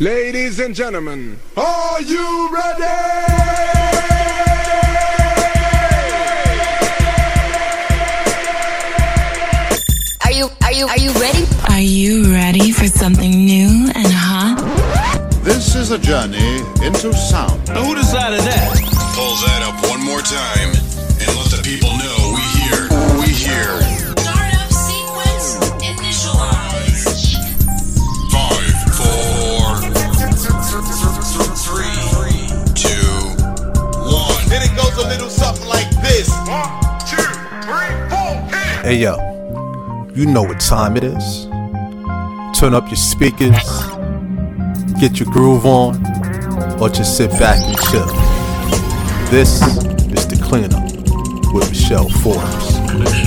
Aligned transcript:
Ladies 0.00 0.58
and 0.60 0.74
gentlemen, 0.74 1.38
are 1.58 2.00
you 2.00 2.48
ready? 2.50 2.84
Are 10.24 10.32
you 10.32 10.48
are 10.62 10.72
you 10.72 10.86
are 10.86 10.98
you 10.98 11.12
ready? 11.20 11.44
Are 11.68 11.80
you 11.82 12.32
ready 12.32 12.72
for 12.72 12.86
something 12.86 13.44
new 13.44 13.90
and 13.94 14.06
hot? 14.08 14.56
This 15.44 15.74
is 15.74 15.90
a 15.90 15.98
journey 15.98 16.60
into 16.82 17.12
sound. 17.12 17.68
Now 17.68 17.84
who 17.84 17.94
decided 17.94 18.40
that? 18.40 18.80
Pull 19.12 19.36
that 19.44 19.60
up 19.68 19.84
one 19.90 20.02
more 20.02 20.22
time 20.22 20.70
and 21.20 21.28
let 21.36 21.52
the 21.52 21.60
people 21.62 21.90
know 21.98 22.19
Hey 38.90 39.02
yo, 39.02 40.08
you 40.16 40.26
know 40.26 40.42
what 40.42 40.58
time 40.58 40.96
it 40.96 41.04
is. 41.04 41.44
Turn 42.58 42.74
up 42.74 42.88
your 42.88 42.96
speakers, 42.96 43.54
get 44.98 45.20
your 45.20 45.30
groove 45.30 45.64
on, 45.64 46.04
or 46.82 46.88
just 46.88 47.16
sit 47.16 47.30
back 47.38 47.60
and 47.60 47.78
chill. 47.82 48.08
This 49.30 49.62
is 49.62 50.26
the 50.26 50.40
cleanup 50.42 50.82
with 51.54 51.68
Michelle 51.68 52.08
Forbes. 52.08 53.19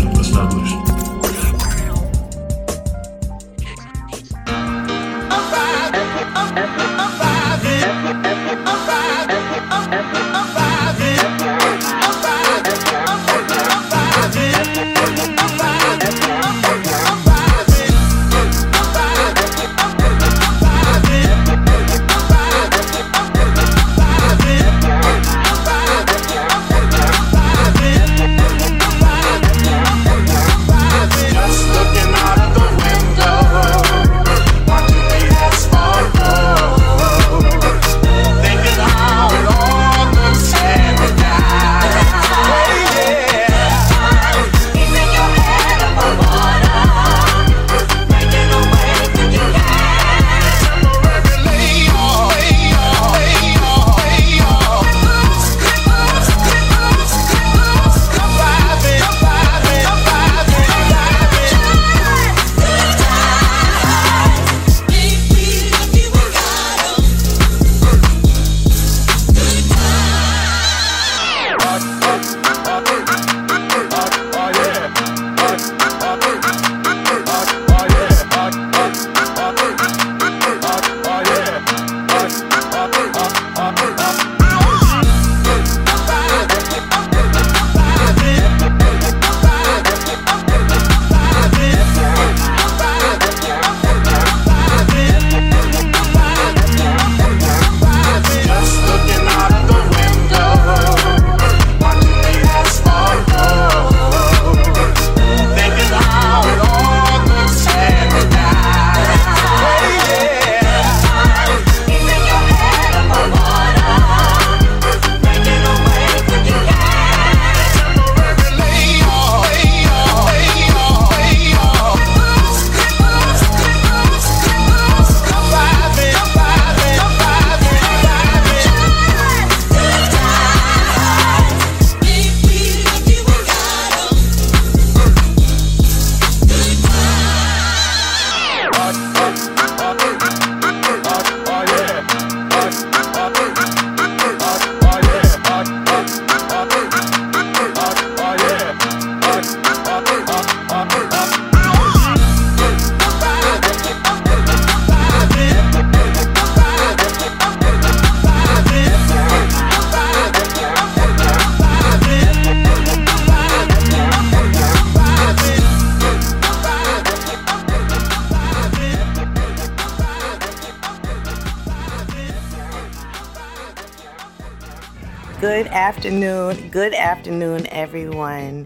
Good 175.44 175.68
afternoon. 175.68 176.70
Good 176.70 176.94
afternoon, 176.94 177.68
everyone. 177.68 178.66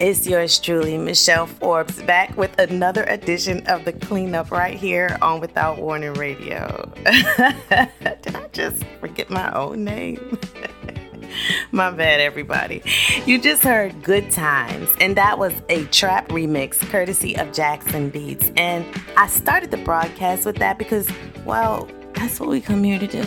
It's 0.00 0.26
yours 0.26 0.58
truly, 0.58 0.96
Michelle 0.96 1.46
Forbes, 1.46 2.00
back 2.00 2.34
with 2.38 2.58
another 2.58 3.04
edition 3.04 3.62
of 3.66 3.84
the 3.84 3.92
cleanup 3.92 4.50
right 4.50 4.74
here 4.74 5.18
on 5.20 5.40
Without 5.40 5.76
Warning 5.76 6.14
Radio. 6.14 6.90
Did 7.04 8.34
I 8.34 8.48
just 8.54 8.84
forget 9.00 9.28
my 9.28 9.52
own 9.52 9.84
name? 9.84 10.38
My 11.72 11.90
bad, 11.90 12.20
everybody. 12.20 12.82
You 13.26 13.38
just 13.38 13.62
heard 13.62 14.02
Good 14.02 14.30
Times, 14.30 14.88
and 14.98 15.14
that 15.16 15.38
was 15.38 15.52
a 15.68 15.84
trap 15.86 16.28
remix 16.28 16.80
courtesy 16.88 17.36
of 17.36 17.52
Jackson 17.52 18.08
Beats. 18.08 18.50
And 18.56 18.86
I 19.18 19.26
started 19.26 19.70
the 19.70 19.76
broadcast 19.76 20.46
with 20.46 20.56
that 20.56 20.78
because, 20.78 21.06
well, 21.44 21.86
that's 22.24 22.40
what 22.40 22.48
we 22.48 22.58
come 22.58 22.82
here 22.82 22.98
to 22.98 23.06
do. 23.06 23.22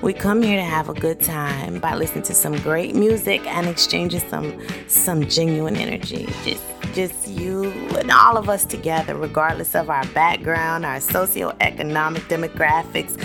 We 0.00 0.12
come 0.12 0.42
here 0.42 0.56
to 0.56 0.64
have 0.64 0.88
a 0.88 0.94
good 0.94 1.20
time 1.20 1.80
by 1.80 1.96
listening 1.96 2.22
to 2.24 2.34
some 2.34 2.56
great 2.58 2.94
music 2.94 3.44
and 3.46 3.66
exchanging 3.66 4.20
some 4.30 4.60
some 4.86 5.26
genuine 5.26 5.74
energy. 5.74 6.26
Just 6.44 6.62
just 6.94 7.26
you 7.26 7.64
and 7.98 8.12
all 8.12 8.36
of 8.36 8.48
us 8.48 8.64
together, 8.64 9.16
regardless 9.16 9.74
of 9.74 9.90
our 9.90 10.06
background, 10.08 10.86
our 10.86 10.98
socioeconomic 10.98 12.28
demographics. 12.28 13.20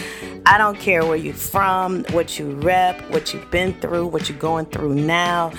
I 0.48 0.58
don't 0.58 0.80
care 0.80 1.06
where 1.06 1.16
you're 1.16 1.36
from, 1.36 2.06
what 2.06 2.40
you 2.40 2.52
rep, 2.62 3.00
what 3.12 3.34
you've 3.34 3.52
been 3.52 3.80
through, 3.82 4.08
what 4.08 4.30
you're 4.30 4.38
going 4.40 4.66
through 4.66 4.96
now. 4.96 5.52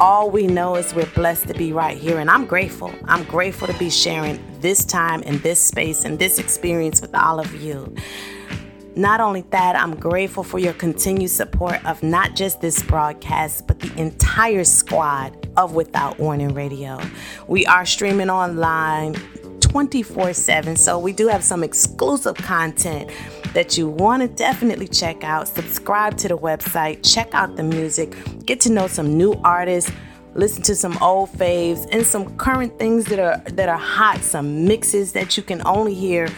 All 0.00 0.30
we 0.30 0.46
know 0.46 0.76
is 0.76 0.94
we're 0.94 1.06
blessed 1.14 1.48
to 1.48 1.54
be 1.54 1.72
right 1.72 1.96
here, 1.96 2.18
and 2.18 2.28
I'm 2.28 2.44
grateful. 2.44 2.92
I'm 3.06 3.24
grateful 3.24 3.68
to 3.68 3.78
be 3.78 3.88
sharing 3.88 4.38
this 4.60 4.84
time 4.84 5.22
and 5.24 5.38
this 5.38 5.58
space 5.58 6.04
and 6.04 6.18
this 6.18 6.38
experience 6.38 7.00
with 7.00 7.14
all 7.14 7.40
of 7.40 7.54
you. 7.54 7.96
Not 8.96 9.20
only 9.20 9.42
that, 9.50 9.76
I'm 9.76 9.94
grateful 9.94 10.42
for 10.42 10.58
your 10.58 10.72
continued 10.72 11.28
support 11.28 11.84
of 11.84 12.02
not 12.02 12.34
just 12.34 12.62
this 12.62 12.82
broadcast, 12.82 13.66
but 13.66 13.78
the 13.78 13.92
entire 14.00 14.64
squad 14.64 15.48
of 15.58 15.74
Without 15.74 16.18
Warning 16.18 16.54
Radio. 16.54 16.98
We 17.46 17.66
are 17.66 17.84
streaming 17.84 18.30
online 18.30 19.12
24 19.60 20.32
7. 20.32 20.76
So 20.76 20.98
we 20.98 21.12
do 21.12 21.28
have 21.28 21.44
some 21.44 21.62
exclusive 21.62 22.36
content 22.36 23.10
that 23.52 23.76
you 23.76 23.86
want 23.86 24.22
to 24.22 24.28
definitely 24.28 24.88
check 24.88 25.22
out. 25.22 25.46
Subscribe 25.48 26.16
to 26.16 26.28
the 26.28 26.38
website, 26.38 27.00
check 27.02 27.34
out 27.34 27.56
the 27.56 27.62
music, 27.62 28.16
get 28.46 28.60
to 28.60 28.72
know 28.72 28.86
some 28.86 29.18
new 29.18 29.34
artists 29.44 29.92
listen 30.36 30.62
to 30.62 30.74
some 30.74 30.98
old 31.00 31.30
faves 31.30 31.88
and 31.92 32.04
some 32.04 32.36
current 32.36 32.78
things 32.78 33.06
that 33.06 33.18
are 33.18 33.38
that 33.52 33.68
are 33.68 33.78
hot 33.78 34.18
some 34.18 34.66
mixes 34.66 35.12
that 35.12 35.36
you 35.36 35.42
can 35.42 35.66
only 35.66 35.94
hear 35.94 36.28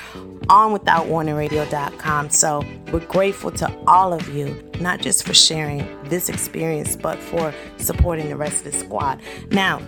on 0.48 0.72
withoutwarningradio.com 0.72 2.30
so 2.30 2.64
we're 2.92 3.04
grateful 3.06 3.50
to 3.50 3.70
all 3.86 4.12
of 4.12 4.28
you 4.28 4.62
not 4.80 5.00
just 5.00 5.24
for 5.24 5.34
sharing 5.34 5.84
this 6.04 6.28
experience 6.28 6.94
but 6.94 7.18
for 7.18 7.52
supporting 7.76 8.28
the 8.28 8.36
rest 8.36 8.64
of 8.64 8.72
the 8.72 8.78
squad. 8.78 9.20
Now 9.50 9.82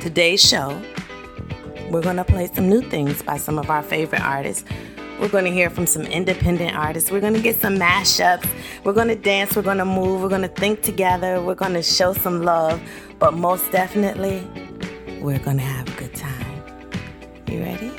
today's 0.00 0.42
show 0.42 0.80
we're 1.90 2.02
to 2.02 2.24
play 2.24 2.46
some 2.52 2.68
new 2.68 2.82
things 2.82 3.22
by 3.22 3.36
some 3.36 3.58
of 3.58 3.70
our 3.70 3.82
favorite 3.82 4.22
artists 4.22 4.64
we're 5.20 5.28
going 5.28 5.44
to 5.44 5.50
hear 5.50 5.68
from 5.68 5.86
some 5.86 6.02
independent 6.02 6.76
artists. 6.76 7.10
We're 7.10 7.20
going 7.20 7.34
to 7.34 7.40
get 7.40 7.60
some 7.60 7.76
mashups. 7.76 8.48
We're 8.84 8.92
going 8.92 9.08
to 9.08 9.16
dance. 9.16 9.56
We're 9.56 9.62
going 9.62 9.78
to 9.78 9.84
move. 9.84 10.22
We're 10.22 10.28
going 10.28 10.42
to 10.42 10.48
think 10.48 10.82
together. 10.82 11.42
We're 11.42 11.54
going 11.54 11.74
to 11.74 11.82
show 11.82 12.12
some 12.12 12.42
love. 12.42 12.80
But 13.18 13.34
most 13.34 13.70
definitely, 13.72 14.46
we're 15.20 15.40
going 15.40 15.56
to 15.58 15.64
have 15.64 15.88
a 15.88 15.98
good 15.98 16.14
time. 16.14 16.62
You 17.48 17.62
ready? 17.62 17.92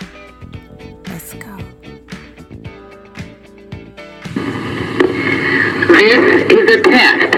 Let's 1.07 1.33
go. 1.33 1.57
This 5.87 6.51
is 6.51 6.75
a 6.75 6.81
test. 6.81 7.33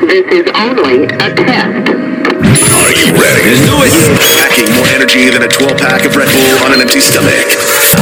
This 0.00 0.26
is 0.32 0.50
only 0.56 1.04
a 1.04 1.34
test. 1.34 2.09
Are 2.80 2.94
you 2.96 3.12
ready? 3.12 3.44
Let's 3.44 3.64
do 3.68 3.76
it. 3.84 3.92
Packing 4.40 4.72
more 4.72 4.88
energy 4.96 5.28
than 5.28 5.44
a 5.44 5.50
12 5.50 5.76
pack 5.76 6.08
of 6.08 6.16
Red 6.16 6.28
Bull 6.32 6.64
on 6.64 6.72
an 6.72 6.80
empty 6.80 7.00
stomach. 7.00 7.46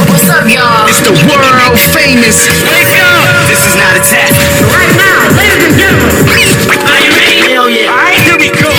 What's 0.07 0.27
up, 0.31 0.47
y'all? 0.47 0.87
It's 0.87 1.03
the 1.03 1.15
world 1.27 1.77
famous. 1.91 2.47
Wake 2.67 2.95
up! 2.99 3.27
This 3.51 3.59
is 3.59 3.75
not 3.75 3.93
a 3.95 4.01
test. 4.03 4.39
Right 4.71 4.93
now, 4.95 5.19
ladies 5.35 5.63
and 5.67 5.75
gentlemen. 5.75 6.15
Are 6.29 7.01
you 7.03 7.11
ready? 7.11 7.43
Hell 7.51 7.67
yeah. 7.67 7.91
All 7.91 7.99
right, 7.99 8.19
here 8.23 8.39
we 8.39 8.49
go. 8.55 8.71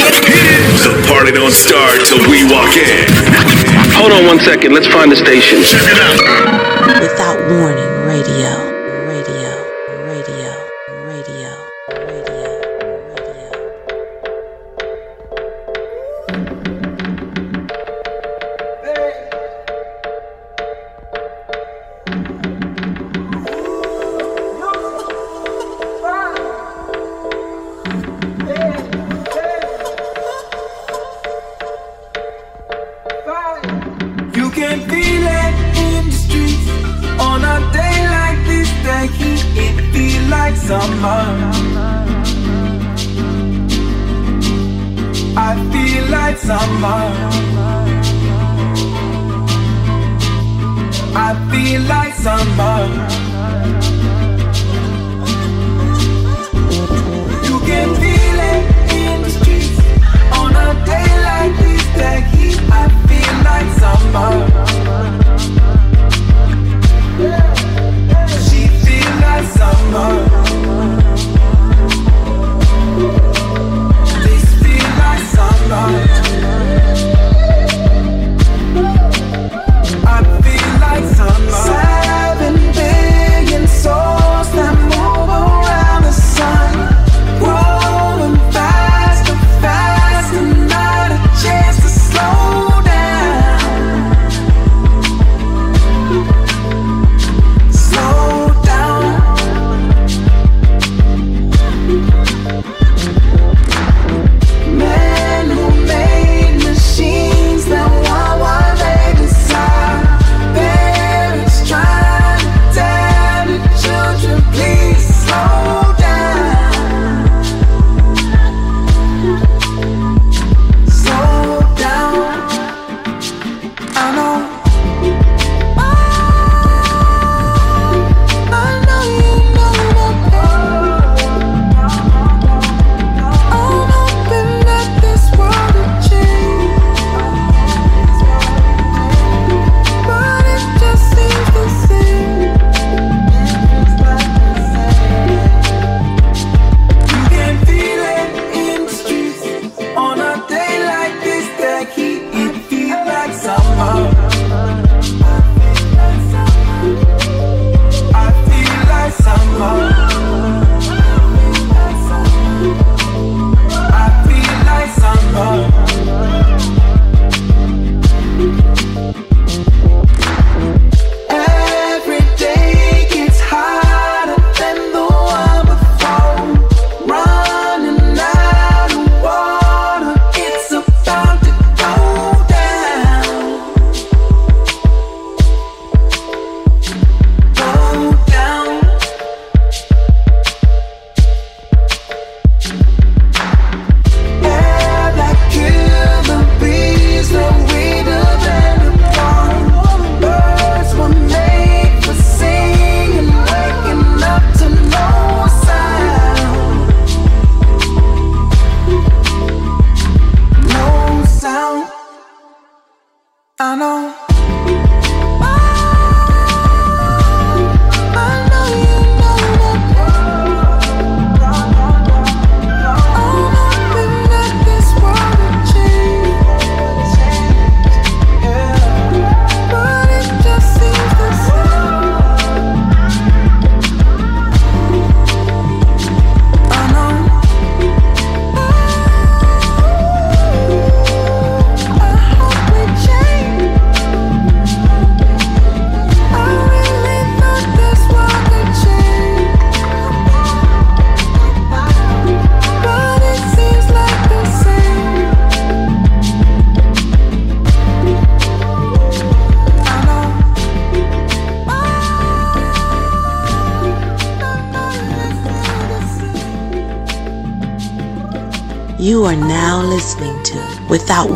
The 0.84 0.92
party 1.08 1.32
don't 1.32 1.52
start 1.52 2.00
till 2.08 2.22
we 2.28 2.48
walk 2.48 2.72
in. 2.76 3.04
Hold 3.96 4.12
on 4.12 4.24
one 4.24 4.40
second. 4.40 4.72
Let's 4.72 4.88
find 4.88 5.12
the 5.12 5.16
station. 5.16 5.60
Check 5.62 5.84
it 5.84 6.00
out. 6.00 6.16
Without 7.00 7.38
warning, 7.48 7.92
radio. 8.08 8.20
Radio. 8.20 8.59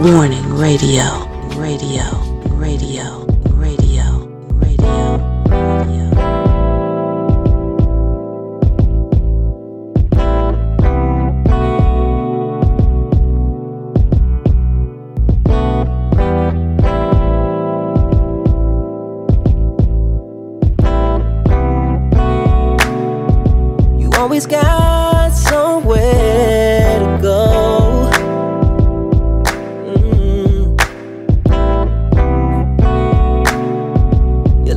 Warning 0.05 0.34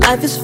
life 0.07 0.23
is 0.23 0.37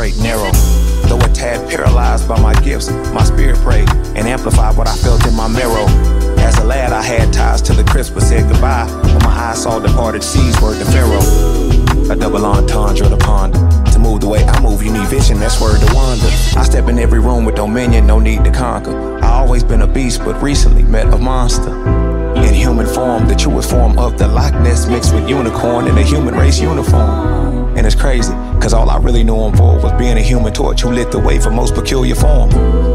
straight 0.00 0.22
narrow. 0.22 0.50
Though 1.08 1.18
a 1.18 1.28
tad 1.28 1.68
paralyzed 1.68 2.26
by 2.26 2.40
my 2.40 2.54
gifts, 2.62 2.90
my 3.12 3.22
spirit 3.22 3.58
prayed 3.58 3.86
and 4.16 4.26
amplified 4.26 4.74
what 4.74 4.88
I 4.88 4.96
felt 4.96 5.26
in 5.26 5.34
my 5.34 5.46
marrow. 5.46 5.84
As 6.38 6.56
a 6.56 6.64
lad, 6.64 6.94
I 6.94 7.02
had 7.02 7.34
ties 7.34 7.60
to 7.62 7.74
the 7.74 7.84
crisp, 7.84 8.14
but 8.14 8.22
said 8.22 8.50
goodbye 8.50 8.86
when 9.04 9.22
my 9.24 9.50
eyes 9.50 9.62
saw 9.62 9.78
departed 9.78 10.24
seas 10.24 10.58
word 10.62 10.78
to 10.78 10.86
Pharaoh. 10.86 12.10
A 12.10 12.16
double 12.16 12.46
entendre 12.46 13.10
to 13.10 13.16
ponder. 13.18 13.58
To 13.92 13.98
move 13.98 14.22
the 14.22 14.28
way 14.28 14.42
I 14.42 14.58
move, 14.62 14.82
you 14.82 14.90
need 14.90 15.06
vision, 15.08 15.38
that's 15.38 15.60
word 15.60 15.78
to 15.86 15.94
wander. 15.94 16.28
I 16.56 16.62
step 16.64 16.88
in 16.88 16.98
every 16.98 17.20
room 17.20 17.44
with 17.44 17.56
dominion, 17.56 18.06
no 18.06 18.18
need 18.18 18.42
to 18.44 18.50
conquer. 18.50 19.18
I 19.22 19.28
always 19.32 19.62
been 19.62 19.82
a 19.82 19.86
beast, 19.86 20.20
but 20.24 20.40
recently 20.40 20.82
met 20.82 21.12
a 21.12 21.18
monster. 21.18 21.76
In 22.36 22.54
human 22.54 22.86
form, 22.86 23.28
the 23.28 23.36
truest 23.36 23.68
form 23.68 23.98
of 23.98 24.16
the 24.16 24.28
Loch 24.28 24.54
Ness 24.62 24.88
mixed 24.88 25.12
with 25.12 25.28
unicorn 25.28 25.88
in 25.88 25.98
a 25.98 26.02
human 26.02 26.34
race 26.34 26.58
uniform. 26.58 27.76
And 27.76 27.86
it's 27.86 27.94
crazy, 27.94 28.32
cause 28.60 28.74
all 28.74 28.90
I 28.90 28.98
really 28.98 29.24
knew 29.24 29.36
him 29.36 29.56
for 29.56 29.78
was 29.80 29.92
being 29.94 30.18
a 30.18 30.22
human 30.22 30.52
torch 30.52 30.82
who 30.82 30.90
lit 30.90 31.10
the 31.10 31.18
way 31.18 31.40
for 31.40 31.50
most 31.50 31.74
peculiar 31.74 32.14
form 32.14 32.50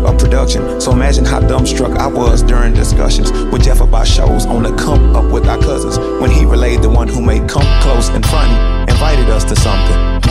of 0.05 0.17
production. 0.17 0.79
So 0.79 0.91
imagine 0.91 1.25
how 1.25 1.39
dumbstruck 1.39 1.97
I 1.97 2.07
was 2.07 2.43
during 2.43 2.73
discussions 2.73 3.31
with 3.31 3.63
Jeff 3.63 3.81
about 3.81 4.07
shows 4.07 4.45
on 4.45 4.63
the 4.63 4.75
come 4.75 5.15
up 5.15 5.31
with 5.31 5.47
our 5.47 5.57
cousins 5.57 5.97
when 6.21 6.29
he 6.29 6.45
relayed 6.45 6.81
the 6.81 6.89
one 6.89 7.07
who 7.07 7.21
made 7.21 7.49
come 7.49 7.65
close 7.81 8.09
and 8.09 8.25
front 8.25 8.51
invited 8.89 9.29
us 9.29 9.43
to 9.45 9.55
something. 9.55 10.21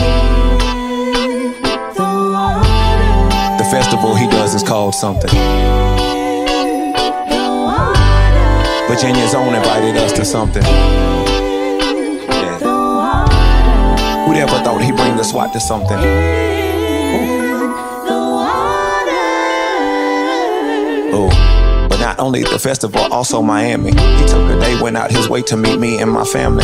The 3.57 3.67
festival 3.71 4.15
he 4.15 4.27
does 4.27 4.55
is 4.55 4.63
called 4.63 4.95
something. 4.95 5.29
Virginia's 8.87 9.33
own 9.33 9.53
invited 9.53 9.97
us 9.97 10.13
to 10.13 10.23
something. 10.23 10.63
Yeah. 10.63 11.15
Who'd 14.25 14.37
ever 14.37 14.63
thought 14.63 14.81
he'd 14.81 14.95
SWAT 15.25 15.51
to 15.53 15.59
something? 15.59 15.97
Oh, 21.17 21.87
but 21.89 21.99
not 21.99 22.19
only 22.19 22.43
the 22.43 22.59
festival, 22.59 23.01
also 23.11 23.41
Miami. 23.41 23.89
He 23.89 24.25
took 24.27 24.49
a 24.51 24.59
day, 24.59 24.79
went 24.79 24.97
out 24.97 25.11
his 25.11 25.27
way 25.27 25.41
to 25.43 25.57
meet 25.57 25.79
me 25.79 25.99
and 25.99 26.11
my 26.11 26.25
family. 26.25 26.63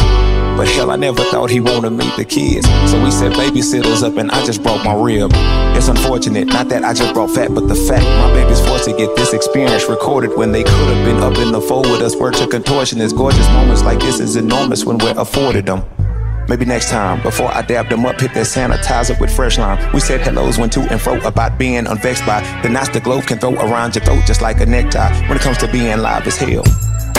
But 0.57 0.67
hell, 0.67 0.91
I 0.91 0.95
never 0.95 1.23
thought 1.23 1.49
he 1.49 1.59
wanted 1.59 1.81
to 1.81 1.91
meet 1.91 2.15
the 2.17 2.25
kids. 2.25 2.67
So 2.91 3.03
we 3.03 3.09
set 3.09 3.31
babysitters 3.31 4.03
up 4.03 4.17
and 4.17 4.29
I 4.29 4.45
just 4.45 4.61
broke 4.61 4.83
my 4.83 4.93
rib. 4.93 5.31
It's 5.75 5.87
unfortunate, 5.87 6.47
not 6.47 6.69
that 6.69 6.83
I 6.83 6.93
just 6.93 7.13
brought 7.15 7.31
fat, 7.31 7.55
but 7.55 7.67
the 7.67 7.73
fact 7.73 8.03
my 8.03 8.31
baby's 8.33 8.63
forced 8.67 8.85
to 8.85 8.93
get 8.95 9.15
this 9.15 9.33
experience 9.33 9.89
recorded 9.89 10.37
when 10.37 10.51
they 10.51 10.63
could 10.63 10.73
have 10.73 11.05
been 11.05 11.17
up 11.17 11.37
in 11.39 11.51
the 11.51 11.61
fold 11.61 11.87
with 11.89 12.01
us. 12.01 12.15
Word 12.15 12.35
to 12.35 12.45
contortionists. 12.45 13.15
Gorgeous 13.17 13.47
moments 13.47 13.81
like 13.81 13.99
this 14.01 14.19
is 14.19 14.35
enormous 14.35 14.85
when 14.85 14.99
we're 14.99 15.17
afforded 15.17 15.65
them. 15.65 15.83
Maybe 16.51 16.65
next 16.65 16.89
time, 16.89 17.21
before 17.21 17.47
I 17.47 17.61
dab 17.61 17.87
them 17.87 18.05
up, 18.05 18.19
hit 18.19 18.33
that 18.33 18.45
sanitizer 18.45 19.17
with 19.21 19.33
fresh 19.33 19.57
lime. 19.57 19.79
We 19.93 20.01
said 20.01 20.19
hellos, 20.19 20.57
went 20.57 20.73
to 20.73 20.81
and 20.81 20.99
fro 20.99 21.15
about 21.21 21.57
being 21.57 21.87
unvexed 21.87 22.25
by 22.25 22.41
the 22.61 22.67
knots 22.67 22.89
the 22.89 22.99
can 22.99 23.39
throw 23.39 23.53
around 23.53 23.95
your 23.95 24.03
throat 24.03 24.23
just 24.27 24.41
like 24.41 24.59
a 24.59 24.65
necktie 24.65 25.13
when 25.29 25.37
it 25.37 25.41
comes 25.41 25.57
to 25.59 25.71
being 25.71 25.97
live 25.99 26.27
as 26.27 26.35
hell 26.35 26.65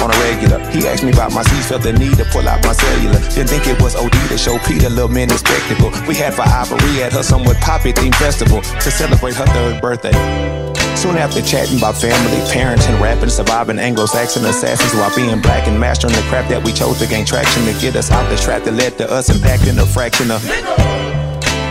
on 0.02 0.12
a 0.12 0.18
regular. 0.20 0.58
He 0.68 0.86
asked 0.86 1.02
me 1.02 1.12
about 1.12 1.32
my 1.32 1.44
seats, 1.44 1.68
felt 1.68 1.82
the 1.82 1.94
need 1.94 2.14
to 2.18 2.26
pull 2.26 2.46
out 2.46 2.62
my 2.62 2.74
cellular. 2.74 3.20
Didn't 3.30 3.48
think 3.48 3.66
it 3.68 3.80
was 3.80 3.96
OD 3.96 4.12
to 4.12 4.36
show 4.36 4.58
Peter 4.68 4.90
little 4.90 5.08
mini 5.08 5.34
spectacle. 5.34 5.90
We 6.06 6.14
had 6.14 6.34
for 6.34 6.42
Ivory 6.42 7.02
at 7.02 7.14
her 7.14 7.22
somewhat 7.22 7.56
poppy 7.56 7.94
themed 7.94 8.16
festival 8.16 8.60
to 8.60 8.90
celebrate 8.90 9.36
her 9.36 9.46
third 9.46 9.80
birthday. 9.80 10.61
Soon 11.02 11.16
after 11.16 11.42
chatting 11.42 11.78
about 11.78 11.96
family, 11.96 12.38
parenting, 12.46 13.00
rapping, 13.00 13.28
surviving 13.28 13.80
Anglo-Saxon 13.80 14.44
assassins 14.44 14.94
while 14.94 15.12
being 15.16 15.40
black 15.40 15.66
and 15.66 15.74
mastering 15.74 16.14
the 16.14 16.22
crap 16.30 16.48
that 16.48 16.62
we 16.62 16.72
chose 16.72 17.00
to 17.00 17.08
gain 17.08 17.26
traction 17.26 17.64
to 17.64 17.72
get 17.80 17.96
us 17.96 18.12
out 18.12 18.22
the 18.30 18.36
trap 18.36 18.62
that 18.62 18.74
led 18.74 18.96
to 18.98 19.10
us 19.10 19.28
impacting 19.28 19.82
a 19.82 19.84
fraction 19.84 20.30
of 20.30 20.40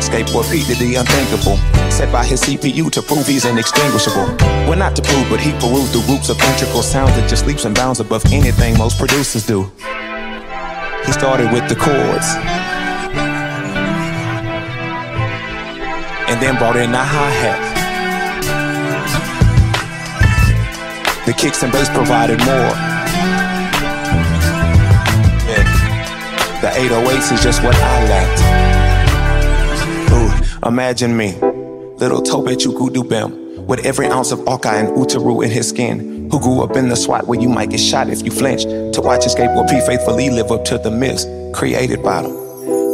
skateboard 0.03 0.51
P 0.51 0.67
did 0.67 0.79
the 0.83 0.95
unthinkable. 0.99 1.55
Set 1.89 2.11
by 2.11 2.25
his 2.25 2.41
CPU 2.41 2.91
to 2.91 3.01
prove 3.01 3.25
he's 3.25 3.45
inextinguishable. 3.45 4.35
Well, 4.67 4.77
not 4.77 4.97
to 4.97 5.01
prove, 5.01 5.29
but 5.29 5.39
he 5.39 5.51
perused 5.63 5.93
the 5.93 6.03
roots 6.11 6.27
of 6.27 6.35
integral 6.51 6.83
sounds 6.83 7.15
that 7.15 7.29
just 7.29 7.47
leaps 7.47 7.63
and 7.63 7.73
bounds 7.73 8.01
above 8.01 8.25
anything 8.33 8.77
most 8.77 8.99
producers 8.99 9.47
do. 9.47 9.71
He 11.05 11.11
started 11.13 11.53
with 11.53 11.69
the 11.69 11.79
chords. 11.79 12.27
And 16.27 16.35
then 16.43 16.57
brought 16.57 16.75
in 16.75 16.91
the 16.91 16.99
hi-hat. 16.99 17.80
The 21.27 21.33
kicks 21.33 21.61
and 21.61 21.71
bass 21.71 21.87
provided 21.89 22.39
more. 22.39 22.73
Yeah. 25.45 25.63
The 26.61 26.67
808s 26.67 27.31
is 27.31 27.43
just 27.43 27.61
what 27.61 27.75
I 27.75 28.03
lacked. 28.09 28.41
Ooh, 30.11 30.67
imagine 30.67 31.15
me, 31.15 31.35
little 31.97 32.23
Tope 32.23 32.47
Chukudubem, 32.47 33.65
with 33.67 33.85
every 33.85 34.07
ounce 34.07 34.31
of 34.31 34.47
Orca 34.47 34.69
and 34.69 34.87
Utaru 34.97 35.43
in 35.45 35.51
his 35.51 35.69
skin, 35.69 36.27
who 36.31 36.39
grew 36.39 36.63
up 36.63 36.75
in 36.75 36.89
the 36.89 36.95
SWAT 36.95 37.27
where 37.27 37.39
you 37.39 37.49
might 37.49 37.69
get 37.69 37.79
shot 37.79 38.09
if 38.09 38.23
you 38.25 38.31
flinch, 38.31 38.63
to 38.63 39.01
watch 39.01 39.23
his 39.25 39.35
skateboard 39.35 39.69
P 39.69 39.79
faithfully 39.81 40.31
live 40.31 40.51
up 40.51 40.65
to 40.65 40.79
the 40.79 40.89
myths 40.89 41.27
created 41.53 42.01
by 42.01 42.23
them. 42.23 42.40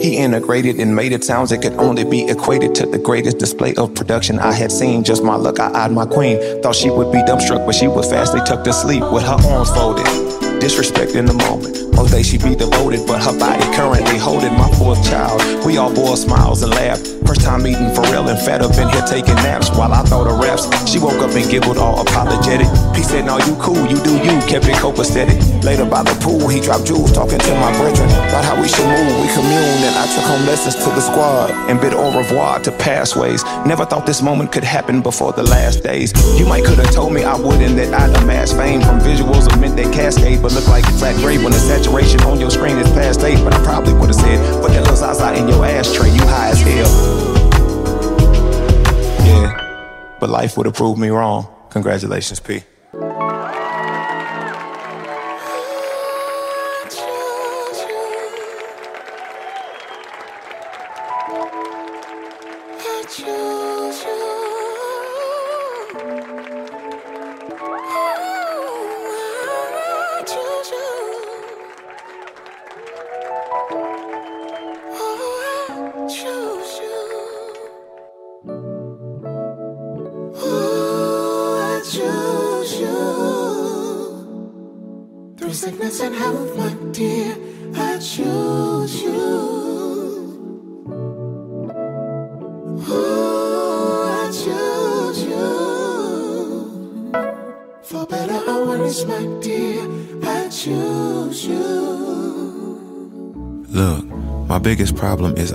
He 0.02 0.18
integrated 0.18 0.80
and 0.80 0.96
made 0.96 1.12
it 1.12 1.24
sounds 1.24 1.50
that 1.50 1.62
could 1.62 1.74
only 1.74 2.04
be 2.04 2.30
equated 2.30 2.76
to 2.76 2.86
the 2.86 3.00
greatest 3.00 3.40
display 3.40 3.74
of 3.76 3.96
production 3.96 4.40
I 4.40 4.54
had 4.54 4.72
seen. 4.72 5.04
Just 5.04 5.24
my 5.24 5.36
luck, 5.36 5.60
I 5.60 5.86
eyed 5.86 5.92
my 5.92 6.06
queen. 6.06 6.38
Thought 6.62 6.76
she 6.76 6.90
would 6.90 7.12
be 7.12 7.20
dumbstruck, 7.20 7.66
but 7.66 7.76
she 7.76 7.88
was 7.88 8.10
fastly 8.10 8.42
tucked 8.42 8.66
to 8.66 8.74
sleep 8.74 9.04
with 9.12 9.24
her 9.24 9.38
arms 9.50 9.70
folded. 9.72 10.27
Disrespect 10.60 11.16
in 11.16 11.26
the 11.26 11.34
moment. 11.34 11.94
Most 11.94 12.12
days 12.12 12.28
she 12.28 12.38
be 12.38 12.56
devoted, 12.56 13.06
but 13.08 13.22
her 13.24 13.38
body 13.38 13.64
currently 13.76 14.18
holding 14.18 14.54
my 14.54 14.70
fourth 14.78 15.04
child. 15.08 15.42
We 15.66 15.78
all 15.78 15.94
bore 15.94 16.18
smiles 16.18 16.62
and 16.62 16.72
laughed. 16.72 17.08
First 17.26 17.42
time 17.42 17.64
meeting 17.64 17.94
for 17.94 18.02
real 18.14 18.30
and 18.30 18.40
fed 18.40 18.62
up 18.62 18.72
in 18.78 18.88
here 18.90 19.06
taking 19.06 19.36
naps 19.42 19.70
while 19.72 19.92
I 19.92 20.02
thought 20.04 20.28
of 20.28 20.40
raps. 20.40 20.64
She 20.90 21.00
woke 21.00 21.20
up 21.22 21.32
and 21.32 21.50
giggled 21.50 21.78
all 21.78 22.00
apologetic. 22.00 22.68
He 22.96 23.04
said, 23.04 23.26
No, 23.26 23.38
you 23.38 23.56
cool, 23.60 23.86
you 23.86 23.98
do 24.04 24.16
you, 24.18 24.40
kept 24.48 24.66
it 24.66 24.78
copacetic. 24.78 25.36
Later 25.64 25.86
by 25.86 26.04
the 26.04 26.16
pool, 26.22 26.48
he 26.48 26.62
dropped 26.62 26.86
jewels, 26.86 27.12
talking 27.12 27.40
to 27.40 27.54
my 27.56 27.76
brethren 27.78 28.10
about 28.30 28.46
how 28.46 28.62
we 28.62 28.68
should 28.68 28.86
move. 28.86 29.12
We 29.20 29.28
commune, 29.34 29.82
and 29.84 29.96
I 29.98 30.06
took 30.14 30.24
home 30.24 30.46
lessons 30.46 30.76
to 30.76 30.90
the 30.94 31.02
squad 31.02 31.52
and 31.70 31.82
bid 31.82 31.94
au 31.94 32.16
revoir 32.16 32.60
to 32.62 32.72
pathways. 32.72 33.44
Never 33.66 33.86
thought 33.86 34.06
this 34.06 34.22
moment 34.22 34.52
could 34.52 34.64
happen 34.64 35.02
before 35.02 35.34
the 35.34 35.44
last 35.44 35.84
days. 35.84 36.14
You 36.40 36.46
might 36.46 36.64
could 36.64 36.78
have 36.78 36.92
told 36.92 37.12
me 37.12 37.24
I 37.24 37.36
wouldn't, 37.36 37.76
that 37.76 37.94
I'd 37.94 38.16
amass 38.24 38.54
fame 38.54 38.82
from 38.82 39.00
visuals 39.00 39.52
of 39.52 39.60
midday 39.60 39.92
cascade, 39.92 40.42
but 40.48 40.56
look 40.56 40.68
like 40.70 40.86
it's 40.88 41.00
flat 41.00 41.16
gray 41.18 41.38
when 41.38 41.52
the 41.52 41.60
saturation 41.60 42.22
on 42.22 42.40
your 42.40 42.50
screen 42.50 42.78
is 42.78 42.90
past 42.92 43.22
eight. 43.22 43.44
But 43.44 43.54
I 43.54 43.62
probably 43.64 43.94
would 43.94 44.08
have 44.08 44.16
said, 44.16 44.40
that 44.64 44.80
little 44.80 44.96
Zaza 44.96 45.34
in 45.36 45.48
your 45.50 45.66
ashtray, 45.66 46.10
you 46.10 46.22
high 46.22 46.50
as 46.50 46.62
hell. 46.62 46.88
Yeah, 49.26 50.18
but 50.22 50.30
life 50.30 50.56
would 50.56 50.66
have 50.66 50.76
proved 50.76 51.00
me 51.00 51.10
wrong. 51.10 51.48
Congratulations, 51.70 52.40
P. 52.40 52.64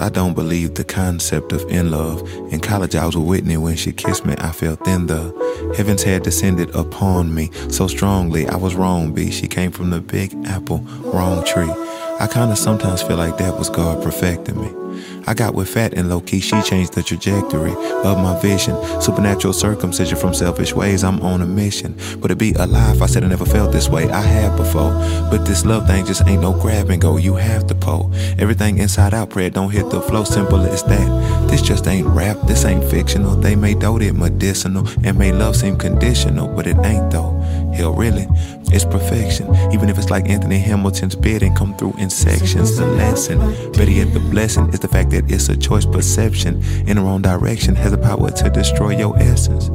I 0.03 0.09
don't 0.09 0.35
believe 0.35 0.75
the 0.75 0.83
concept 0.83 1.53
of 1.53 1.63
in 1.71 1.93
love. 1.93 2.29
In 2.53 2.59
college, 2.59 2.97
I 2.97 3.07
was 3.07 3.17
with 3.17 3.25
Whitney 3.25 3.57
when 3.57 3.77
she 3.77 3.93
kissed 3.93 4.27
me. 4.27 4.35
I 4.39 4.51
felt 4.51 4.85
then 4.85 5.07
the 5.07 5.33
heavens 5.77 6.03
had 6.03 6.25
descended 6.25 6.75
upon 6.75 7.33
me 7.33 7.53
so 7.69 7.87
strongly. 7.87 8.49
I 8.49 8.57
was 8.57 8.75
wrong, 8.75 9.13
B. 9.13 9.31
She 9.31 9.47
came 9.47 9.71
from 9.71 9.91
the 9.91 10.01
big 10.01 10.35
apple, 10.45 10.79
wrong 11.05 11.45
tree. 11.45 11.71
I 12.19 12.27
kinda 12.27 12.57
sometimes 12.57 13.01
feel 13.01 13.17
like 13.17 13.39
that 13.39 13.57
was 13.57 13.71
God 13.71 14.03
perfecting 14.03 14.61
me. 14.61 14.82
I 15.27 15.35
got 15.35 15.55
with 15.55 15.69
fat 15.69 15.95
and 15.95 16.09
low 16.09 16.21
key, 16.21 16.41
she 16.41 16.61
changed 16.63 16.95
the 16.95 17.03
trajectory 17.03 17.73
of 17.73 18.19
my 18.19 18.39
vision. 18.41 18.77
Supernatural 19.01 19.53
circumcision 19.53 20.19
from 20.19 20.35
selfish 20.35 20.75
ways, 20.75 21.05
I'm 21.05 21.21
on 21.21 21.43
a 21.43 21.47
mission. 21.47 21.97
But 22.19 22.29
to 22.29 22.37
be 22.37 22.53
alive, 22.55 23.03
I 23.03 23.07
said 23.07 23.25
I 23.25 23.29
never 23.29 23.45
felt 23.45 23.73
this 23.73 23.89
way, 23.89 24.11
I 24.11 24.21
have 24.21 24.57
before. 24.57 24.91
But 25.31 25.45
this 25.45 25.65
love 25.65 25.87
thing 25.87 26.07
just 26.07 26.27
ain't 26.27 26.43
no 26.43 26.53
grab 26.53 26.91
and 26.91 27.01
go, 27.01 27.17
you 27.17 27.35
have 27.35 27.67
to 27.69 27.75
pull. 27.75 28.13
Everything 28.39 28.79
inside 28.79 29.15
out, 29.15 29.31
prayer 29.31 29.51
don't 29.51 29.71
hit 29.71 29.91
the 29.91 30.01
flow, 30.01 30.25
simple 30.25 30.61
as 30.61 30.83
that. 30.85 31.49
This 31.49 31.63
just 31.63 31.87
ain't 31.87 32.07
rap, 32.07 32.39
this 32.47 32.65
ain't 32.65 32.85
fictional. 32.85 33.37
They 33.37 33.57
may 33.57 33.75
dote 33.75 34.03
it 34.03 34.15
medicinal 34.15 34.87
and 35.05 35.19
may 35.19 35.33
love 35.33 35.57
seem 35.57 35.77
conditional, 35.77 36.49
but 36.49 36.67
it 36.67 36.77
ain't 36.85 37.11
though. 37.11 37.42
Hell, 37.75 37.95
really, 37.95 38.27
it's 38.73 38.85
perfection. 38.85 39.55
Even 39.73 39.89
if 39.89 39.99
it's 39.99 40.11
like 40.11 40.29
Anthony 40.29 40.59
Hamilton's 40.59 41.15
bed 41.15 41.43
and 41.43 41.57
come 41.57 41.75
through 41.77 41.95
in 41.99 42.11
sections. 42.11 42.77
The 42.77 42.87
lesson, 42.87 43.39
better 43.73 43.91
yet, 43.91 44.13
the 44.13 44.21
blessing 44.21 44.69
is 44.71 44.81
the 44.81 44.89
fact 44.89 45.11
that 45.11 45.31
it's 45.31 45.49
a 45.49 45.57
choice 45.57 45.87
perception 45.87 46.63
in 46.87 46.97
the 46.97 47.03
wrong 47.03 47.23
direction 47.23 47.75
has 47.77 47.93
the 47.93 47.99
power 47.99 48.31
to 48.31 48.51
destroy 48.51 48.97
your 48.97 49.17
essence. 49.19 49.71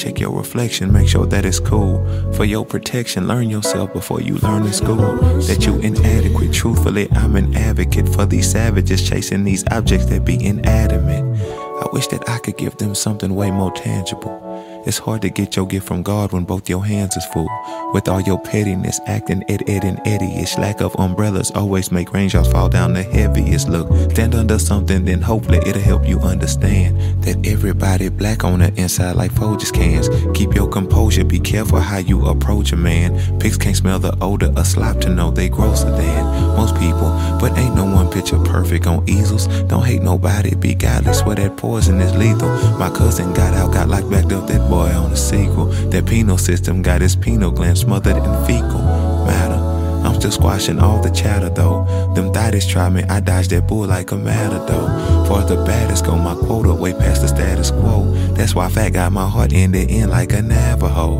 Check 0.00 0.20
your 0.20 0.30
reflection, 0.30 0.92
make 0.92 1.08
sure 1.08 1.26
that 1.26 1.44
it's 1.44 1.58
cool. 1.58 2.06
For 2.34 2.44
your 2.44 2.64
protection, 2.64 3.26
learn 3.26 3.50
yourself 3.50 3.92
before 3.92 4.20
you 4.20 4.36
learn 4.36 4.64
in 4.64 4.72
school. 4.72 5.16
That 5.48 5.66
you 5.66 5.76
inadequate, 5.80 6.52
truthfully, 6.52 7.08
I'm 7.12 7.34
an 7.34 7.56
advocate 7.56 8.08
for 8.08 8.24
these 8.24 8.48
savages 8.48 9.08
chasing 9.08 9.42
these 9.42 9.64
objects 9.72 10.06
that 10.06 10.24
be 10.24 10.44
inanimate. 10.44 11.24
I 11.40 11.88
wish 11.92 12.06
that 12.08 12.28
I 12.28 12.38
could 12.38 12.56
give 12.56 12.76
them 12.76 12.94
something 12.94 13.34
way 13.34 13.50
more 13.50 13.72
tangible. 13.72 14.47
It's 14.86 14.98
hard 14.98 15.22
to 15.22 15.28
get 15.28 15.56
your 15.56 15.66
gift 15.66 15.86
from 15.86 16.02
God 16.02 16.32
when 16.32 16.44
both 16.44 16.68
your 16.68 16.84
hands 16.84 17.16
is 17.16 17.24
full. 17.26 17.48
With 17.92 18.08
all 18.08 18.20
your 18.20 18.38
pettiness, 18.38 19.00
acting 19.06 19.42
ed 19.48 19.68
ed 19.68 19.84
and 19.84 20.00
eddie-ish. 20.06 20.56
Lack 20.56 20.80
of 20.80 20.94
umbrellas 20.98 21.50
always 21.50 21.92
make 21.92 22.12
raindrops 22.12 22.50
fall 22.50 22.68
down 22.68 22.94
the 22.94 23.02
heaviest. 23.02 23.68
Look, 23.68 23.88
stand 24.12 24.34
under 24.34 24.58
something, 24.58 25.04
then 25.04 25.20
hopefully 25.20 25.58
it'll 25.66 25.82
help 25.82 26.08
you 26.08 26.20
understand 26.20 27.22
that 27.22 27.46
everybody 27.46 28.08
black 28.08 28.44
on 28.44 28.60
the 28.60 28.72
inside 28.80 29.16
like 29.16 29.32
Folgers 29.32 29.72
cans. 29.72 30.08
Keep 30.36 30.54
your 30.54 30.68
composure, 30.68 31.24
be 31.24 31.40
careful 31.40 31.80
how 31.80 31.98
you 31.98 32.24
approach 32.26 32.72
a 32.72 32.76
man. 32.76 33.38
Pigs 33.40 33.58
can't 33.58 33.76
smell 33.76 33.98
the 33.98 34.16
odor 34.22 34.52
of 34.56 34.66
slop 34.66 35.00
to 35.00 35.08
know 35.10 35.30
they 35.30 35.48
grosser 35.48 35.90
than 35.90 36.24
most 36.56 36.74
people. 36.76 37.10
But 37.40 37.56
ain't 37.58 37.74
no 37.74 37.84
one 37.84 38.10
picture 38.10 38.38
perfect 38.38 38.86
on 38.86 39.08
easels. 39.08 39.48
Don't 39.64 39.84
hate 39.84 40.02
nobody, 40.02 40.54
be 40.54 40.74
godly, 40.74 41.12
swear 41.12 41.36
that 41.36 41.56
poison 41.56 42.00
is 42.00 42.14
lethal. 42.16 42.48
My 42.78 42.90
cousin 42.90 43.34
got 43.34 43.54
out, 43.54 43.72
got 43.72 43.88
locked 43.88 44.10
back 44.10 44.32
up 44.32 44.46
that 44.48 44.68
boy 44.68 44.77
on 44.86 45.10
the 45.10 45.16
sequel. 45.16 45.66
That 45.90 46.06
penal 46.06 46.38
system 46.38 46.82
got 46.82 47.00
his 47.00 47.16
penal 47.16 47.50
gland 47.50 47.78
smothered 47.78 48.16
in 48.16 48.46
fecal 48.46 48.82
matter. 49.26 49.54
I'm 50.06 50.14
still 50.14 50.30
squashing 50.30 50.78
all 50.78 51.02
the 51.02 51.10
chatter 51.10 51.50
though. 51.50 51.84
Them 52.14 52.32
thotties 52.32 52.68
try 52.68 52.88
me, 52.88 53.02
I 53.04 53.20
dodge 53.20 53.48
that 53.48 53.66
bull 53.66 53.86
like 53.86 54.12
a 54.12 54.16
matador. 54.16 54.88
For 55.26 55.42
the 55.42 55.62
baddest 55.64 56.04
go, 56.04 56.16
my 56.16 56.34
quota 56.34 56.72
way 56.72 56.92
past 56.92 57.22
the 57.22 57.28
status 57.28 57.70
quo. 57.70 58.04
That's 58.34 58.54
why 58.54 58.68
fat 58.68 58.90
got 58.90 59.12
my 59.12 59.28
heart 59.28 59.52
in 59.52 59.72
the 59.72 59.80
end 59.80 60.10
like 60.10 60.32
a 60.32 60.42
Navajo 60.42 61.18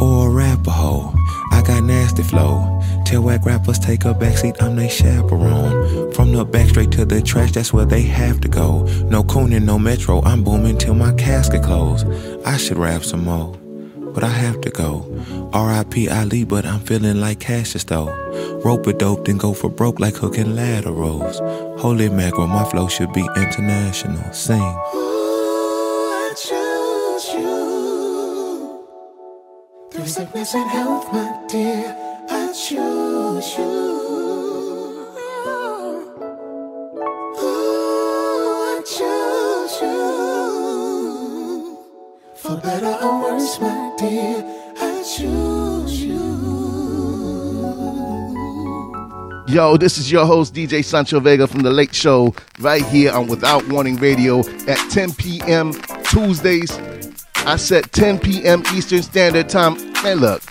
or 0.00 0.28
a 0.28 0.56
Rapaho. 0.56 1.14
I 1.52 1.62
got 1.62 1.84
nasty 1.84 2.22
flow. 2.22 2.73
Tell 3.04 3.22
whack 3.22 3.44
rappers 3.44 3.78
take 3.78 4.04
a 4.06 4.14
backseat, 4.14 4.62
I'm 4.62 4.76
they 4.76 4.88
chaperone. 4.88 6.12
From 6.12 6.32
the 6.32 6.44
back 6.44 6.68
straight 6.70 6.90
to 6.92 7.04
the 7.04 7.20
trash, 7.20 7.52
that's 7.52 7.72
where 7.72 7.84
they 7.84 8.02
have 8.02 8.40
to 8.40 8.48
go. 8.48 8.84
No 9.08 9.22
cooning, 9.22 9.64
no 9.64 9.78
metro, 9.78 10.22
I'm 10.22 10.42
booming 10.42 10.78
till 10.78 10.94
my 10.94 11.12
casket 11.14 11.62
close. 11.62 12.04
I 12.44 12.56
should 12.56 12.78
rap 12.78 13.02
some 13.04 13.24
more, 13.24 13.54
but 14.14 14.24
I 14.24 14.28
have 14.28 14.60
to 14.62 14.70
go. 14.70 15.06
R.I.P. 15.52 16.08
Ali, 16.08 16.44
but 16.44 16.66
I'm 16.66 16.80
feeling 16.80 17.20
like 17.20 17.40
Cassius 17.40 17.84
though. 17.84 18.10
Rope 18.64 18.86
a 18.86 18.92
dope, 18.92 19.26
then 19.26 19.36
go 19.36 19.52
for 19.52 19.68
broke 19.68 20.00
like 20.00 20.16
hooking 20.16 20.56
laterals. 20.56 21.38
Holy 21.80 22.08
mackerel, 22.08 22.48
my 22.48 22.64
flow 22.64 22.88
should 22.88 23.12
be 23.12 23.28
international. 23.36 24.32
Sing. 24.32 24.60
I 24.60 26.32
choose 26.36 27.34
you. 27.34 28.84
Through 29.92 30.06
sickness 30.06 30.54
and 30.54 30.70
health, 30.70 31.12
my 31.12 31.44
dear, 31.48 31.94
I 31.96 32.13
choose 32.54 33.58
you. 33.58 33.64
Ooh, 37.36 37.82
I 38.62 38.80
choose 38.86 39.82
you. 39.82 39.98
For 42.36 42.56
better 42.58 42.96
or 43.04 43.22
worse, 43.22 43.58
my 43.60 43.96
dear, 43.98 44.44
I 44.80 45.02
choose 45.02 46.00
you. 46.04 46.22
Yo, 49.48 49.76
this 49.76 49.98
is 49.98 50.12
your 50.12 50.24
host, 50.24 50.54
DJ 50.54 50.84
Sancho 50.84 51.18
Vega 51.18 51.48
from 51.48 51.62
The 51.62 51.70
Late 51.70 51.94
Show, 51.94 52.34
right 52.60 52.84
here 52.86 53.10
on 53.12 53.26
Without 53.26 53.66
Warning 53.68 53.96
Radio 53.96 54.40
at 54.68 54.78
10 54.90 55.14
p.m. 55.14 55.72
Tuesdays. 56.04 56.70
I 57.46 57.56
set 57.56 57.90
10 57.92 58.20
p.m. 58.20 58.62
Eastern 58.72 59.02
Standard 59.02 59.48
Time. 59.48 59.74
Man, 60.02 60.18
look, 60.18 60.42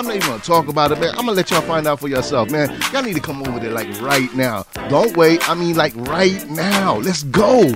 I'm 0.00 0.06
not 0.06 0.16
even 0.16 0.28
gonna 0.30 0.42
talk 0.42 0.68
about 0.68 0.92
it, 0.92 0.98
man. 0.98 1.10
I'm 1.10 1.26
gonna 1.26 1.32
let 1.32 1.50
y'all 1.50 1.60
find 1.60 1.86
out 1.86 2.00
for 2.00 2.08
yourself, 2.08 2.50
man. 2.50 2.74
Y'all 2.90 3.02
need 3.02 3.16
to 3.16 3.20
come 3.20 3.46
over 3.46 3.60
there 3.60 3.70
like 3.70 3.86
right 4.00 4.34
now. 4.34 4.64
Don't 4.88 5.14
wait. 5.14 5.46
I 5.46 5.52
mean, 5.52 5.76
like 5.76 5.92
right 5.94 6.42
now. 6.48 6.96
Let's 6.96 7.22
go. 7.24 7.74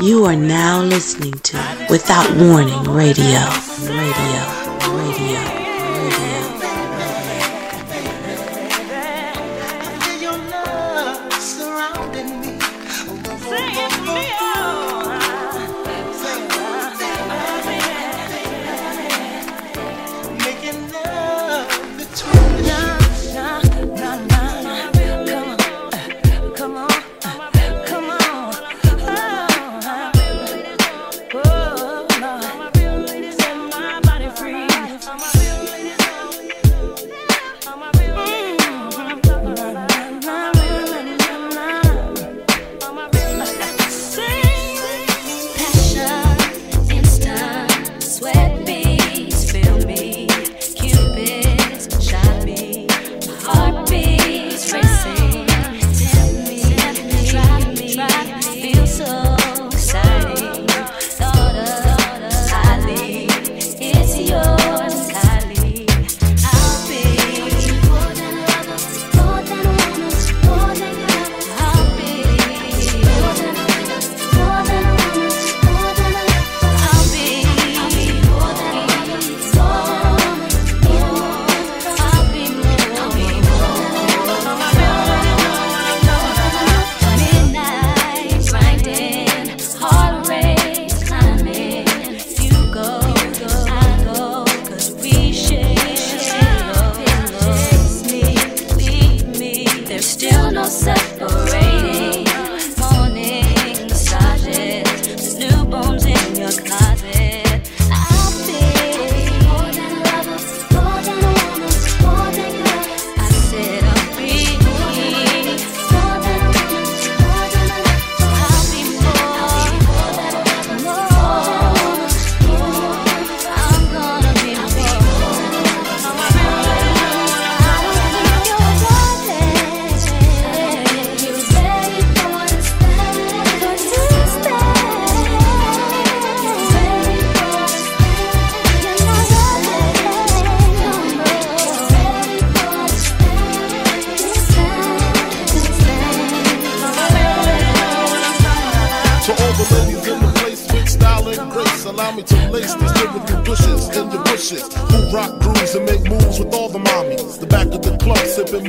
You 0.00 0.24
are 0.24 0.36
now 0.36 0.80
listening 0.80 1.34
to 1.34 1.86
Without 1.90 2.34
Warning 2.38 2.84
Radio. 2.84 3.40
Radio. 3.82 4.59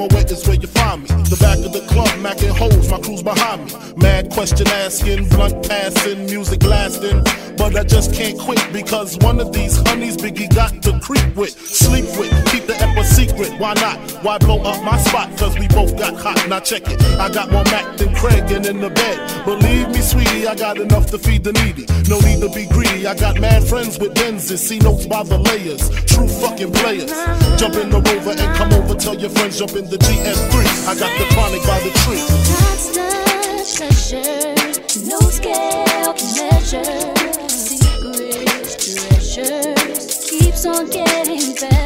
My 0.02 0.08
way 0.16 0.24
is 0.24 0.48
where 0.48 0.56
you 0.56 0.68
find 0.68 1.04
me. 1.04 1.10
The 1.30 1.38
back 1.40 1.60
of 1.60 1.74
the 1.74 1.82
club, 1.82 2.08
macking 2.26 2.58
holes, 2.58 2.90
my 2.90 3.00
crew's 3.00 3.22
behind 3.22 3.66
me. 3.68 3.74
Mad 3.98 4.32
question 4.32 4.68
asking, 4.68 5.30
blunt 5.30 5.70
passing, 5.70 6.26
music 6.26 6.64
lasting. 6.64 7.22
But 7.56 7.76
I 7.76 7.84
just 7.84 8.12
can't 8.12 8.40
quit 8.40 8.66
because 8.74 9.20
one 9.20 9.40
of 9.40 9.54
these 9.54 9.78
honeys 9.86 10.18
Biggie 10.18 10.50
got 10.56 10.82
to 10.82 11.00
creep 11.02 11.36
with, 11.36 11.52
sleep 11.52 12.06
with, 12.18 12.34
keep 12.48 12.66
the 12.66 12.76
epic 12.82 13.06
secret. 13.06 13.54
Why 13.60 13.76
not? 13.76 14.11
Why 14.21 14.38
blow 14.38 14.62
up 14.62 14.84
my 14.84 14.97
spot? 14.99 15.36
Cause 15.36 15.57
we 15.57 15.67
both 15.67 15.97
got 15.97 16.13
hot. 16.15 16.47
Now 16.47 16.60
check 16.60 16.84
it. 16.86 17.01
I 17.17 17.27
got 17.29 17.51
more 17.51 17.63
Mac 17.65 17.97
than 17.97 18.13
Craig 18.13 18.51
and 18.51 18.65
in 18.67 18.79
the 18.79 18.91
bed. 18.91 19.45
Believe 19.45 19.89
me, 19.89 19.99
sweetie, 19.99 20.47
I 20.47 20.53
got 20.53 20.77
enough 20.77 21.07
to 21.07 21.17
feed 21.17 21.43
the 21.43 21.53
needy. 21.53 21.88
No 22.07 22.19
need 22.19 22.39
to 22.41 22.49
be 22.53 22.67
greedy. 22.67 23.07
I 23.07 23.15
got 23.15 23.39
mad 23.39 23.63
friends 23.63 23.97
with 23.97 24.13
Benzes. 24.13 24.60
See 24.60 24.77
notes 24.77 25.07
by 25.07 25.23
the 25.23 25.39
layers. 25.39 25.89
True 26.05 26.27
fucking 26.27 26.71
players. 26.71 27.10
Jump 27.57 27.75
in 27.75 27.89
the 27.89 27.99
rover 27.99 28.38
and 28.38 28.55
come 28.57 28.71
over. 28.73 28.93
Tell 28.93 29.15
your 29.15 29.31
friends, 29.31 29.57
jump 29.57 29.73
in 29.73 29.89
the 29.89 29.97
GS3. 29.97 30.53
I 30.88 30.93
got 30.99 31.12
the 31.17 31.25
chronic 31.34 31.63
by 31.65 31.79
the 31.81 31.89
tree. 32.05 32.21
No 35.10 35.19
scale 35.34 36.13
can 36.13 36.29
measure. 36.38 36.86
Secret 37.49 38.45
treasures 38.77 40.29
keeps 40.29 40.65
on 40.67 40.89
getting 40.91 41.55
better. 41.55 41.81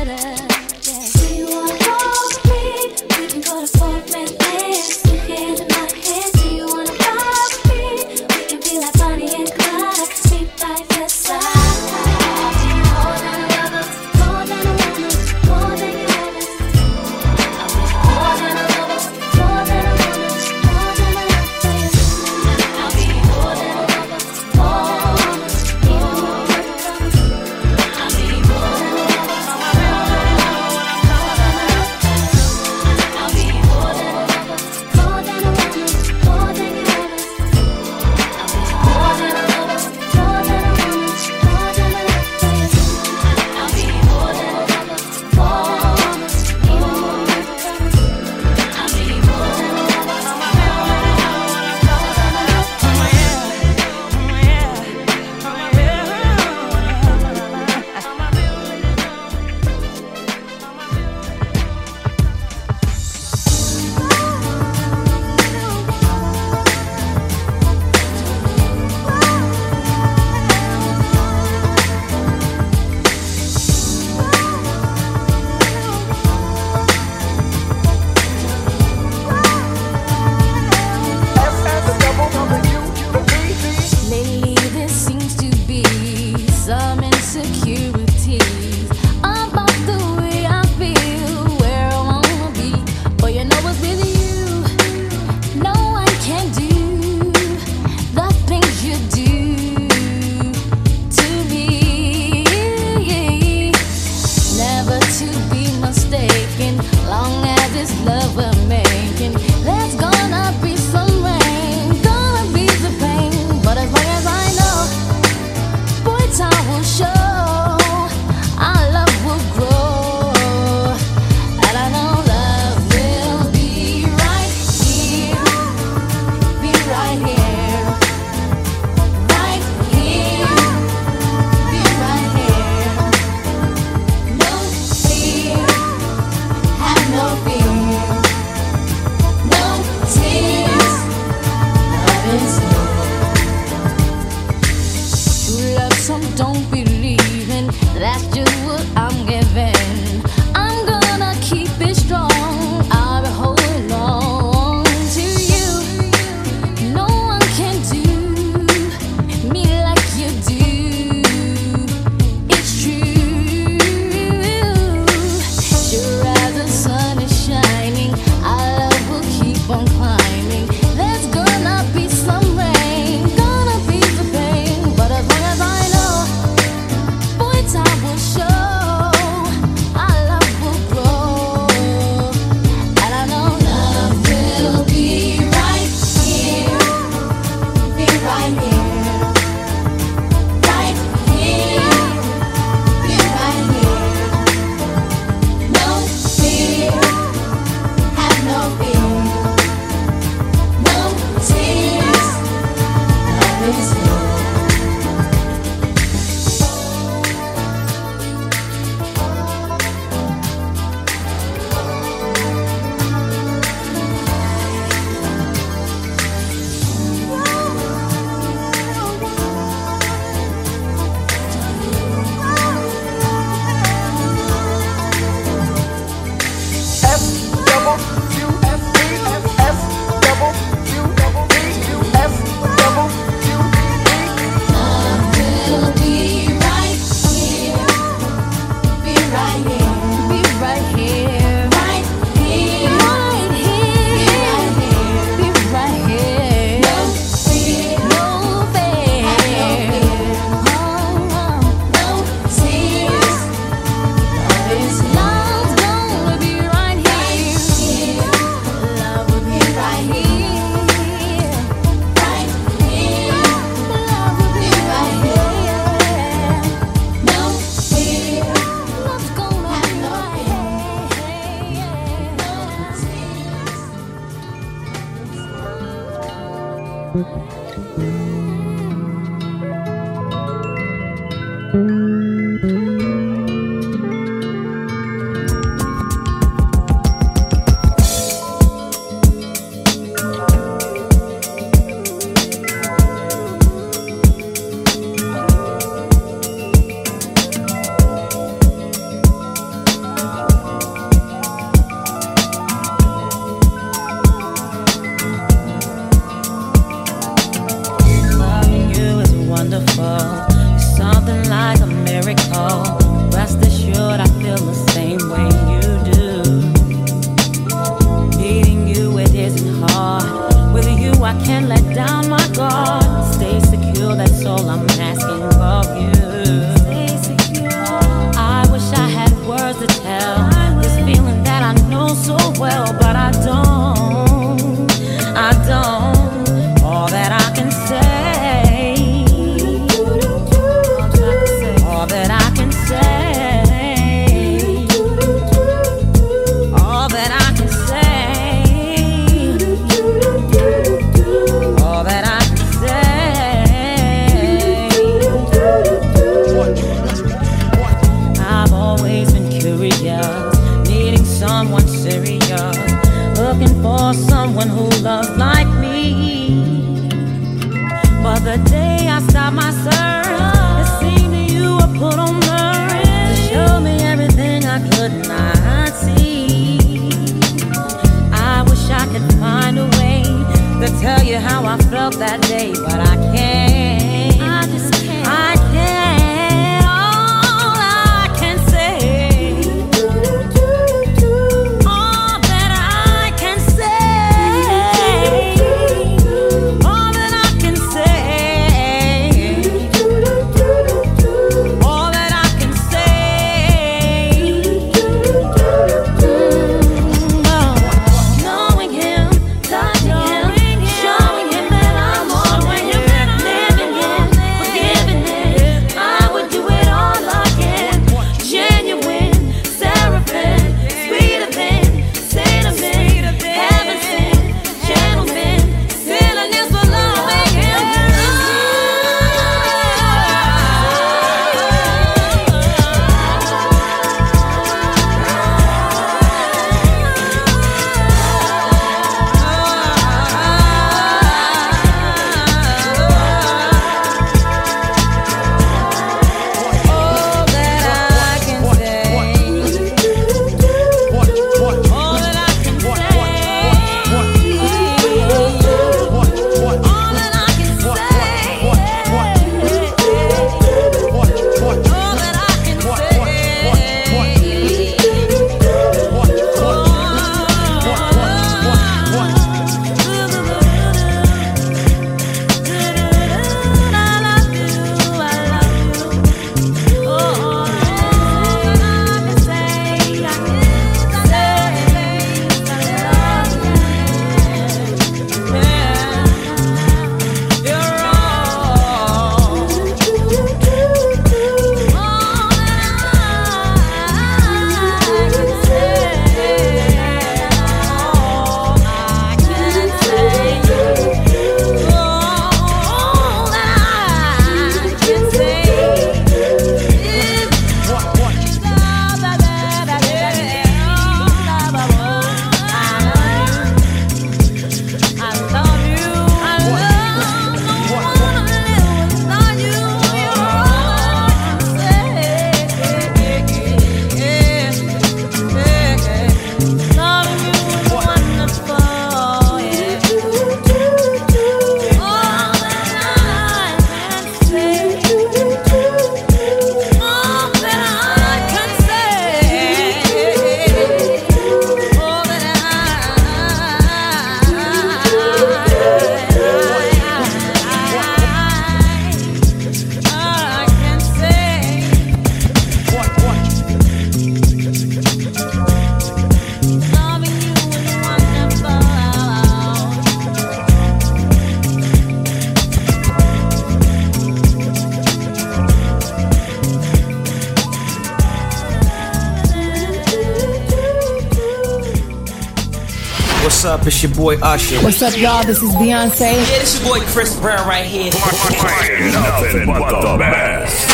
boy 574.26 574.38
Usher. 574.42 574.82
What's 574.82 575.04
up, 575.04 575.16
y'all? 575.20 575.44
This 575.44 575.62
is 575.62 575.70
Beyonce. 575.76 576.34
Yeah, 576.34 576.58
this 576.58 576.82
your 576.82 576.90
boy 576.92 577.06
Chris 577.06 577.40
Brown 577.40 577.68
right 577.68 577.86
here. 577.86 578.10
Nothing 578.12 579.68
but 579.68 580.02
the 580.02 580.18
best. 580.18 580.90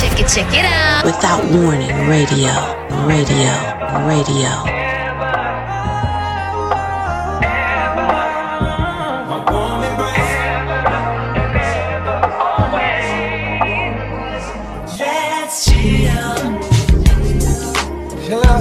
Check 0.00 0.18
it, 0.18 0.26
check 0.26 0.52
it 0.52 0.64
out. 0.64 1.04
Without 1.04 1.44
warning, 1.52 1.94
radio, 2.08 2.50
radio, 3.06 3.52
radio. 4.08 4.50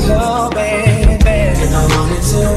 Hello, 0.06 0.50
baby. 0.50 1.30
And 1.30 1.74
I 1.74 1.88
wanted 1.96 2.22
to 2.22 2.53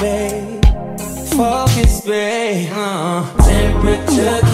babe. 0.00 0.64
Focus, 1.34 2.00
babe. 2.02 2.70
Uh, 2.72 3.24
temperature 3.42 4.47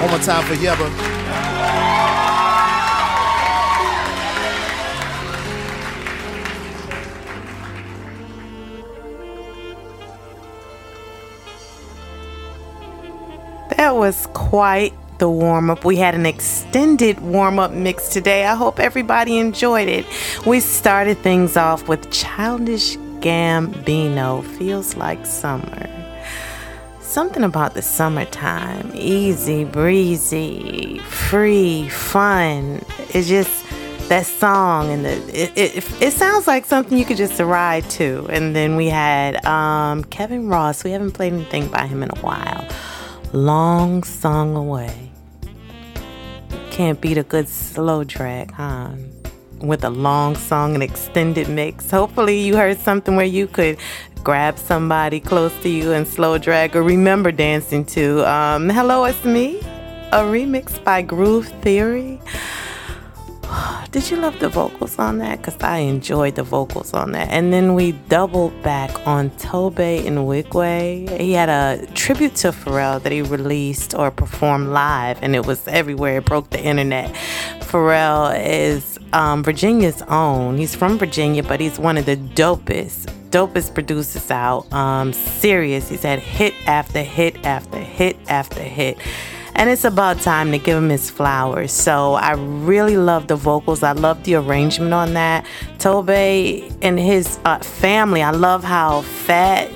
One 0.00 0.10
more 0.10 0.20
time 0.20 0.44
for 0.44 0.54
Yebba. 0.54 0.88
That 13.76 13.96
was 13.96 14.28
quite 14.34 14.94
the 15.18 15.28
warm 15.28 15.68
up. 15.68 15.84
We 15.84 15.96
had 15.96 16.14
an 16.14 16.26
extended 16.26 17.20
warm 17.20 17.58
up 17.58 17.72
mix 17.72 18.08
today. 18.08 18.46
I 18.46 18.54
hope 18.54 18.78
everybody 18.78 19.38
enjoyed 19.38 19.88
it. 19.88 20.06
We 20.46 20.60
started 20.60 21.18
things 21.18 21.56
off 21.56 21.88
with 21.88 22.10
Childish 22.12 22.96
Gambino, 23.20 24.44
Feels 24.56 24.96
Like 24.96 25.26
Summer. 25.26 25.97
Something 27.08 27.42
about 27.42 27.72
the 27.72 27.80
summertime, 27.80 28.92
easy, 28.94 29.64
breezy, 29.64 30.98
free, 30.98 31.88
fun. 31.88 32.84
It's 33.14 33.26
just 33.26 33.64
that 34.10 34.26
song 34.26 34.90
and 34.90 35.06
the 35.06 35.12
it, 35.32 35.52
it, 35.56 36.02
it 36.02 36.12
sounds 36.12 36.46
like 36.46 36.66
something 36.66 36.98
you 36.98 37.06
could 37.06 37.16
just 37.16 37.40
ride 37.40 37.88
to. 37.92 38.26
And 38.28 38.54
then 38.54 38.76
we 38.76 38.88
had 38.88 39.42
um, 39.46 40.04
Kevin 40.04 40.48
Ross. 40.48 40.84
We 40.84 40.90
haven't 40.90 41.12
played 41.12 41.32
anything 41.32 41.68
by 41.68 41.86
him 41.86 42.02
in 42.02 42.10
a 42.10 42.20
while. 42.20 42.68
Long 43.32 44.02
Song 44.02 44.54
Away. 44.54 45.10
Can't 46.70 47.00
beat 47.00 47.16
a 47.16 47.22
good 47.22 47.48
slow 47.48 48.04
track, 48.04 48.50
huh? 48.50 48.90
With 49.60 49.82
a 49.82 49.90
long 49.90 50.36
song 50.36 50.74
and 50.74 50.82
extended 50.82 51.48
mix. 51.48 51.90
Hopefully, 51.90 52.38
you 52.38 52.56
heard 52.56 52.78
something 52.78 53.16
where 53.16 53.24
you 53.24 53.46
could 53.46 53.78
grab 54.22 54.58
somebody 54.58 55.20
close 55.20 55.52
to 55.62 55.68
you 55.68 55.92
and 55.92 56.06
slow 56.06 56.38
drag 56.38 56.76
or 56.76 56.82
remember 56.82 57.32
dancing 57.32 57.84
to. 57.86 58.28
Um, 58.30 58.68
Hello, 58.68 59.04
it's 59.04 59.24
me. 59.24 59.60
A 60.12 60.22
remix 60.22 60.82
by 60.82 61.02
Groove 61.02 61.48
Theory. 61.62 62.20
Did 63.90 64.10
you 64.10 64.18
love 64.18 64.38
the 64.38 64.48
vocals 64.48 64.98
on 64.98 65.18
that? 65.18 65.38
Because 65.38 65.56
I 65.62 65.78
enjoyed 65.78 66.34
the 66.34 66.42
vocals 66.42 66.92
on 66.92 67.12
that. 67.12 67.28
And 67.30 67.52
then 67.52 67.74
we 67.74 67.92
doubled 67.92 68.62
back 68.62 69.06
on 69.06 69.30
Tobe 69.38 69.76
Nwigwe. 69.76 71.20
He 71.20 71.32
had 71.32 71.48
a 71.48 71.86
tribute 71.94 72.34
to 72.36 72.48
Pharrell 72.48 73.02
that 73.02 73.12
he 73.12 73.22
released 73.22 73.94
or 73.94 74.10
performed 74.10 74.68
live, 74.68 75.18
and 75.22 75.34
it 75.34 75.46
was 75.46 75.66
everywhere. 75.68 76.18
It 76.18 76.26
broke 76.26 76.50
the 76.50 76.62
internet. 76.62 77.14
Pharrell 77.60 78.38
is 78.46 78.98
um, 79.12 79.42
Virginia's 79.42 80.02
own. 80.02 80.58
He's 80.58 80.74
from 80.74 80.98
Virginia, 80.98 81.42
but 81.42 81.60
he's 81.60 81.78
one 81.78 81.96
of 81.96 82.06
the 82.06 82.16
dopest, 82.16 83.12
dopest 83.30 83.74
producers 83.74 84.30
out. 84.30 84.70
Um, 84.72 85.12
serious. 85.12 85.88
He's 85.88 86.02
had 86.02 86.18
hit 86.18 86.54
after 86.66 87.02
hit 87.02 87.44
after 87.44 87.78
hit 87.78 88.16
after 88.28 88.60
hit 88.60 88.98
and 89.58 89.68
it's 89.68 89.84
about 89.84 90.20
time 90.20 90.52
to 90.52 90.58
give 90.58 90.78
him 90.78 90.88
his 90.88 91.10
flowers. 91.10 91.72
So 91.72 92.14
I 92.14 92.32
really 92.32 92.96
love 92.96 93.26
the 93.26 93.34
vocals. 93.34 93.82
I 93.82 93.90
love 93.90 94.22
the 94.22 94.36
arrangement 94.36 94.94
on 94.94 95.14
that. 95.14 95.44
Tobe 95.80 96.10
and 96.10 96.98
his 96.98 97.40
uh, 97.44 97.58
family. 97.58 98.22
I 98.22 98.30
love 98.30 98.62
how 98.62 99.02
fat. 99.02 99.68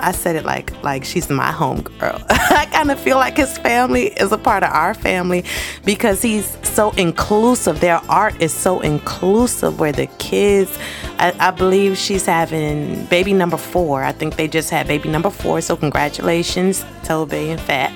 I 0.00 0.12
said 0.12 0.36
it 0.36 0.44
like 0.44 0.82
like 0.82 1.04
she's 1.04 1.28
my 1.28 1.50
homegirl. 1.50 2.24
I 2.30 2.66
kind 2.66 2.90
of 2.90 2.98
feel 2.98 3.16
like 3.16 3.36
his 3.36 3.58
family 3.58 4.08
is 4.08 4.32
a 4.32 4.38
part 4.38 4.62
of 4.62 4.70
our 4.70 4.94
family 4.94 5.44
because 5.84 6.22
he's 6.22 6.56
so 6.62 6.90
inclusive. 6.92 7.80
Their 7.80 8.00
art 8.08 8.40
is 8.40 8.52
so 8.52 8.80
inclusive. 8.80 9.78
Where 9.78 9.92
the 9.92 10.06
kids, 10.18 10.78
I, 11.18 11.34
I 11.38 11.50
believe 11.50 11.96
she's 11.96 12.26
having 12.26 13.04
baby 13.06 13.32
number 13.32 13.56
four. 13.56 14.02
I 14.02 14.12
think 14.12 14.36
they 14.36 14.48
just 14.48 14.70
had 14.70 14.86
baby 14.86 15.08
number 15.08 15.30
four. 15.30 15.60
So 15.60 15.76
congratulations, 15.76 16.84
Tobe 17.04 17.34
and 17.34 17.60
Fat. 17.60 17.92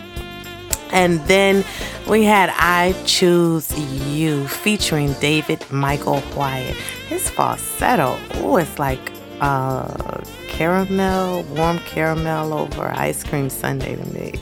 And 0.93 1.21
then 1.21 1.65
we 2.09 2.25
had 2.25 2.51
I 2.53 2.93
Choose 3.07 3.77
You 4.13 4.47
featuring 4.47 5.15
David 5.15 5.65
Michael 5.73 6.23
Wyatt. 6.37 6.77
His 7.09 7.31
falsetto, 7.31 8.19
oh, 8.35 8.59
it's 8.59 8.79
like 8.79 9.13
uh, 9.43 10.23
caramel, 10.47 11.43
warm 11.55 11.79
caramel 11.81 12.55
over 12.55 12.93
ice 12.95 13.25
cream 13.25 13.51
sundae 13.51 13.97
to 13.97 14.07
me. 14.15 14.33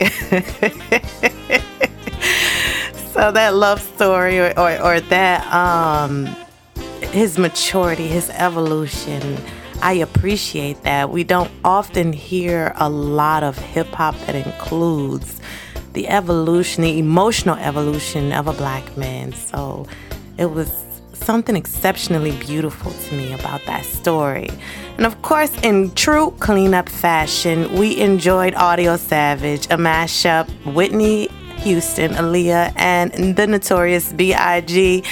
so 3.11 3.31
that 3.31 3.55
love 3.55 3.81
story 3.81 4.39
or, 4.39 4.53
or, 4.59 4.79
or 4.79 4.99
that, 5.01 5.51
um, 5.51 6.27
his 7.11 7.39
maturity, 7.39 8.07
his 8.07 8.29
evolution. 8.29 9.37
I 9.81 9.93
appreciate 9.93 10.83
that. 10.83 11.09
We 11.09 11.23
don't 11.23 11.51
often 11.63 12.13
hear 12.13 12.71
a 12.75 12.87
lot 12.87 13.43
of 13.43 13.57
hip 13.57 13.87
hop 13.87 14.15
that 14.27 14.35
includes 14.35 15.41
the 15.93 16.07
evolution, 16.09 16.83
the 16.83 16.99
emotional 16.99 17.55
evolution 17.55 18.31
of 18.31 18.47
a 18.47 18.53
black 18.53 18.95
man. 18.95 19.33
So 19.33 19.87
it 20.37 20.51
was 20.51 20.71
something 21.31 21.55
exceptionally 21.55 22.33
beautiful 22.39 22.91
to 22.91 23.15
me 23.15 23.31
about 23.31 23.63
that 23.65 23.85
story. 23.85 24.49
And 24.97 25.05
of 25.05 25.21
course, 25.21 25.57
in 25.63 25.91
true 25.91 26.31
cleanup 26.39 26.89
fashion, 26.89 27.71
we 27.79 27.97
enjoyed 28.01 28.53
Audio 28.55 28.97
Savage, 28.97 29.65
a 29.67 29.77
mashup, 29.77 30.49
Whitney 30.73 31.29
Houston, 31.59 32.11
Aaliyah, 32.11 32.73
and 32.75 33.37
the 33.37 33.47
notorious 33.47 34.11
B.I.G. 34.11 35.05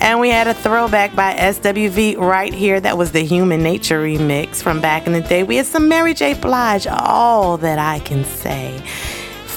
And 0.00 0.18
we 0.18 0.30
had 0.30 0.48
a 0.48 0.54
throwback 0.54 1.14
by 1.14 1.34
SWV 1.34 2.18
right 2.18 2.52
here. 2.52 2.80
That 2.80 2.98
was 2.98 3.12
the 3.12 3.22
Human 3.22 3.62
Nature 3.62 4.02
remix 4.02 4.56
from 4.56 4.80
back 4.80 5.06
in 5.06 5.12
the 5.12 5.20
day. 5.20 5.44
We 5.44 5.54
had 5.54 5.66
some 5.66 5.88
Mary 5.88 6.14
J. 6.14 6.34
Blige, 6.34 6.88
all 6.88 7.58
that 7.58 7.78
I 7.78 8.00
can 8.00 8.24
say 8.24 8.82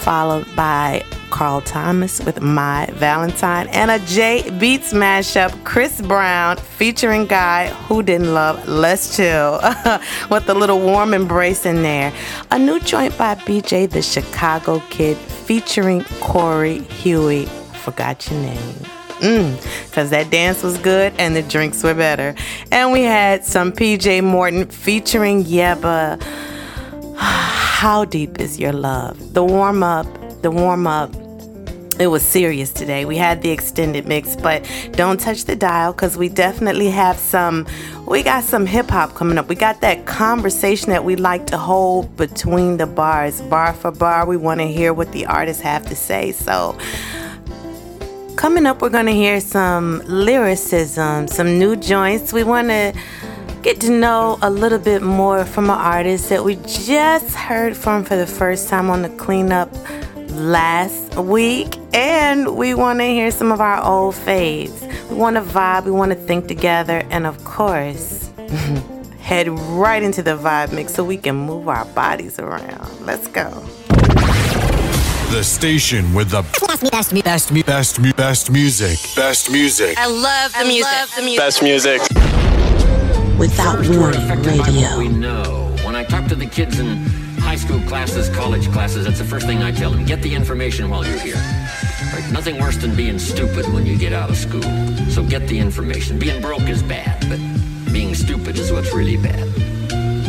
followed 0.04 0.46
by 0.54 1.02
Carl 1.30 1.62
Thomas 1.62 2.20
with 2.26 2.42
My 2.42 2.88
Valentine 2.94 3.68
and 3.70 3.90
a 3.90 4.00
J 4.06 4.50
Beats 4.60 4.92
mashup, 4.92 5.64
Chris 5.64 6.02
Brown 6.02 6.58
featuring 6.58 7.26
Guy 7.26 7.70
Who 7.88 8.04
Didn't 8.04 8.34
Love 8.34 8.68
Let's 8.68 9.16
Chill 9.16 9.54
with 10.30 10.50
a 10.50 10.54
little 10.54 10.82
warm 10.82 11.14
embrace 11.14 11.66
in 11.66 11.84
there. 11.84 12.14
A 12.52 12.60
new 12.60 12.80
joint 12.82 13.18
by 13.18 13.36
BJ 13.36 13.90
the 13.90 14.02
Chicago 14.02 14.80
Kid 14.90 15.18
featuring 15.18 16.04
Corey 16.20 16.80
Huey. 16.80 17.46
Forgot 17.82 18.30
your 18.30 18.42
name. 18.42 18.76
Mm, 19.22 19.92
Cause 19.94 20.10
that 20.10 20.30
dance 20.30 20.64
was 20.64 20.78
good 20.80 21.14
and 21.18 21.34
the 21.34 21.44
drinks 21.44 21.82
were 21.82 21.94
better. 21.94 22.36
And 22.72 22.92
we 22.92 23.04
had 23.04 23.46
some 23.46 23.72
PJ 23.72 24.22
Morton 24.22 24.68
featuring 24.68 25.46
Yebba. 25.46 26.22
How 27.24 28.04
deep 28.04 28.42
is 28.42 28.60
your 28.60 28.74
love? 28.74 29.34
The 29.34 29.44
warm 29.44 29.82
up, 29.82 30.08
the 30.42 30.52
warm 30.52 30.86
up. 30.86 31.14
It 31.98 32.08
was 32.08 32.22
serious 32.22 32.74
today. 32.74 33.06
We 33.06 33.16
had 33.16 33.42
the 33.42 33.50
extended 33.50 34.08
mix, 34.08 34.36
but 34.36 34.70
don't 34.92 35.20
touch 35.20 35.46
the 35.46 35.56
dial 35.56 35.94
because 35.94 36.18
we 36.18 36.28
definitely 36.28 36.90
have 36.90 37.18
some. 37.18 37.66
We 38.06 38.24
got 38.24 38.44
some 38.44 38.66
hip 38.66 38.90
hop 38.90 39.16
coming 39.16 39.38
up. 39.38 39.48
We 39.48 39.56
got 39.56 39.80
that 39.82 40.06
conversation 40.06 40.90
that 40.90 41.06
we 41.06 41.16
like 41.16 41.48
to 41.48 41.58
hold 41.58 42.18
between 42.18 42.76
the 42.76 42.88
bars, 42.88 43.42
bar 43.44 43.74
for 43.74 43.92
bar. 43.92 44.26
We 44.26 44.36
want 44.36 44.60
to 44.60 44.68
hear 44.68 44.94
what 44.94 45.14
the 45.14 45.26
artists 45.26 45.62
have 45.62 45.86
to 45.86 45.96
say. 45.96 46.34
So, 46.34 46.78
coming 48.36 48.66
up, 48.66 48.82
we're 48.82 48.90
going 48.90 49.06
to 49.06 49.14
hear 49.14 49.40
some 49.40 50.02
lyricism, 50.06 51.30
some 51.30 51.58
new 51.58 51.78
joints. 51.78 52.34
We 52.34 52.44
want 52.44 52.68
to 52.68 52.94
get 53.64 53.80
to 53.80 53.90
know 53.90 54.38
a 54.42 54.50
little 54.50 54.78
bit 54.78 55.02
more 55.02 55.46
from 55.46 55.66
an 55.66 55.78
artist 55.78 56.28
that 56.28 56.44
we 56.44 56.56
just 56.68 57.34
heard 57.34 57.78
from 57.78 58.04
for 58.04 58.18
the 58.18 58.28
first 58.28 58.68
time 58.68 58.90
on 58.90 59.04
the 59.04 59.10
cleanup 59.10 59.74
last 60.32 61.16
week. 61.16 61.78
And 61.94 62.58
we 62.58 62.74
want 62.74 63.00
to 63.00 63.06
hear 63.06 63.32
some 63.32 63.54
of 63.54 63.62
our 63.62 63.82
old 63.82 64.16
faves. 64.16 64.82
We 65.10 65.16
want 65.16 65.38
to 65.38 65.42
vibe, 65.42 65.86
we 65.86 65.92
want 65.92 66.12
to 66.12 66.18
think 66.18 66.48
together, 66.48 67.04
and 67.10 67.26
of 67.26 67.42
course, 67.46 68.30
head 69.20 69.48
right 69.48 70.04
into 70.04 70.22
the 70.22 70.38
vibe 70.38 70.74
mix 70.74 70.94
so 70.94 71.06
we 71.06 71.16
can 71.16 71.36
move 71.36 71.70
our 71.70 71.86
bodies 71.86 72.40
around. 72.40 73.06
Let's 73.06 73.28
go. 73.30 73.50
The 75.32 75.42
station 75.42 76.14
with 76.14 76.32
the 76.32 76.42
best, 76.68 76.92
best, 76.92 77.24
best, 77.24 77.54
best, 77.54 77.66
best, 77.66 78.16
best 78.18 78.52
music. 78.52 79.00
Best 79.16 79.50
music. 79.50 79.98
I 79.98 80.08
love 80.08 80.54
the 80.54 80.66
music. 80.66 81.16
the 81.16 81.22
music. 81.22 81.40
Best 81.40 81.64
music. 81.64 82.43
Without 83.38 83.80
warning, 83.90 84.28
radio. 84.30 84.98
We 84.98 85.08
know. 85.10 85.76
When 85.84 85.96
I 85.96 86.04
talk 86.04 86.28
to 86.28 86.36
the 86.36 86.46
kids 86.46 86.80
in 86.80 87.06
high 87.40 87.56
school 87.56 87.80
classes, 87.82 88.30
college 88.30 88.72
classes, 88.72 89.06
that's 89.06 89.18
the 89.18 89.26
first 89.26 89.48
thing 89.48 89.64
I 89.64 89.72
tell 89.72 89.92
them. 89.92 90.06
Get 90.06 90.22
the 90.22 90.34
information 90.34 90.90
while 90.90 91.06
you're 91.06 91.18
here. 91.20 91.36
Right? 92.14 92.24
Nothing 92.32 92.60
worse 92.60 92.78
than 92.78 92.96
being 92.96 93.18
stupid 93.18 93.72
when 93.74 93.86
you 93.86 93.98
get 93.98 94.14
out 94.14 94.30
of 94.30 94.38
school. 94.38 94.62
So 95.10 95.24
get 95.24 95.48
the 95.48 95.58
information. 95.58 96.20
Being 96.20 96.42
broke 96.42 96.70
is 96.70 96.84
bad, 96.84 97.28
but 97.28 97.40
being 97.92 98.14
stupid 98.14 98.58
is 98.58 98.72
what's 98.72 98.94
really 98.94 99.18
bad. 99.18 99.48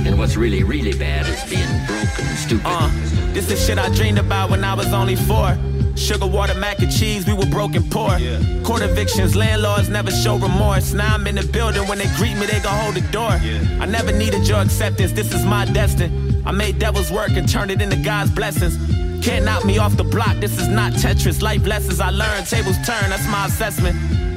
And 0.06 0.18
what's 0.18 0.36
really, 0.36 0.62
really 0.62 0.96
bad 0.98 1.26
is 1.26 1.44
being 1.48 1.86
broke 1.86 2.18
and 2.18 2.38
stupid. 2.38 2.66
Uh, 2.66 2.90
this 3.32 3.50
is 3.50 3.64
shit 3.64 3.78
I 3.78 3.90
dreamed 3.90 4.18
about 4.18 4.50
when 4.50 4.64
I 4.64 4.74
was 4.74 4.92
only 4.92 5.16
four. 5.16 5.56
Sugar, 5.96 6.26
water, 6.26 6.54
mac 6.54 6.80
and 6.80 6.92
cheese, 6.92 7.26
we 7.26 7.32
were 7.32 7.46
broken 7.46 7.82
poor. 7.88 8.18
Court 8.64 8.82
evictions, 8.82 9.34
landlords 9.36 9.88
never 9.88 10.10
show 10.10 10.36
remorse. 10.36 10.92
Now 10.92 11.14
I'm 11.14 11.26
in 11.26 11.36
the 11.36 11.46
building, 11.46 11.86
when 11.88 11.98
they 11.98 12.08
greet 12.16 12.36
me, 12.36 12.46
they 12.46 12.60
gon' 12.60 12.78
hold 12.82 12.94
the 12.94 13.00
door. 13.12 13.30
I 13.30 13.86
never 13.86 14.12
needed 14.12 14.46
your 14.46 14.60
acceptance, 14.60 15.12
this 15.12 15.32
is 15.32 15.44
my 15.44 15.64
destiny. 15.66 16.42
I 16.44 16.52
made 16.52 16.78
devil's 16.78 17.10
work 17.10 17.30
and 17.30 17.48
turned 17.48 17.70
it 17.70 17.80
into 17.80 17.96
God's 17.96 18.30
blessings. 18.30 18.76
Can't 19.24 19.44
knock 19.44 19.64
me 19.64 19.78
off 19.78 19.96
the 19.96 20.04
block, 20.04 20.36
this 20.36 20.58
is 20.58 20.68
not 20.68 20.92
Tetris. 20.92 21.40
Life 21.40 21.64
lessons 21.66 22.00
I 22.00 22.10
learned, 22.10 22.46
tables 22.46 22.76
turn, 22.84 23.08
that's 23.10 23.26
my 23.28 23.46
assessment. 23.46 23.96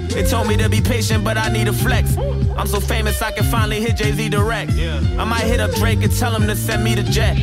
They 0.10 0.24
told 0.24 0.48
me 0.48 0.56
to 0.58 0.70
be 0.70 0.80
patient, 0.80 1.24
but 1.24 1.38
I 1.38 1.50
need 1.50 1.68
a 1.68 1.74
flex. 1.74 2.16
I'm 2.56 2.68
so 2.68 2.80
famous 2.80 3.22
I 3.22 3.32
can 3.32 3.44
finally 3.44 3.82
hit 3.82 3.98
Jay 3.98 4.14
Z 4.14 4.30
direct. 4.30 4.72
I 4.72 5.24
might 5.26 5.44
hit 5.44 5.60
up 5.60 5.72
Drake 5.72 6.02
and 6.02 6.18
tell 6.18 6.34
him 6.34 6.48
to 6.48 6.56
send 6.56 6.84
me 6.84 6.96
the 6.96 7.04
jet. 7.04 7.36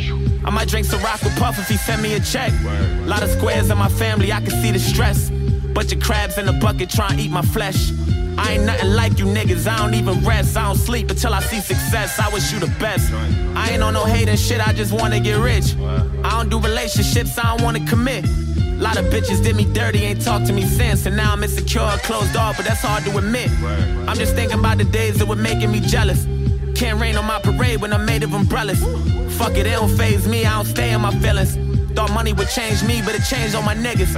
I 0.45 0.51
might 0.51 0.69
drink 0.69 0.87
Ciroc 0.87 1.25
with 1.25 1.37
Puff 1.39 1.59
if 1.59 1.69
he 1.69 1.77
send 1.77 2.03
me 2.03 2.15
a 2.15 2.21
check. 2.21 2.53
Lot 3.07 3.23
of 3.23 3.31
squares 3.31 3.71
in 3.71 3.79
my 3.79 3.89
family, 3.89 4.33
I 4.33 4.41
can 4.41 4.51
see 4.51 4.71
the 4.71 4.79
stress. 4.79 5.31
Bunch 5.31 5.93
of 5.93 6.01
crabs 6.01 6.39
in 6.39 6.47
the 6.47 6.53
bucket 6.53 6.91
trying 6.91 7.17
to 7.17 7.23
eat 7.23 7.31
my 7.31 7.43
flesh. 7.43 7.93
I 8.37 8.55
ain't 8.55 8.65
nothing 8.65 8.91
like 8.91 9.19
you 9.19 9.27
niggas, 9.27 9.67
I 9.67 9.79
don't 9.79 9.95
even 9.95 10.25
rest. 10.25 10.57
I 10.57 10.65
don't 10.65 10.77
sleep 10.77 11.11
until 11.11 11.33
I 11.33 11.41
see 11.41 11.61
success. 11.61 12.19
I 12.19 12.29
wish 12.31 12.53
you 12.53 12.59
the 12.59 12.73
best. 12.79 13.13
I 13.55 13.71
ain't 13.71 13.83
on 13.83 13.95
no 13.95 14.05
hating 14.05 14.37
shit, 14.37 14.67
I 14.67 14.73
just 14.73 14.93
wanna 14.93 15.21
get 15.21 15.39
rich. 15.39 15.77
I 15.79 16.31
don't 16.31 16.51
do 16.51 16.61
relationships, 16.61 17.39
I 17.39 17.57
don't 17.57 17.63
wanna 17.63 17.87
commit. 17.89 18.25
A 18.25 18.83
Lot 18.83 18.99
of 18.99 19.07
bitches 19.07 19.43
did 19.43 19.55
me 19.57 19.65
dirty, 19.73 20.01
ain't 20.03 20.21
talked 20.21 20.47
to 20.47 20.53
me 20.53 20.67
since. 20.67 21.07
And 21.07 21.17
now 21.17 21.33
I'm 21.33 21.43
insecure, 21.43 21.97
closed 22.03 22.37
off, 22.37 22.57
but 22.57 22.67
that's 22.67 22.83
hard 22.83 23.05
to 23.05 23.17
admit. 23.17 23.51
I'm 24.09 24.17
just 24.17 24.35
thinking 24.35 24.59
about 24.59 24.79
the 24.79 24.85
days 24.85 25.17
that 25.19 25.27
were 25.27 25.37
making 25.37 25.71
me 25.71 25.81
jealous. 25.81 26.27
Can't 26.75 27.01
rain 27.01 27.17
on 27.17 27.25
my 27.25 27.39
parade 27.39 27.81
when 27.81 27.93
I'm 27.93 28.05
made 28.05 28.23
of 28.25 28.33
umbrellas. 28.35 28.83
Fuck 29.39 29.53
it, 29.53 29.67
it 29.67 29.73
don't 29.73 29.89
phase 29.97 30.27
me, 30.27 30.45
I 30.45 30.57
don't 30.57 30.67
stay 30.67 30.93
in 30.93 31.01
my 31.01 31.15
feelings. 31.21 31.57
Thought 31.95 32.13
money 32.13 32.33
would 32.33 32.49
change 32.49 32.83
me, 32.83 33.01
but 33.05 33.15
it 33.15 33.23
changed 33.23 33.55
all 33.55 33.63
my 33.63 33.75
niggas. 33.75 34.17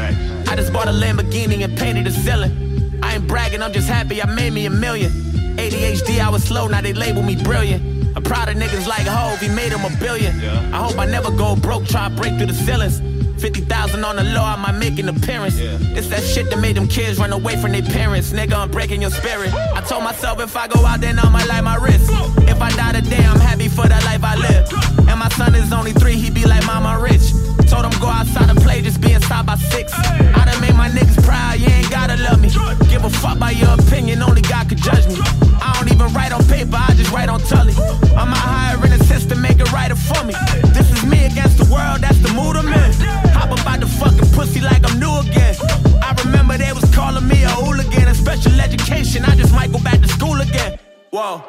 I 0.49 0.57
just 0.57 0.73
bought 0.73 0.89
a 0.89 0.91
Lamborghini 0.91 1.63
and 1.63 1.77
painted 1.77 2.07
the 2.07 2.11
ceiling. 2.11 2.99
I 3.03 3.17
ain't 3.17 3.27
bragging, 3.27 3.61
I'm 3.63 3.73
just 3.73 3.89
happy 3.89 4.23
I 4.23 4.27
made 4.27 4.53
me 4.55 4.65
a 4.67 4.71
million. 4.71 5.11
ADHD, 5.57 6.21
I 6.21 6.31
was 6.31 6.45
slow, 6.45 6.67
now 6.67 6.81
they 6.81 6.95
label 6.95 7.23
me 7.23 7.37
brilliant. 7.37 8.17
I'm 8.17 8.23
proud 8.23 8.49
of 8.49 8.57
niggas 8.57 8.87
like 8.87 9.07
Hove, 9.07 9.39
he 9.41 9.49
made 9.49 9.73
him 9.73 9.85
a 9.85 9.95
billion. 10.01 10.35
I 10.73 10.79
hope 10.79 10.99
I 10.99 11.05
never 11.05 11.31
go 11.31 11.57
broke, 11.57 11.85
try 11.87 12.09
to 12.09 12.15
break 12.15 12.37
through 12.39 12.47
the 12.47 12.55
ceilings. 12.55 13.01
50,000 13.39 14.05
on 14.05 14.17
the 14.17 14.25
low, 14.25 14.43
I 14.43 14.57
might 14.57 14.79
make 14.79 14.99
an 14.99 15.09
appearance. 15.09 15.57
It's 15.59 16.09
that 16.09 16.23
shit 16.23 16.51
that 16.51 16.59
made 16.59 16.77
them 16.77 16.89
kids 16.89 17.19
run 17.19 17.33
away 17.33 17.57
from 17.57 17.73
their 17.73 17.83
parents. 17.83 18.33
Nigga, 18.33 18.55
I'm 18.55 18.71
breaking 18.71 19.03
your 19.03 19.11
spirit. 19.11 19.53
I 19.53 19.81
told 19.83 20.05
myself 20.05 20.41
if 20.41 20.57
I 20.57 20.69
go 20.69 20.85
out, 20.85 21.01
then 21.01 21.19
I 21.19 21.29
might 21.29 21.47
like 21.47 21.65
my 21.65 21.77
wrist. 21.77 22.11
If 22.49 22.61
I 22.61 22.71
die 22.71 23.01
today, 23.01 23.25
I'm 23.25 23.41
happy 23.41 23.69
for 23.69 23.87
the 23.89 23.99
life 24.05 24.25
I 24.25 24.37
live. 24.37 24.69
And 25.09 25.19
my 25.19 25.29
son 25.31 25.55
is 25.55 25.73
only 25.73 25.93
three, 25.93 26.17
he 26.17 26.31
be 26.31 26.45
like, 26.45 26.65
Mama 26.67 26.99
rich. 27.01 27.33
Told 27.69 27.85
him 27.85 27.99
go 28.01 28.07
outside 28.07 28.49
and 28.49 28.61
play, 28.61 28.81
just 28.81 29.01
be 29.01 29.13
inside 29.13 29.45
by 29.45 29.57
six. 29.57 29.93
I 29.93 30.45
done 30.45 30.61
made 30.61 30.75
my 30.75 30.89
niggas 30.89 31.23
proud, 31.25 31.59
you 31.59 31.67
ain't 31.67 31.91
gotta 31.91 32.17
love 32.23 32.41
me. 32.41 32.49
Give 32.89 33.05
a 33.05 33.11
fuck 33.11 33.39
by 33.39 33.51
your 33.51 33.75
opinion, 33.75 34.23
only 34.23 34.43
God 34.43 34.69
could 34.69 34.79
judge 34.79 35.07
me. 35.09 35.17
I 35.61 35.75
don't 35.75 35.91
even 35.93 36.13
write 36.15 36.33
on 36.33 36.45
paper, 36.47 36.77
I 36.77 36.95
just 36.95 37.11
write 37.11 37.29
on 37.29 37.41
Tully. 37.41 37.75
I'm 38.15 38.31
out 38.31 38.37
hiring 38.37 38.93
a 38.93 39.03
system, 39.05 39.43
make 39.43 39.59
it 39.59 39.71
writer 39.73 39.97
for 39.97 40.23
me. 40.25 40.35
This 40.73 40.91
is 40.93 41.05
me 41.05 41.27
against 41.27 41.59
the 41.59 41.67
world, 41.73 42.01
that's 42.03 42.19
the 42.19 42.33
mood 42.33 42.57
I'm 42.57 42.73
in. 42.73 43.36
About 43.67 43.81
the 43.81 43.87
fucking 43.89 44.31
pussy 44.31 44.61
like 44.61 44.89
I'm 44.89 45.01
new 45.01 45.13
again. 45.19 45.57
I 46.01 46.15
remember 46.25 46.57
they 46.57 46.73
was 46.73 46.89
calling 46.95 47.27
me 47.27 47.43
a 47.43 47.49
hooligan 47.49 48.07
in 48.07 48.15
special 48.15 48.53
education. 48.61 49.25
I 49.25 49.35
just 49.35 49.53
might 49.53 49.73
go 49.73 49.81
back 49.81 50.01
to 50.03 50.07
school 50.07 50.41
again. 50.41 50.79
Whoa. 51.11 51.43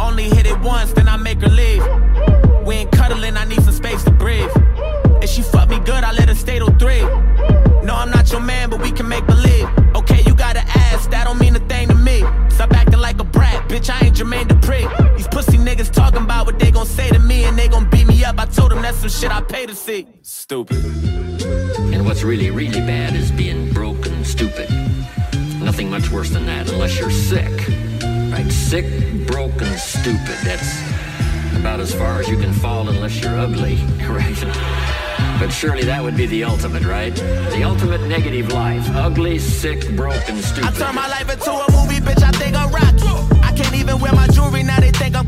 Only 0.00 0.24
hit 0.24 0.46
it 0.46 0.58
once, 0.60 0.94
then 0.94 1.06
I 1.06 1.18
make 1.18 1.42
her 1.42 1.50
leave. 1.50 1.84
We 2.64 2.76
ain't 2.76 2.92
cuddling, 2.92 3.36
I 3.36 3.44
need 3.44 3.62
some 3.62 3.74
space 3.74 4.02
to 4.04 4.10
breathe. 4.10 4.50
And 5.20 5.28
she 5.28 5.42
fucked 5.42 5.68
me 5.68 5.80
good, 5.80 6.02
I 6.02 6.12
let 6.12 6.30
her 6.30 6.34
stay 6.34 6.60
till 6.60 6.74
three. 6.78 7.02
No, 7.82 7.94
I'm 7.94 8.10
not 8.10 8.32
your 8.32 8.40
man, 8.40 8.70
but 8.70 8.80
we 8.80 8.90
can 8.90 9.06
make 9.06 9.26
believe. 9.26 9.68
Okay, 9.94 10.22
you 10.26 10.34
got 10.34 10.56
an 10.56 10.64
ass, 10.66 11.08
that 11.08 11.24
don't 11.24 11.38
mean 11.38 11.54
a 11.56 11.60
thing 11.68 11.88
to 11.88 11.94
me. 11.94 12.20
Stop 12.48 12.72
acting 12.72 13.00
like 13.00 13.20
a 13.20 13.24
brat, 13.24 13.68
bitch, 13.68 13.90
I 13.90 14.06
ain't 14.06 14.16
Jermaine 14.16 14.48
Dupri. 14.48 14.88
These 15.76 15.88
pussy 15.88 15.90
niggas 15.90 15.94
talking 15.94 16.22
about 16.22 16.46
what 16.46 16.58
they 16.58 16.70
gon' 16.70 16.86
say 16.86 17.08
to 17.10 17.18
me, 17.18 17.44
and 17.44 17.58
they 17.58 17.68
gon' 17.68 17.88
beat 17.90 18.06
me 18.06 18.24
up. 18.24 18.38
I 18.38 18.46
told 18.46 18.70
them 18.70 18.82
that's 18.82 18.98
some 18.98 19.08
shit 19.08 19.30
I 19.30 19.40
pay 19.40 19.66
to 19.66 19.74
see. 19.74 20.06
Stupid. 20.22 20.84
And 21.92 22.04
what's 22.04 22.22
really, 22.22 22.50
really 22.50 22.80
bad 22.80 23.14
is 23.14 23.30
being 23.32 23.72
broke 23.72 24.06
and 24.06 24.26
stupid. 24.26 24.70
Nothing 25.60 25.90
much 25.90 26.10
worse 26.10 26.30
than 26.30 26.46
that, 26.46 26.70
unless 26.70 26.98
you're 26.98 27.10
sick. 27.10 27.68
Right? 28.30 28.46
Sick, 28.50 29.26
broke, 29.26 29.60
and 29.62 29.78
stupid. 29.78 30.36
That's 30.44 30.80
about 31.56 31.80
as 31.80 31.94
far 31.94 32.20
as 32.20 32.28
you 32.28 32.36
can 32.36 32.52
fall 32.52 32.88
unless 32.88 33.20
you're 33.20 33.38
ugly, 33.38 33.76
right? 34.08 34.44
But 35.38 35.50
surely 35.50 35.82
that 35.84 36.02
would 36.02 36.16
be 36.16 36.26
the 36.26 36.44
ultimate, 36.44 36.84
right? 36.84 37.14
The 37.14 37.64
ultimate 37.64 38.02
negative 38.02 38.52
life. 38.52 38.88
Ugly, 38.94 39.38
sick, 39.38 39.80
broke, 39.96 40.28
and 40.28 40.38
I 40.38 40.40
stupid. 40.40 40.74
turn 40.76 40.94
my 40.94 41.08
life 41.08 41.30
into 41.30 41.50
a 41.50 41.72
movie, 41.72 42.00
bitch. 42.00 42.22
I 42.22 42.30
think 42.32 42.56
I'm 42.56 42.70
Rocky. 42.70 43.08
I 43.42 43.52
can't 43.56 43.74
even 43.74 44.00
wear 44.00 44.12
my 44.12 44.26
jewelry 44.28 44.62
now. 44.62 44.80
They 44.80 44.90
think 44.90 45.16
I'm 45.16 45.23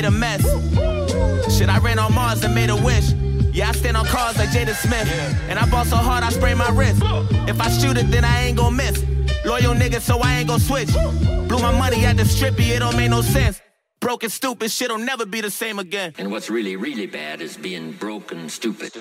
made 0.00 0.08
a 0.08 0.10
mess. 0.10 0.42
Shit, 1.54 1.68
I 1.68 1.78
ran 1.78 1.98
on 1.98 2.14
Mars 2.14 2.42
and 2.42 2.54
made 2.54 2.70
a 2.70 2.76
wish. 2.76 3.12
Yeah, 3.52 3.68
I 3.68 3.72
stand 3.72 3.96
on 3.96 4.06
cars 4.06 4.38
like 4.38 4.48
Jaden 4.48 4.74
Smith. 4.74 5.06
And 5.48 5.58
I 5.58 5.68
ball 5.68 5.84
so 5.84 5.96
hard 5.96 6.24
I 6.24 6.30
spray 6.30 6.54
my 6.54 6.70
wrist. 6.70 7.02
If 7.46 7.60
I 7.60 7.68
shoot 7.68 7.98
it, 7.98 8.10
then 8.10 8.24
I 8.24 8.44
ain't 8.44 8.56
gon' 8.56 8.76
miss. 8.76 9.04
Loyal 9.44 9.74
nigga, 9.74 10.00
so 10.00 10.18
I 10.20 10.38
ain't 10.38 10.48
gon' 10.48 10.60
switch. 10.60 10.92
Blew 11.48 11.58
my 11.58 11.76
money 11.76 12.06
at 12.06 12.16
the 12.16 12.22
strippy, 12.22 12.68
it 12.74 12.78
don't 12.78 12.96
make 12.96 13.10
no 13.10 13.20
sense. 13.20 13.60
Broken, 14.00 14.30
stupid 14.30 14.70
shit'll 14.70 14.98
never 14.98 15.26
be 15.26 15.42
the 15.42 15.50
same 15.50 15.78
again. 15.78 16.14
And 16.16 16.30
what's 16.30 16.48
really, 16.48 16.76
really 16.76 17.06
bad 17.06 17.42
is 17.42 17.58
being 17.58 17.92
broke 17.92 18.32
and 18.32 18.50
stupid. 18.50 18.92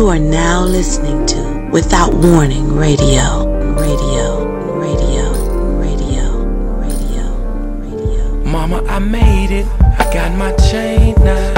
You 0.00 0.08
are 0.08 0.18
now 0.18 0.64
listening 0.64 1.26
to 1.26 1.68
Without 1.70 2.14
Warning 2.14 2.74
Radio. 2.74 3.44
Radio. 3.74 4.46
Radio. 4.78 5.34
Radio. 5.68 6.42
Radio. 6.80 7.36
Radio. 7.80 8.36
Mama, 8.42 8.82
I 8.88 8.98
made 8.98 9.50
it. 9.50 9.66
I 9.98 10.10
got 10.10 10.34
my 10.38 10.52
chain 10.70 11.16
now. 11.16 11.52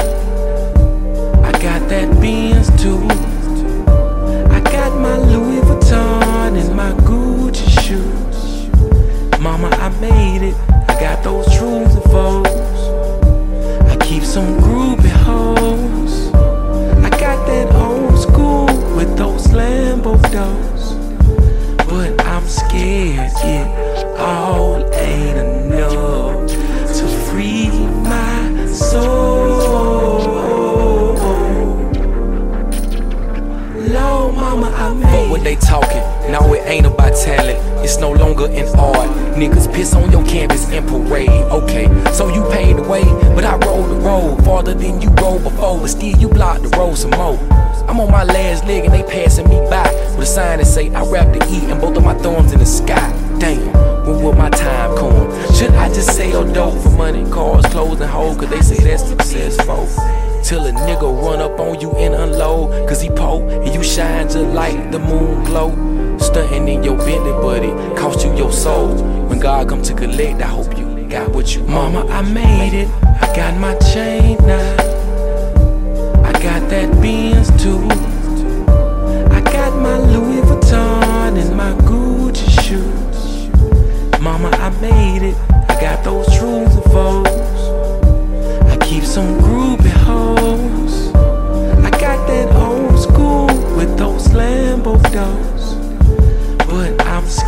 I 1.44 1.52
got 1.52 1.88
that 1.88 2.10
Benz 2.20 2.66
too. 2.82 3.31
Niggas 39.42 39.72
piss 39.74 39.94
on 39.94 40.10
your 40.12 40.24
canvas 40.24 40.68
and 40.70 40.86
parade. 40.88 41.28
Okay, 41.28 41.86
so 42.12 42.28
you 42.28 42.42
paid 42.50 42.76
the 42.76 42.82
way, 42.82 43.04
but 43.34 43.44
I 43.44 43.56
rode 43.56 43.90
the 43.90 43.96
road 43.96 44.44
farther 44.44 44.74
than 44.74 45.00
you 45.00 45.10
rode 45.20 45.42
before. 45.42 45.80
But 45.80 45.88
still, 45.88 46.16
you 46.16 46.28
blocked 46.28 46.62
the 46.62 46.68
road 46.76 46.96
some 46.96 47.10
more. 47.10 47.38
I'm 47.88 47.98
on 48.00 48.10
my 48.10 48.24
last 48.24 48.64
leg 48.64 48.84
and 48.84 48.94
they 48.94 49.02
passing 49.02 49.48
me 49.48 49.58
by 49.68 49.90
with 50.16 50.20
a 50.20 50.26
sign 50.26 50.58
that 50.58 50.66
say 50.66 50.92
I 50.94 51.04
rap 51.06 51.32
to 51.32 51.46
eat 51.48 51.64
and 51.64 51.80
both 51.80 51.96
of 51.96 52.04
my 52.04 52.14
thumbs 52.14 52.52
in 52.52 52.60
the 52.60 52.66
sky. 52.66 53.10
Damn, 53.38 53.66
when 54.06 54.22
will 54.22 54.32
my 54.34 54.50
time 54.50 54.96
come? 54.96 55.30
Should 55.54 55.72
I 55.72 55.88
just 55.88 56.16
sell 56.16 56.44
dope 56.52 56.80
for 56.80 56.90
money, 56.90 57.28
cars, 57.30 57.66
clothes, 57.66 58.00
and 58.00 58.10
hoes? 58.10 58.36
Cause 58.36 58.50
they 58.50 58.60
say 58.60 58.84
that's 58.84 59.08
successful. 59.08 59.88
Till 60.44 60.66
a 60.66 60.72
nigga 60.72 61.22
run 61.22 61.40
up 61.40 61.58
on 61.58 61.80
you 61.80 61.90
and 61.92 62.14
unload. 62.14 62.88
Cause 62.88 63.02
he 63.02 63.10
po 63.10 63.48
and 63.48 63.74
you 63.74 63.82
shine 63.82 64.28
just 64.28 64.54
like 64.54 64.92
the 64.92 64.98
moon 64.98 65.44
glow. 65.44 65.91
Stunting 66.32 66.66
in 66.66 66.82
your 66.82 66.96
Bentley, 66.96 67.30
buddy, 67.30 67.68
cost 67.94 68.24
you 68.24 68.34
your 68.34 68.50
soul. 68.50 68.94
When 69.28 69.38
God 69.38 69.68
come 69.68 69.82
to 69.82 69.92
collect, 69.92 70.40
I 70.40 70.46
hope 70.46 70.78
you 70.78 71.06
got 71.06 71.28
what 71.28 71.54
you 71.54 71.62
Mama, 71.64 72.06
I 72.06 72.22
made 72.22 72.72
it. 72.72 72.88
I 73.20 73.30
got 73.36 73.60
my 73.60 73.74
chain 73.92 74.38
now. 74.46 74.72
I 76.24 76.32
got 76.32 76.70
that 76.70 76.90
Benz 77.02 77.48
too. 77.62 77.84
I 79.30 79.42
got 79.42 79.78
my 79.78 79.98
Louis 79.98 80.40
Vuitton 80.40 81.36
and 81.38 81.54
my 81.54 81.72
Gucci 81.82 82.48
shoes. 82.64 83.50
Mama, 84.18 84.48
I 84.52 84.70
made 84.80 85.28
it. 85.28 85.36
I 85.68 85.78
got 85.82 86.02
those 86.02 86.24
truths 86.38 86.74
and 86.74 86.84
foes. 86.84 87.26
I 88.72 88.78
keep 88.80 89.04
some 89.04 89.38
groovy 89.42 89.90
hoes. 89.90 91.14
I 91.84 91.90
got 91.90 92.26
that 92.26 92.50
old 92.56 92.98
school 92.98 93.48
with 93.76 93.98
those 93.98 94.28
Lambo 94.28 94.96
doors. 95.12 95.41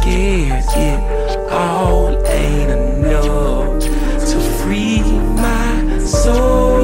Scared 0.04 0.64
it 0.76 1.50
all 1.50 2.10
ain't 2.26 2.70
enough 2.70 3.80
to 3.80 4.38
free 4.60 5.00
my 5.00 5.98
soul. 6.04 6.82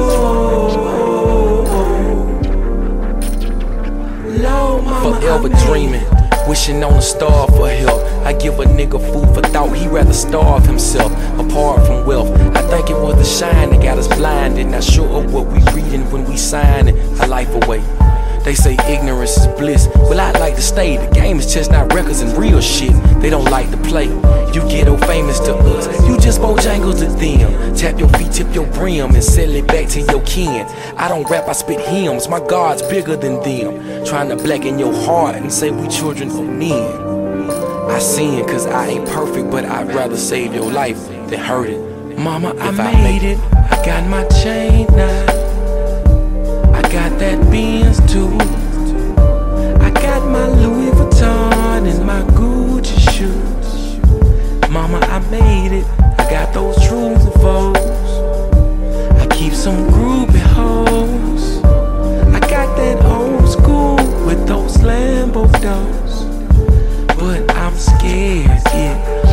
Low 4.25 4.81
mama, 4.81 5.19
Forever 5.21 5.49
dreaming, 5.67 6.03
wishing 6.47 6.83
on 6.83 6.93
a 6.93 7.01
star 7.03 7.47
for 7.49 7.69
help. 7.69 8.01
I 8.25 8.33
give 8.33 8.59
a 8.59 8.63
nigga 8.63 8.99
food 9.13 9.35
for 9.35 9.47
thought, 9.51 9.77
He'd 9.77 9.89
rather 9.89 10.13
starve 10.13 10.65
himself 10.65 11.11
apart 11.37 11.85
from 11.85 12.07
wealth. 12.07 12.31
I 12.57 12.67
think 12.71 12.89
it 12.89 12.95
was 12.95 13.17
the 13.17 13.23
shine 13.23 13.69
that 13.69 13.83
got 13.83 13.99
us 13.99 14.07
blinded, 14.07 14.65
not 14.65 14.83
sure 14.83 15.07
of 15.23 15.31
what 15.31 15.45
we 15.45 15.59
reading 15.79 16.09
when 16.09 16.25
we 16.25 16.37
signing 16.37 16.97
a 17.19 17.27
life 17.27 17.53
away. 17.63 17.83
They 18.43 18.55
say 18.55 18.75
ignorance 18.89 19.37
is 19.37 19.45
bliss. 19.59 19.87
Well, 19.93 20.19
I'd 20.19 20.39
like 20.39 20.55
to 20.55 20.63
stay. 20.63 20.97
The 20.97 21.13
game 21.13 21.37
is 21.37 21.53
just 21.53 21.69
not 21.69 21.93
records 21.93 22.21
and 22.21 22.35
real 22.35 22.59
shit. 22.59 22.91
They 23.21 23.29
don't 23.29 23.45
like 23.45 23.69
to 23.69 23.77
play. 23.77 24.07
You 24.51 24.61
ghetto 24.67 24.97
famous 24.97 25.39
to 25.41 25.55
us. 25.55 26.07
You 26.07 26.19
just 26.19 26.41
Bojangles 26.41 26.99
to 26.99 27.05
them. 27.05 27.75
Tap 27.75 27.99
your 27.99 28.09
feet, 28.09 28.31
tip 28.31 28.53
your 28.53 28.65
brim, 28.73 29.13
and 29.13 29.23
sell 29.23 29.49
it 29.49 29.67
back 29.67 29.87
to 29.89 30.01
your 30.01 30.21
kin. 30.23 30.65
I 30.97 31.07
don't 31.07 31.29
rap, 31.29 31.47
I 31.47 31.51
spit 31.53 31.79
hymns. 31.79 32.27
My 32.27 32.39
God's 32.39 32.81
bigger 32.81 33.15
than 33.15 33.41
them. 33.43 34.03
Trying 34.05 34.29
to 34.29 34.35
blacken 34.35 34.79
your 34.79 34.93
heart 35.05 35.35
and 35.35 35.53
say 35.53 35.69
we 35.69 35.87
children 35.87 36.31
of 36.31 36.49
men. 36.49 37.49
I 37.91 37.99
sin 37.99 38.43
cause 38.47 38.65
I 38.65 38.87
ain't 38.87 39.07
perfect, 39.07 39.51
but 39.51 39.65
I'd 39.65 39.93
rather 39.93 40.17
save 40.17 40.55
your 40.55 40.71
life 40.71 41.07
than 41.07 41.39
hurt 41.39 41.69
it. 41.69 42.17
Mama, 42.17 42.55
I 42.59 42.71
made 42.71 43.23
it. 43.23 43.37
I 43.53 43.85
got 43.85 44.07
my 44.09 44.23
chain 44.43 44.87
now. 44.95 45.25
I 46.73 46.81
got 46.83 47.19
that 47.19 47.39
Benz 47.51 47.99
too. 48.11 48.35
I 49.79 49.91
got 49.91 50.27
my 50.27 50.47
Louis 50.47 50.91
Vuitton 50.91 51.87
and 51.87 52.05
my 52.05 52.21
Gucci 52.31 52.60
shoes. 53.21 53.99
Mama, 54.69 54.97
I 55.01 55.19
made 55.29 55.73
it. 55.73 55.85
I 56.17 56.23
got 56.29 56.53
those 56.53 56.75
truths 56.87 57.23
and 57.23 57.33
foes. 57.45 58.09
I 59.21 59.27
keep 59.27 59.53
some 59.53 59.87
groovy 59.91 60.39
hoes. 60.57 61.63
I 62.37 62.39
got 62.39 62.75
that 62.77 62.97
old 63.05 63.47
school 63.47 63.97
with 64.25 64.47
those 64.47 64.77
Lambo 64.77 65.43
doors. 65.61 66.13
But 67.19 67.55
I'm 67.55 67.75
scared 67.75 68.61
it 68.73 69.30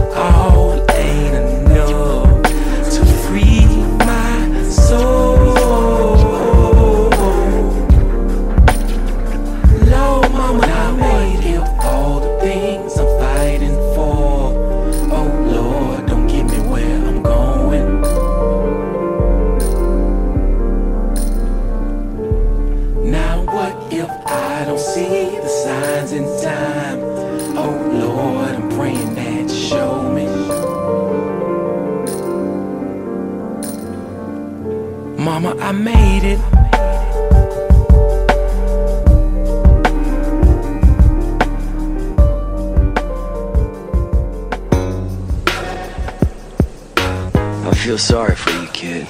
feel 47.98 48.16
sorry 48.16 48.36
for 48.36 48.50
you, 48.50 48.68
kid. 48.68 49.08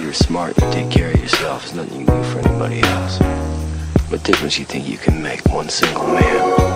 You're 0.00 0.14
smart, 0.14 0.56
you 0.56 0.70
take 0.72 0.90
care 0.90 1.10
of 1.10 1.20
yourself. 1.20 1.64
There's 1.64 1.74
nothing 1.74 2.00
you 2.00 2.06
can 2.06 2.22
do 2.22 2.28
for 2.30 2.38
anybody 2.48 2.80
else. 2.80 3.18
What 4.10 4.22
difference 4.24 4.58
you 4.58 4.64
think 4.64 4.88
you 4.88 4.96
can 4.96 5.22
make 5.22 5.44
one 5.48 5.68
single 5.68 6.06
man? 6.06 6.73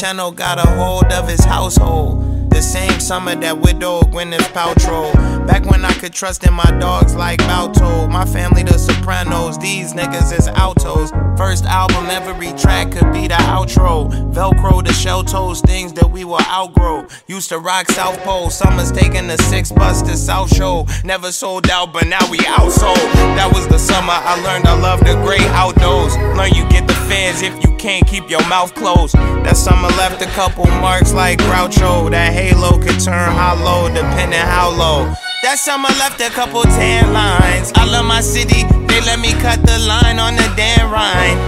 Channel 0.00 0.32
got 0.32 0.58
a 0.58 0.66
hold 0.66 1.12
of 1.12 1.28
his 1.28 1.44
household. 1.44 2.48
The 2.50 2.62
same 2.62 3.00
summer 3.00 3.34
that 3.34 3.58
widowed 3.58 4.04
Gwyneth 4.04 4.50
Paltrow. 4.54 5.12
Back 5.46 5.66
when 5.66 5.84
I 5.84 5.92
could 5.92 6.14
trust 6.14 6.42
in 6.46 6.54
my 6.54 6.70
dogs 6.80 7.14
like 7.14 7.38
Balto. 7.40 8.08
My 8.08 8.24
family, 8.24 8.62
the 8.62 8.78
Sopranos, 8.78 9.58
these 9.58 9.92
niggas 9.92 10.32
is 10.32 10.48
altos. 10.48 11.12
First 11.36 11.64
album, 11.64 12.06
every 12.06 12.52
track 12.52 12.92
could 12.92 13.12
be 13.12 13.28
the 13.28 13.34
outro. 13.34 14.10
Velcro, 14.32 14.84
the 14.84 14.92
shell 14.92 15.24
toes, 15.24 15.60
things 15.60 15.92
that 15.94 16.10
we 16.10 16.24
will 16.24 16.40
outgrow. 16.42 17.06
Used 17.26 17.48
to 17.48 17.58
rock 17.58 17.90
South 17.90 18.18
Pole, 18.20 18.50
summers 18.50 18.92
taking 18.92 19.26
the 19.26 19.36
six 19.44 19.72
bus 19.72 20.02
to 20.02 20.16
South 20.16 20.54
Shore. 20.54 20.86
Never 21.04 21.32
sold 21.32 21.68
out, 21.70 21.92
but 21.92 22.06
now 22.06 22.30
we 22.30 22.38
outsold. 22.38 22.96
That 23.36 23.50
was 23.52 23.66
the 23.68 23.78
summer 23.78 24.12
I 24.12 24.40
learned 24.42 24.66
I 24.66 24.78
love 24.78 25.00
the 25.00 25.14
great 25.24 25.48
outdoors. 25.52 26.16
Learn 26.36 26.52
you 26.54 26.68
get 26.68 26.86
the 26.86 26.94
fans 27.08 27.42
if 27.42 27.54
you 27.64 27.76
can't 27.76 28.06
keep 28.06 28.28
your 28.28 28.46
mouth 28.48 28.74
closed. 28.74 29.14
That 29.14 29.56
summer 29.56 29.88
left 29.88 30.22
a 30.22 30.26
couple 30.26 30.66
marks 30.66 31.12
like 31.12 31.38
Groucho. 31.38 32.10
That 32.10 32.32
halo 32.32 32.78
could 32.78 33.00
turn 33.00 33.32
hollow 33.32 33.88
depending 33.88 34.38
how 34.40 34.70
low. 34.70 35.14
That 35.42 35.58
summer 35.58 35.88
left 35.96 36.20
a 36.20 36.28
couple 36.28 36.62
tan 36.64 37.14
lines. 37.14 37.72
I 37.74 37.86
love 37.86 38.04
my 38.04 38.20
city, 38.20 38.62
they 38.90 39.00
let 39.02 39.20
me 39.20 39.32
cut 39.40 39.62
the 39.64 39.78
line 39.78 40.18
on 40.18 40.34
the 40.34 40.52
Dan 40.56 40.90
Ryan. 40.90 41.38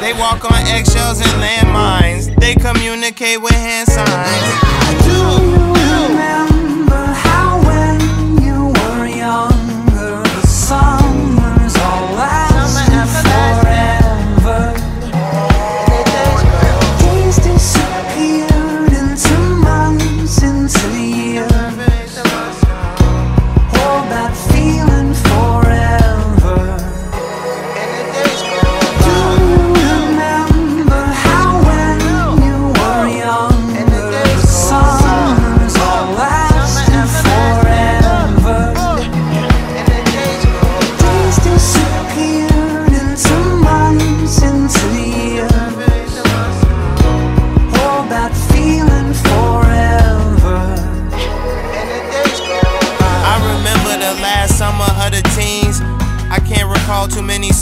They 0.00 0.12
walk 0.12 0.44
on 0.44 0.66
eggshells 0.66 1.20
and 1.20 1.34
landmines. 1.42 2.38
They 2.38 2.54
communicate 2.54 3.40
with 3.40 3.54
hand 3.54 3.88
signs. 3.88 4.76
Remember 5.06 5.65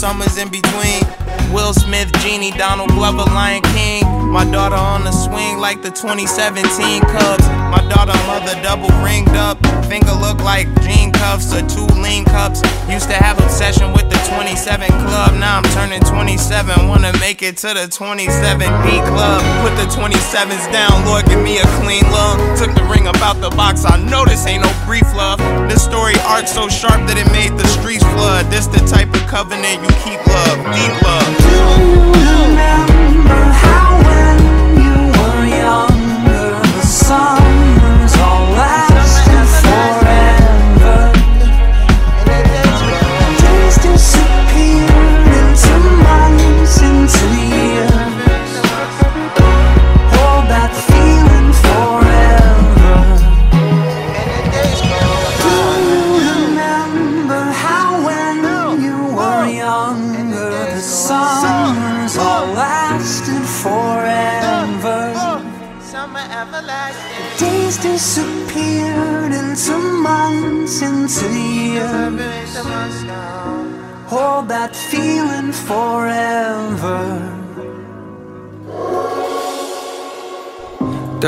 summers 0.05 0.37
in 0.37 0.49
between. 0.49 1.01
Will 1.51 1.73
Smith, 1.73 2.11
Genie, 2.21 2.51
Donald 2.51 2.91
Glover, 2.91 3.25
Lion 3.33 3.63
King. 3.73 4.14
My 4.35 4.43
daughter 4.43 4.75
on 4.75 5.05
the 5.05 5.13
swing 5.13 5.59
like 5.59 5.81
the 5.81 5.87
2017 5.87 6.67
Cubs. 7.07 7.47
My 7.71 7.79
daughter 7.87 8.11
mother 8.27 8.51
double 8.61 8.91
ringed 8.99 9.31
up. 9.31 9.55
Finger 9.87 10.11
look 10.11 10.43
like 10.43 10.67
jean 10.83 11.13
cuffs 11.13 11.55
or 11.55 11.63
two 11.71 11.87
lean 12.03 12.25
cups. 12.25 12.59
Used 12.91 13.07
to 13.07 13.15
have 13.15 13.39
obsession 13.39 13.93
with 13.93 14.11
the 14.11 14.19
27 14.35 14.91
club. 15.07 15.39
Now 15.39 15.63
I'm 15.63 15.67
turning 15.71 16.01
27. 16.01 16.89
Wanna 16.89 17.17
make 17.23 17.43
it 17.43 17.55
to 17.63 17.71
the 17.71 17.87
27B 17.87 19.07
club. 19.07 19.39
Put 19.63 19.71
the 19.79 19.87
27s 19.87 20.67
down, 20.67 21.05
Lord, 21.05 21.23
give 21.27 21.39
me 21.39 21.59
a 21.59 21.67
clean 21.79 22.03
lung. 22.11 22.35
Took 22.59 22.75
the 22.75 22.83
ring 22.91 23.07
about 23.07 23.39
the 23.39 23.51
box. 23.55 23.85
I 23.85 23.95
know 24.03 24.25
this 24.25 24.45
ain't 24.45 24.63
no 24.63 24.71
brief 24.85 25.07
love. 25.15 25.39
This 25.71 25.81
story 25.81 26.15
arc 26.27 26.49
so 26.49 26.67
sharp 26.67 27.07
that 27.07 27.15
it 27.15 27.31
made 27.31 27.55
the 27.55 27.67
streets 27.79 28.03
flood. 28.11 28.51
This 28.51 28.67
the 28.67 28.83
type 28.83 29.15
of 29.15 29.23
covenant 29.31 29.79
you 29.79 29.91
keep 30.03 30.19
love, 30.27 30.59
deep 30.75 30.95
love. 31.07 31.23
Do 31.39 31.55
you 31.55 32.15
Remember 33.25 33.51
how 33.63 33.84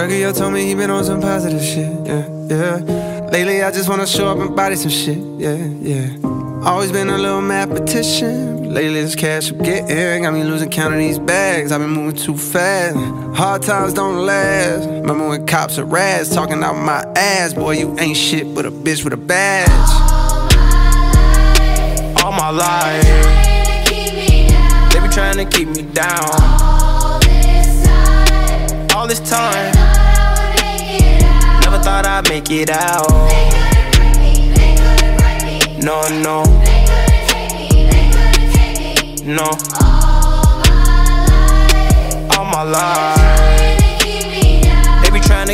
Dougie 0.07 0.37
told 0.37 0.53
me 0.53 0.65
he 0.65 0.73
been 0.73 0.89
on 0.89 1.03
some 1.03 1.19
positive 1.19 1.61
shit, 1.61 1.91
yeah, 2.05 2.25
yeah. 2.47 3.29
Lately 3.29 3.61
I 3.61 3.71
just 3.71 3.89
wanna 3.89 4.07
show 4.07 4.27
up 4.27 4.37
and 4.37 4.55
body 4.55 4.77
some 4.77 4.89
shit, 4.89 5.17
yeah, 5.37 5.57
yeah. 5.81 6.15
Always 6.63 6.93
been 6.93 7.09
a 7.09 7.17
little 7.17 7.41
mathematician. 7.41 8.73
Lately 8.73 9.01
this 9.01 9.15
cash 9.15 9.51
I'm 9.51 9.57
getting 9.57 10.23
got 10.23 10.33
me 10.33 10.45
losing 10.45 10.69
count 10.69 10.93
of 10.93 10.99
these 10.99 11.19
bags. 11.19 11.73
I've 11.73 11.81
been 11.81 11.89
moving 11.89 12.15
too 12.15 12.37
fast. 12.37 12.95
Hard 13.35 13.63
times 13.63 13.93
don't 13.93 14.25
last. 14.25 14.87
Remember 14.87 15.27
when 15.27 15.45
cops 15.45 15.77
are 15.77 15.83
rats 15.83 16.33
talking 16.33 16.63
out 16.63 16.75
my 16.75 17.03
ass? 17.17 17.53
Boy, 17.53 17.71
you 17.71 17.93
ain't 17.99 18.15
shit 18.15 18.55
but 18.55 18.65
a 18.65 18.71
bitch 18.71 19.03
with 19.03 19.11
a 19.11 19.17
badge. 19.17 19.67
all 22.23 22.31
my 22.31 22.49
life. 22.49 23.03
They 24.93 24.99
be 25.01 25.09
trying 25.09 25.35
to 25.35 25.45
keep 25.45 25.67
me 25.67 25.81
down. 25.81 26.77
All 28.95 29.05
this 29.05 29.29
time, 29.29 29.73
never 29.75 29.96
thought 31.87 32.05
I'd 32.05 32.27
make 32.27 32.51
it 32.51 32.69
out. 32.69 33.07
No, 35.87 36.01
no, 36.25 36.43
no. 39.23 39.47
All 42.35 42.45
my 42.45 42.63
life, 42.63 42.97
they 42.97 43.15
be 43.15 43.16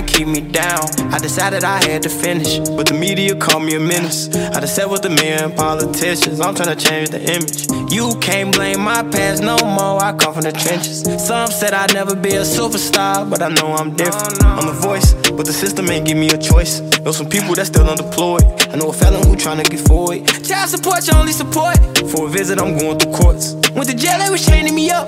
to 0.06 0.14
keep 0.14 0.28
me 0.28 0.42
down. 0.42 0.86
I 1.14 1.20
decided 1.20 1.64
I 1.64 1.84
had 1.84 2.04
to 2.04 2.10
finish, 2.10 2.60
but 2.60 2.88
the 2.88 2.94
media 2.94 3.36
called 3.36 3.64
me 3.64 3.76
a 3.76 3.80
menace. 3.80 4.28
I 4.36 4.60
done 4.60 4.68
sat 4.68 4.90
with 4.90 5.02
the 5.02 5.10
mayor 5.10 5.40
and 5.44 5.56
politicians. 5.56 6.40
I'm 6.40 6.56
trying 6.56 6.76
to 6.76 6.82
change 6.84 7.10
the 7.10 7.22
image. 7.22 7.68
You 7.92 8.18
can't 8.20 8.54
blame 8.54 8.82
my 8.82 9.04
past 9.04 9.42
no 9.42 9.58
more. 9.58 10.02
I 10.02 10.14
come 10.14 10.34
from 10.34 10.44
the 10.44 10.52
trenches. 10.52 11.04
Some 11.26 11.48
said 11.52 11.74
I'd 11.74 11.94
never 11.94 12.16
be 12.16 12.36
a 12.36 12.42
superstar, 12.42 13.30
but 13.30 13.42
I 13.42 13.50
know 13.50 13.74
I'm 13.74 13.96
different. 13.96 14.44
I'm 14.44 14.66
the 14.68 14.74
voice, 14.74 15.14
but 15.32 15.46
the 15.46 15.54
system 15.54 15.90
ain't 15.90 16.06
give 16.08 16.18
me 16.18 16.30
a 16.30 16.38
choice. 16.38 16.82
Know 17.02 17.12
some 17.12 17.30
people 17.30 17.54
that 17.56 17.68
still 17.68 17.88
unemployed. 17.90 18.44
I 18.72 18.76
know 18.76 18.90
a 18.90 18.94
felon 18.94 19.28
who 19.28 19.36
trying 19.36 19.64
to 19.64 19.70
get 19.70 19.86
forward. 19.88 20.26
Child 20.44 20.70
support, 20.70 21.06
your 21.08 21.18
only 21.18 21.34
support. 21.34 21.78
For 22.12 22.28
a 22.28 22.30
visit, 22.30 22.60
I'm 22.60 22.78
going 22.78 23.00
through 23.00 23.14
courts. 23.14 23.56
Went 23.76 23.90
to 23.90 23.96
jail, 23.96 24.18
they 24.20 24.30
was 24.30 24.46
chaining 24.46 24.76
me 24.76 24.90
up. 24.90 25.08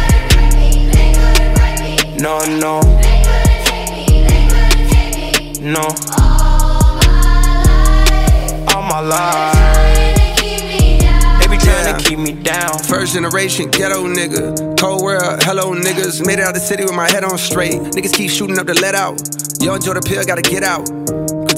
No, 2.21 2.37
no, 2.45 2.79
They 2.81 3.23
couldn't 3.23 3.65
take 3.65 3.89
me, 3.91 4.05
they 4.27 4.47
couldn't 4.47 4.89
take 4.89 5.61
me. 5.61 5.71
no. 5.71 5.81
All 8.67 8.83
my 8.83 8.99
life, 8.99 10.37
they 11.39 11.47
be 11.47 11.57
trying 11.57 11.97
to 11.97 12.03
keep 12.07 12.19
me 12.19 12.33
down. 12.33 12.77
First 12.79 13.13
generation 13.13 13.71
ghetto 13.71 14.05
nigga. 14.07 14.77
Cold 14.79 15.01
world, 15.01 15.41
hello 15.43 15.73
niggas. 15.73 16.23
Made 16.25 16.37
it 16.39 16.45
out 16.45 16.53
the 16.53 16.59
city 16.59 16.83
with 16.83 16.93
my 16.93 17.09
head 17.09 17.23
on 17.23 17.37
straight. 17.39 17.73
Niggas 17.73 18.13
keep 18.13 18.29
shooting 18.29 18.59
up 18.59 18.67
the 18.67 18.75
let 18.75 18.93
out. 18.93 19.19
Yo, 19.59 19.73
enjoy 19.73 19.95
the 19.95 20.01
pill, 20.01 20.23
gotta 20.23 20.43
get 20.43 20.63
out. 20.63 20.87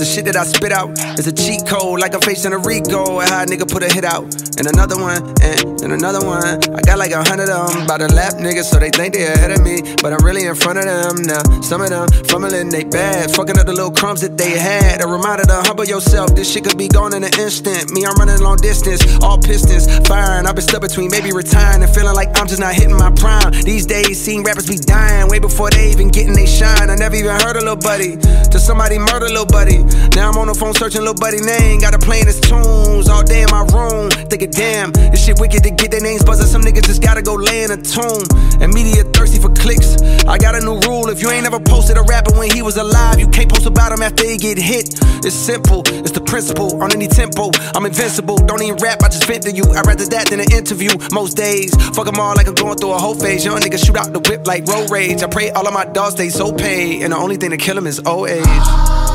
The 0.03 0.11
shit 0.11 0.25
that 0.25 0.35
I 0.35 0.43
spit 0.43 0.73
out 0.73 0.91
is 1.15 1.27
a 1.27 1.31
cheat 1.31 1.63
code, 1.63 2.01
like 2.01 2.13
I'm 2.13 2.19
facing 2.19 2.51
a 2.51 2.59
Rico. 2.59 3.23
A 3.23 3.47
nigga 3.47 3.63
put 3.63 3.83
a 3.83 3.87
hit 3.87 4.03
out. 4.03 4.27
And 4.59 4.67
another 4.67 4.99
one, 4.99 5.23
and, 5.39 5.79
and 5.79 5.95
another 5.95 6.19
one. 6.19 6.43
I 6.75 6.83
got 6.83 6.99
like 6.99 7.15
a 7.15 7.23
hundred 7.23 7.47
of 7.47 7.71
them 7.71 7.87
by 7.87 7.97
the 8.03 8.11
lap 8.11 8.35
niggas, 8.35 8.67
so 8.67 8.83
they 8.83 8.91
think 8.91 9.15
they 9.15 9.23
ahead 9.23 9.55
of 9.55 9.63
me. 9.63 9.79
But 10.03 10.11
I'm 10.11 10.19
really 10.19 10.43
in 10.43 10.55
front 10.59 10.79
of 10.79 10.83
them 10.83 11.23
now. 11.23 11.39
Some 11.63 11.79
of 11.79 11.87
them 11.87 12.11
fumbling 12.27 12.67
they 12.67 12.83
bad, 12.83 13.31
fucking 13.31 13.57
up 13.57 13.65
the 13.65 13.71
little 13.71 13.95
crumbs 13.95 14.19
that 14.27 14.35
they 14.35 14.59
had. 14.59 14.99
A 14.99 15.07
reminder 15.07 15.47
to 15.47 15.63
humble 15.63 15.87
yourself, 15.87 16.35
this 16.35 16.51
shit 16.51 16.67
could 16.67 16.77
be 16.77 16.91
gone 16.91 17.15
in 17.15 17.23
an 17.23 17.31
instant. 17.39 17.95
Me, 17.95 18.03
I'm 18.03 18.19
running 18.19 18.43
long 18.43 18.59
distance, 18.59 18.99
all 19.23 19.39
pistons 19.39 19.87
firing. 20.03 20.45
I've 20.51 20.59
been 20.59 20.67
stuck 20.67 20.83
between 20.83 21.15
maybe 21.15 21.31
retiring 21.31 21.79
and 21.79 21.91
feeling 21.95 22.13
like 22.13 22.27
I'm 22.35 22.51
just 22.51 22.59
not 22.59 22.75
hitting 22.75 22.99
my 22.99 23.11
prime. 23.15 23.55
These 23.63 23.87
days, 23.87 24.19
seeing 24.19 24.43
rappers 24.43 24.67
be 24.67 24.75
dying 24.75 25.31
way 25.31 25.39
before 25.39 25.71
they 25.71 25.95
even 25.95 26.11
getting 26.11 26.35
they 26.35 26.45
shine. 26.45 26.91
I 26.91 26.95
never 26.99 27.15
even 27.15 27.39
heard 27.39 27.55
a 27.55 27.63
little 27.63 27.79
buddy 27.79 28.19
till 28.51 28.59
somebody 28.59 28.99
murder 28.99 29.31
little 29.31 29.47
buddy. 29.47 29.92
Now 30.15 30.29
I'm 30.29 30.37
on 30.37 30.47
the 30.47 30.53
phone 30.53 30.73
searching 30.73 31.01
little 31.01 31.19
buddy 31.19 31.41
name, 31.41 31.79
got 31.79 31.91
to 31.91 31.99
playing 31.99 32.25
his 32.25 32.39
tunes 32.39 33.09
all 33.09 33.23
day 33.23 33.43
in 33.43 33.51
my 33.51 33.65
room. 33.75 34.09
Thinking, 34.29 34.51
damn, 34.51 34.91
this 34.91 35.25
shit 35.25 35.39
wicked 35.39 35.63
to 35.63 35.71
get 35.71 35.91
their 35.91 36.01
names 36.01 36.23
buzzing. 36.23 36.47
Some 36.47 36.61
niggas 36.61 36.85
just 36.85 37.01
gotta 37.01 37.21
go 37.21 37.35
lay 37.35 37.63
in 37.63 37.71
a 37.71 37.77
tomb. 37.77 38.23
And 38.61 38.73
media 38.73 39.03
thirsty 39.03 39.39
for 39.39 39.49
clicks. 39.49 39.99
I 40.25 40.37
got 40.37 40.55
a 40.55 40.61
new 40.61 40.79
rule: 40.87 41.09
if 41.09 41.21
you 41.21 41.29
ain't 41.29 41.45
ever 41.45 41.59
posted 41.59 41.97
a 41.97 42.03
rapper 42.03 42.31
when 42.37 42.49
he 42.49 42.61
was 42.61 42.77
alive, 42.77 43.19
you 43.19 43.27
can't 43.27 43.49
post 43.51 43.65
about 43.65 43.91
him 43.91 44.01
after 44.01 44.23
he 44.23 44.37
get 44.37 44.57
hit. 44.57 44.87
It's 45.25 45.35
simple, 45.35 45.83
it's 45.85 46.11
the 46.11 46.21
principle. 46.21 46.81
On 46.81 46.91
any 46.91 47.07
tempo, 47.07 47.51
I'm 47.75 47.85
invincible. 47.85 48.37
Don't 48.37 48.61
even 48.61 48.77
rap, 48.77 49.03
I 49.03 49.09
just 49.09 49.27
vent 49.27 49.43
to 49.43 49.51
you. 49.51 49.65
I'd 49.75 49.85
rather 49.85 50.05
that 50.15 50.29
than 50.29 50.39
an 50.39 50.51
interview. 50.53 50.91
Most 51.11 51.35
days, 51.35 51.75
fuck 51.95 52.07
'em 52.07 52.19
all 52.19 52.35
like 52.35 52.47
I'm 52.47 52.55
going 52.55 52.77
through 52.77 52.91
a 52.91 52.99
whole 52.99 53.15
phase. 53.15 53.43
Young 53.43 53.59
niggas 53.59 53.85
shoot 53.85 53.97
out 53.97 54.13
the 54.13 54.23
whip 54.23 54.47
like 54.47 54.65
road 54.67 54.89
rage. 54.89 55.21
I 55.21 55.27
pray 55.27 55.51
all 55.51 55.67
of 55.67 55.73
my 55.73 55.85
dogs 55.85 56.15
stay 56.15 56.29
so 56.29 56.53
paid, 56.53 57.03
and 57.03 57.11
the 57.11 57.17
only 57.17 57.35
thing 57.35 57.49
to 57.49 57.57
kill 57.57 57.73
kill 57.73 57.79
'em 57.79 57.87
is 57.87 57.99
old 58.05 58.29
age. 58.29 59.12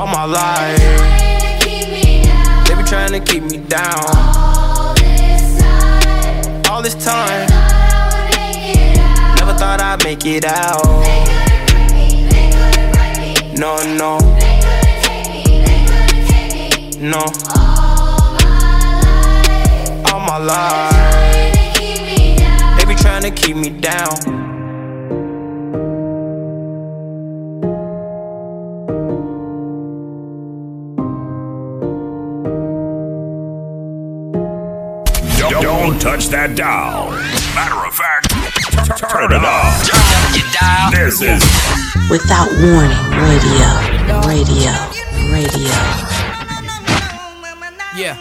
All 0.00 0.06
my 0.06 0.24
life. 0.24 0.78
They 2.66 2.74
be 2.74 2.82
trying 2.84 3.12
to 3.12 3.20
keep 3.20 3.42
me 3.42 3.58
down. 3.58 4.00
All 4.34 4.94
this 4.94 5.58
time, 5.60 6.62
All 6.70 6.80
this 6.82 6.94
time. 7.04 7.48
never 9.36 9.52
thought 9.52 9.80
I'd 9.82 10.02
make 10.02 10.24
it 10.24 10.46
out. 10.46 10.86
No, 13.58 13.76
no, 14.00 14.18
no. 16.98 17.24
All 20.10 20.20
my 20.20 20.38
life, 20.38 21.76
they 22.78 22.84
be 22.86 22.94
trying 22.94 23.22
to 23.22 23.30
keep 23.30 23.54
me 23.54 23.68
down. 23.68 24.39
Don't 35.60 36.00
touch 36.00 36.28
that 36.28 36.56
dial. 36.56 37.10
Matter 37.54 37.84
of 37.84 37.92
fact, 37.94 38.30
t- 38.30 38.96
turn 38.96 39.32
it 39.32 39.44
up. 39.44 39.76
This 40.92 41.20
is 41.20 41.42
Without 42.08 42.48
warning, 42.64 42.96
radio, 43.20 43.68
radio, 44.24 44.72
radio. 45.30 45.76
Yeah. 47.94 48.16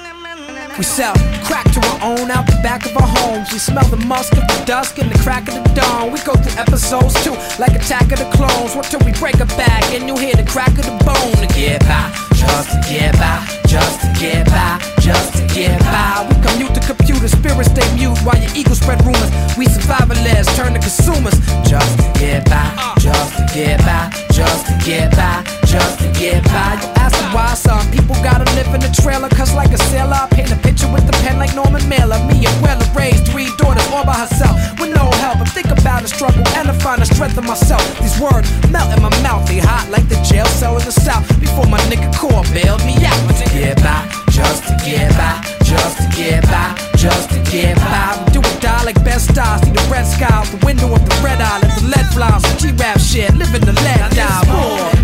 We 0.78 0.84
sell 0.84 1.14
crack 1.44 1.66
to 1.74 1.80
our 1.80 2.12
own 2.12 2.30
out 2.32 2.46
the 2.46 2.60
back 2.62 2.86
of 2.86 2.96
our 2.98 3.08
homes. 3.08 3.52
We 3.52 3.60
smell 3.60 3.86
the 3.86 3.98
musk 4.06 4.34
of 4.34 4.48
the 4.48 4.64
dusk 4.66 5.00
and 5.00 5.12
the 5.12 5.20
crack 5.20 5.48
of 5.48 5.56
the 5.56 5.74
dawn. 5.74 6.12
We 6.12 6.20
go 6.22 6.34
through 6.36 6.60
episodes 6.60 7.16
too, 7.24 7.36
like 7.60 7.72
Attack 7.74 8.12
of 8.12 8.20
the 8.20 8.30
Clones. 8.36 8.76
What 8.76 8.86
till 8.86 9.00
we 9.06 9.12
break 9.14 9.40
a 9.40 9.46
back 9.58 9.84
and 9.94 10.08
you 10.08 10.16
hear 10.18 10.36
the 10.36 10.46
crack 10.46 10.78
of 10.78 10.86
the 10.86 10.98
bone 11.04 11.36
to 11.40 11.48
get 11.56 11.82
by, 11.82 12.12
just 12.36 12.72
to 12.72 12.80
get 12.90 13.14
by, 13.18 13.44
just 13.70 14.02
to 14.02 14.08
get 14.20 14.48
by, 14.48 14.82
just 15.00 15.38
to 15.38 15.46
get 15.54 15.80
by. 15.82 16.26
We 16.28 16.36
commute 16.42 16.74
to 16.74 16.82
computer, 16.82 17.28
spirits 17.28 17.70
stay 17.70 17.86
mute 17.96 18.18
while 18.26 18.38
your 18.42 18.52
ego 18.56 18.74
spread 18.74 19.00
rumors. 19.06 19.30
We 19.58 19.68
survivalists 19.68 20.56
turn 20.56 20.74
to 20.74 20.80
consumers, 20.80 21.38
just 21.70 22.00
to 22.00 22.20
get 22.20 22.46
by, 22.50 22.96
just 22.98 23.38
to 23.38 23.46
get 23.54 23.80
by, 23.86 24.10
just 24.32 24.66
to 24.66 24.74
get 24.84 25.12
by, 25.12 25.59
just 25.70 26.00
to 26.02 26.10
get 26.18 26.44
by. 26.50 26.82
You 26.82 26.90
ask 26.98 27.16
why 27.30 27.54
some 27.54 27.86
people 27.94 28.18
gotta 28.26 28.50
live 28.58 28.74
in 28.74 28.82
a 28.82 28.92
trailer, 28.92 29.30
cause 29.30 29.54
like 29.54 29.70
a 29.70 29.78
sailor, 29.78 30.18
I 30.18 30.28
paint 30.34 30.52
a 30.52 30.58
picture 30.58 30.90
with 30.92 31.06
the 31.06 31.14
pen 31.22 31.38
like 31.38 31.54
Norman 31.54 31.88
Mailer. 31.88 32.18
Me 32.26 32.42
and 32.42 32.58
Weller 32.62 32.90
raised 32.98 33.30
three 33.30 33.54
daughters 33.58 33.86
all 33.94 34.04
by 34.04 34.18
herself 34.18 34.58
with 34.82 34.90
no 34.90 35.06
help. 35.22 35.38
I 35.38 35.46
think 35.46 35.70
about 35.70 36.02
the 36.02 36.10
struggle 36.10 36.42
and 36.58 36.68
I 36.68 36.74
find 36.82 37.02
the 37.02 37.06
strength 37.06 37.38
in 37.38 37.46
myself. 37.46 37.86
These 38.02 38.20
words 38.20 38.50
melt 38.74 38.90
in 38.98 39.02
my 39.02 39.14
mouth, 39.22 39.48
they 39.48 39.62
hot 39.62 39.88
like 39.94 40.10
the 40.10 40.18
jail 40.26 40.50
cell 40.58 40.76
in 40.78 40.84
the 40.84 40.92
south. 40.92 41.24
Before 41.40 41.68
my 41.70 41.80
nigga 41.86 42.10
core 42.18 42.44
bailed 42.52 42.84
me 42.90 42.98
out. 43.06 43.22
Just 43.30 43.46
to 43.46 43.50
get 43.54 43.78
by, 43.86 44.10
just 44.34 44.66
to 44.68 44.74
get 44.82 45.14
by, 45.14 45.38
just 45.62 46.02
to 46.02 46.08
get 46.18 46.42
by, 46.50 46.74
just 46.98 47.30
to 47.30 47.40
get 47.52 47.78
by. 47.78 48.18
We 48.26 48.34
do 48.34 48.40
or 48.40 48.60
die 48.60 48.84
like 48.84 48.98
Bed-Stuy. 49.04 49.66
See 49.66 49.72
the 49.72 49.86
red 49.92 50.06
sky 50.06 50.34
out 50.34 50.48
the 50.48 50.66
window 50.66 50.90
of 50.94 51.04
the 51.06 51.16
red 51.22 51.40
eye. 51.42 51.60
Let 51.62 51.76
the 51.78 51.86
lead 51.94 52.08
fly. 52.14 52.38
Some 52.40 52.58
G-rap 52.58 53.00
shit, 53.00 53.36
living 53.36 53.62
the 53.62 53.74
lead 53.74 54.12
die. 54.18 54.99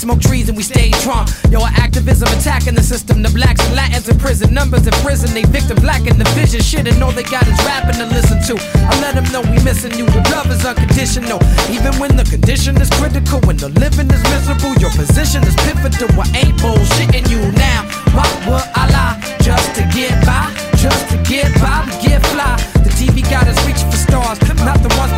Smoke 0.00 0.20
trees 0.20 0.48
and 0.48 0.56
we 0.56 0.62
stay 0.62 0.88
drunk. 1.04 1.28
Yo, 1.52 1.60
our 1.60 1.68
activism 1.76 2.26
attacking 2.32 2.74
the 2.74 2.82
system. 2.82 3.22
The 3.22 3.28
blacks 3.36 3.60
and 3.68 3.76
Latins 3.76 4.08
in 4.08 4.18
prison, 4.18 4.54
numbers 4.54 4.86
in 4.86 4.96
prison. 5.04 5.28
They 5.36 5.44
victim 5.44 5.76
black 5.76 6.08
in 6.08 6.16
the 6.16 6.24
vision. 6.32 6.60
Shit, 6.64 6.88
and 6.88 6.96
all 7.04 7.12
they 7.12 7.22
got 7.28 7.46
is 7.46 7.58
rapping 7.68 8.00
to 8.00 8.06
listen 8.08 8.40
to. 8.48 8.54
I 8.88 8.96
let 9.04 9.14
them 9.14 9.28
know 9.28 9.42
we 9.44 9.60
missing 9.62 9.92
you. 10.00 10.06
The 10.08 10.24
love 10.32 10.48
is 10.48 10.64
unconditional. 10.64 11.38
Even 11.68 11.92
when 12.00 12.16
the 12.16 12.24
condition 12.24 12.80
is 12.80 12.88
critical, 12.96 13.44
when 13.44 13.58
the 13.60 13.68
living 13.76 14.08
is 14.08 14.22
miserable, 14.32 14.72
your 14.80 14.90
position 14.96 15.44
is 15.44 15.54
pivotal. 15.68 16.08
I 16.16 16.48
ain't 16.48 16.56
bullshitting 16.64 17.28
you 17.28 17.44
now. 17.52 17.84
Why 18.16 18.24
would 18.48 18.64
I 18.72 18.88
lie? 18.88 19.16
Just 19.44 19.76
to 19.76 19.82
get 19.92 20.16
by, 20.24 20.48
just 20.80 21.12
to 21.12 21.16
get 21.28 21.52
by, 21.60 21.84
we 21.84 21.92
get 22.08 22.24
fly. 22.32 22.56
The 22.80 22.90
TV 22.96 23.20
got 23.28 23.44
us 23.44 23.58
reaching 23.68 23.90
for 23.90 24.00
stars, 24.00 24.40
not 24.64 24.80
the 24.80 24.92
ones 24.96 25.09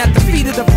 at 0.00 0.12
the 0.12 0.20
feet 0.20 0.46
of 0.46 0.56
the 0.56 0.75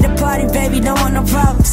came 0.00 0.10
here 0.10 0.18
party, 0.18 0.46
baby. 0.48 0.80
Don't 0.80 0.98
want 1.00 1.14
no 1.14 1.22
problems. 1.24 1.65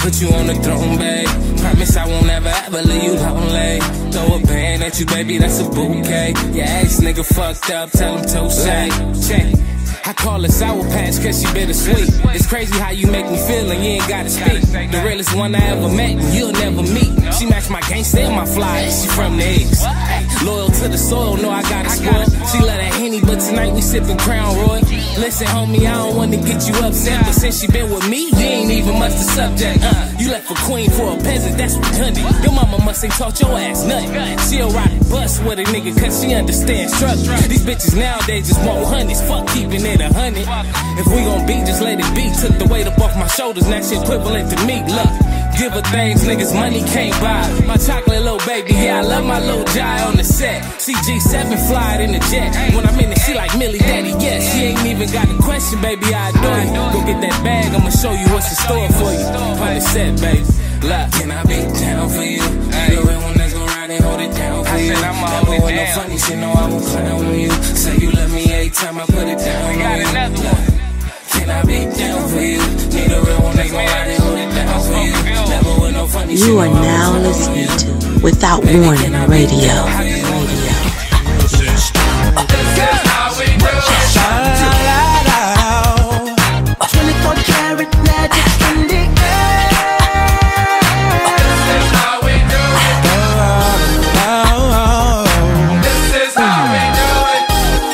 Put 0.00 0.20
you 0.20 0.28
on 0.30 0.46
the 0.46 0.54
throne, 0.54 0.96
babe. 0.96 1.28
Promise 1.60 1.96
I 1.96 2.06
won't 2.06 2.28
ever 2.28 2.48
ever 2.48 2.82
leave 2.82 3.02
you 3.04 3.14
lonely. 3.14 3.80
Throw 4.12 4.36
a 4.36 4.46
band 4.46 4.82
at 4.82 4.98
you, 4.98 5.06
baby, 5.06 5.38
that's 5.38 5.60
a 5.60 5.64
bouquet. 5.64 6.34
Your 6.52 6.64
ex 6.64 7.00
nigga 7.00 7.24
fucked 7.24 7.70
up, 7.70 7.90
tell 7.90 8.16
him 8.16 8.24
to 8.24 8.50
say. 8.50 8.88
Check. 9.28 9.60
I 10.06 10.12
call 10.14 10.42
her 10.42 10.48
sour 10.48 10.82
patch 10.84 11.22
cause 11.22 11.40
she 11.40 11.52
bittersweet. 11.52 12.08
It's 12.34 12.46
crazy 12.46 12.76
how 12.78 12.90
you 12.90 13.06
make 13.06 13.26
me 13.26 13.36
feel 13.46 13.70
and 13.70 13.84
you 13.84 13.90
ain't 13.90 14.08
gotta 14.08 14.30
speak. 14.30 14.62
The 14.90 15.02
realest 15.04 15.36
one 15.36 15.54
I 15.54 15.62
ever 15.68 15.88
met, 15.88 16.18
and 16.18 16.34
you'll 16.34 16.52
never 16.52 16.82
meet. 16.82 17.34
She 17.34 17.46
match 17.46 17.70
my 17.70 17.80
gangsta 17.82 18.26
and 18.26 18.34
my 18.34 18.46
fly, 18.46 18.88
she 18.88 19.06
from 19.08 19.36
the 19.36 19.46
East. 19.46 19.84
Loyal 20.42 20.68
to 20.68 20.88
the 20.88 20.98
soil, 20.98 21.36
know 21.36 21.50
I 21.50 21.62
gotta 21.62 21.90
spoiled. 21.90 22.32
She 22.50 22.58
love 22.58 22.78
that 22.82 22.94
Henny, 22.94 23.20
but 23.20 23.38
tonight 23.40 23.72
we 23.72 23.82
sippin' 23.82 24.18
Crown 24.18 24.56
Roy. 24.56 24.80
Listen, 25.18 25.46
homie, 25.48 25.86
I 25.86 25.94
don't 25.94 26.16
wanna 26.16 26.36
get 26.36 26.66
you 26.66 26.74
upset, 26.84 27.24
but 27.24 27.32
since 27.32 27.60
she 27.60 27.66
been 27.66 27.90
with 27.90 28.08
me, 28.08 28.30
you 28.30 28.38
ain't 28.38 28.70
even 28.70 28.98
much 28.98 29.12
the 29.12 29.24
subject. 29.24 29.80
Uh, 29.82 30.10
you 30.18 30.30
left 30.30 30.50
a 30.50 30.54
queen 30.66 30.90
for 30.90 31.12
a 31.12 31.16
peasant, 31.16 31.58
that's 31.58 31.76
redundant. 31.76 32.42
Your 32.42 32.52
mama 32.52 32.78
must 32.84 33.04
ain't 33.04 33.12
taught 33.14 33.38
your 33.40 33.58
ass 33.58 33.84
nothing. 33.84 34.38
She'll 34.48 34.70
ride 34.70 34.90
the 34.98 35.10
bus 35.10 35.40
with 35.40 35.58
a 35.58 35.64
nigga 35.64 35.98
cause 35.98 36.22
she 36.22 36.34
understands 36.34 36.94
struggle. 36.94 37.24
These 37.48 37.64
bitches 37.64 37.96
nowadays 37.96 38.48
just 38.48 38.64
want 38.66 38.86
hundreds, 38.86 39.20
fuck 39.28 39.46
keeping 39.48 39.84
it 39.84 40.00
a 40.00 40.12
hundred. 40.12 40.46
If 40.98 41.06
we 41.06 41.24
gon' 41.24 41.46
be, 41.46 41.54
just 41.66 41.82
let 41.82 41.98
it 42.00 42.14
be. 42.14 42.30
Took 42.40 42.58
the 42.58 42.66
weight 42.72 42.86
up 42.86 42.98
off 42.98 43.16
my 43.16 43.26
shoulders, 43.28 43.68
now 43.68 43.82
she 43.82 43.96
equivalent 43.96 44.50
to 44.50 44.66
me. 44.66 44.80
Look, 44.88 45.10
things 45.82 46.24
niggas 46.24 46.54
money 46.54 46.82
can't 46.84 47.14
buy. 47.20 47.46
My 47.66 47.76
chocolate 47.76 48.22
little 48.22 48.38
baby, 48.46 48.72
yeah, 48.72 48.98
I 48.98 49.02
love 49.02 49.24
my 49.24 49.40
little 49.40 49.64
Jai 49.64 50.02
on 50.04 50.16
the 50.16 50.24
set. 50.24 50.62
CG7 50.78 51.68
fly 51.68 51.96
it 51.96 52.00
in 52.00 52.12
the 52.12 52.20
jet. 52.30 52.50
When 52.74 52.86
I'm 52.86 52.98
in 53.00 53.12
it, 53.12 53.18
she 53.18 53.34
like 53.34 53.56
Millie 53.58 53.78
Daddy, 53.78 54.10
yes. 54.18 54.52
She 54.52 54.72
ain't 54.72 54.84
even 54.86 55.10
got 55.12 55.28
a 55.28 55.36
question, 55.42 55.80
baby, 55.80 56.06
I 56.14 56.30
adore 56.30 56.60
you. 56.64 56.92
Go 56.92 57.06
get 57.06 57.20
that 57.20 57.36
bag, 57.44 57.74
I'ma 57.74 57.90
show 57.90 58.12
you 58.12 58.26
what's 58.32 58.50
in 58.50 58.56
store 58.56 58.88
for 58.98 59.12
you. 59.12 59.26
On 59.60 59.74
the 59.74 59.80
set, 59.80 60.20
baby. 60.20 60.44
Look, 60.82 61.12
can 61.12 61.30
I 61.30 61.42
be 61.44 61.60
down 61.78 62.08
for 62.08 62.22
you? 62.22 62.40
Hey. 62.72 62.96
The 62.96 63.02
real 63.02 63.20
one 63.20 63.36
that's 63.36 63.52
gon' 63.52 63.66
ride 63.66 63.90
and 63.90 64.02
hold 64.02 64.20
it 64.20 64.32
down 64.34 64.64
for 64.64 64.70
I 64.70 64.78
you. 64.78 64.94
said 64.94 65.04
I'ma 65.04 65.26
hold 65.44 65.70
it 65.70 65.76
no 65.76 65.84
funny 65.94 66.18
shit, 66.18 66.38
no, 66.38 66.50
I 66.52 66.68
won't 66.70 66.84
clown 66.84 67.26
on 67.26 67.38
you. 67.38 67.50
Say 67.50 67.96
you 67.98 68.10
love 68.12 68.32
me 68.32 68.44
every 68.50 68.70
time 68.70 68.98
I 68.98 69.04
put 69.04 69.28
it 69.28 69.38
down 69.38 69.70
I 69.70 69.76
got 69.76 70.00
another 70.00 70.42
Look, 70.42 70.56
Can 70.56 70.69
I 70.69 70.69
be 70.69 70.69
down 70.69 70.69
for 70.69 70.69
you? 70.69 70.69
Need 70.69 70.69
a 70.69 70.69
one 70.69 70.69
you. 75.04 75.34
Never 75.48 75.80
with 75.80 75.92
no 75.94 76.06
funny 76.06 76.36
shit, 76.36 76.46
You 76.46 76.54
no, 76.54 76.60
are 76.60 76.66
I 76.66 76.68
won't 76.68 76.82
now 76.82 77.10
clown 77.10 77.16
on 77.16 77.22
listening 77.22 77.68
you. 77.68 77.78
to 77.78 78.22
Without 78.22 78.64
Warning 78.64 79.12
Radio. 79.28 79.74
Twenty-four 86.90 87.34
karat 87.44 87.92
magic 88.04 88.48
in 88.70 88.86
the 88.88 89.00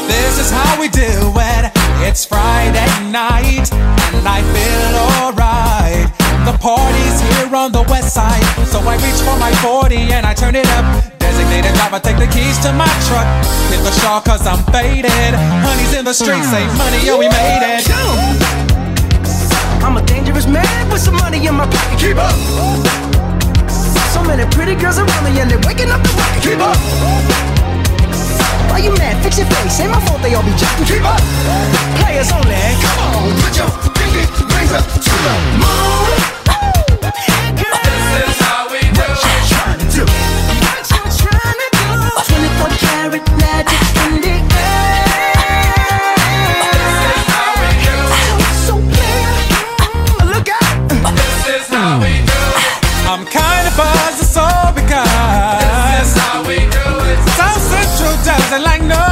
This 0.08 0.38
is 0.38 0.50
how 0.50 0.80
we 0.80 0.88
do 0.88 1.10
it. 1.36 1.72
It's 2.08 2.24
Friday 2.24 2.86
night, 3.10 3.44
and 3.44 3.45
I 4.26 4.42
feel 4.50 4.92
alright. 5.22 6.10
The 6.44 6.54
party's 6.58 7.18
here 7.30 7.54
on 7.54 7.70
the 7.70 7.82
west 7.88 8.14
side, 8.14 8.42
so 8.66 8.78
I 8.82 8.98
reach 8.98 9.22
for 9.22 9.38
my 9.38 9.54
40 9.62 9.96
and 10.14 10.26
I 10.26 10.34
turn 10.34 10.54
it 10.54 10.66
up. 10.74 10.84
Designated 11.18 11.74
driver, 11.74 11.98
take 11.98 12.18
the 12.18 12.26
keys 12.26 12.58
to 12.66 12.72
my 12.74 12.90
truck. 13.06 13.26
Hit 13.70 13.82
the 13.86 13.94
shawl 14.02 14.20
cause 14.20 14.46
I'm 14.46 14.62
faded. 14.74 15.34
Honey's 15.62 15.94
in 15.94 16.04
the 16.04 16.14
streets, 16.14 16.50
say 16.50 16.66
Monty, 16.78 17.06
yo, 17.06 17.18
we 17.18 17.28
made 17.30 17.62
it. 17.62 17.86
I'm 19.86 19.96
a 19.96 20.02
dangerous 20.02 20.46
man 20.46 20.90
with 20.90 21.00
some 21.00 21.14
money 21.16 21.46
in 21.46 21.54
my 21.54 21.66
pocket. 21.66 21.98
Keep 21.98 22.18
up. 22.18 22.34
So 24.10 24.22
many 24.24 24.42
pretty 24.50 24.74
girls 24.74 24.98
around 24.98 25.22
me 25.22 25.38
and 25.38 25.50
they're 25.50 25.62
waking 25.62 25.90
up 25.90 26.02
the 26.02 26.10
rocket. 26.18 26.42
Keep 26.42 26.60
up. 26.60 26.78
Why 28.70 28.78
you 28.82 28.90
mad? 28.98 29.22
Fix 29.22 29.38
your 29.38 29.46
face. 29.46 29.78
Ain't 29.80 29.90
my 29.90 30.00
fault 30.06 30.20
they 30.22 30.34
all 30.34 30.42
be 30.42 30.50
jacking. 30.58 30.86
Keep 30.86 31.06
up. 31.06 31.22
Players 32.02 32.32
only. 32.32 32.58
Come 32.82 32.98
on, 33.14 33.30
put 33.38 33.56
your 33.56 33.95
to 34.66 35.14
the 35.26 35.34
moon. 35.62 36.10
This 37.54 38.02
is 38.26 38.36
how 38.42 38.66
we 38.70 38.80
do. 38.80 39.06
What 39.06 39.22
you 39.22 39.38
trying 39.46 39.78
to 39.78 39.86
do? 39.94 40.04
What 40.66 40.84
you 40.90 41.02
trying 41.22 41.60
to 41.62 41.68
do? 41.78 41.86
24 42.26 42.74
karat 42.82 43.26
magic 43.40 43.86
in 44.04 44.12
the 44.24 44.36
air. 44.58 45.06
This 46.74 46.98
is 47.14 47.22
how 47.30 47.50
we 47.62 47.70
do. 47.86 47.96
So 48.66 48.74
clear. 48.90 49.30
Look 50.34 50.48
out. 50.50 50.78
This 51.14 51.38
is 51.56 51.66
how 51.68 52.02
we 52.02 52.12
do. 52.26 52.42
I'm 53.06 53.24
kinda 53.24 53.70
buzzed, 53.78 54.20
it's 54.20 54.36
all 54.36 54.72
because 54.74 55.62
this 55.62 56.10
is 56.10 56.18
how 56.18 56.42
we 56.42 56.58
do 56.58 56.86
it. 57.10 57.18
South 57.38 57.62
Central 57.62 58.14
does 58.24 58.48
it 58.52 58.62
like 58.62 58.82
nobody 58.82 59.05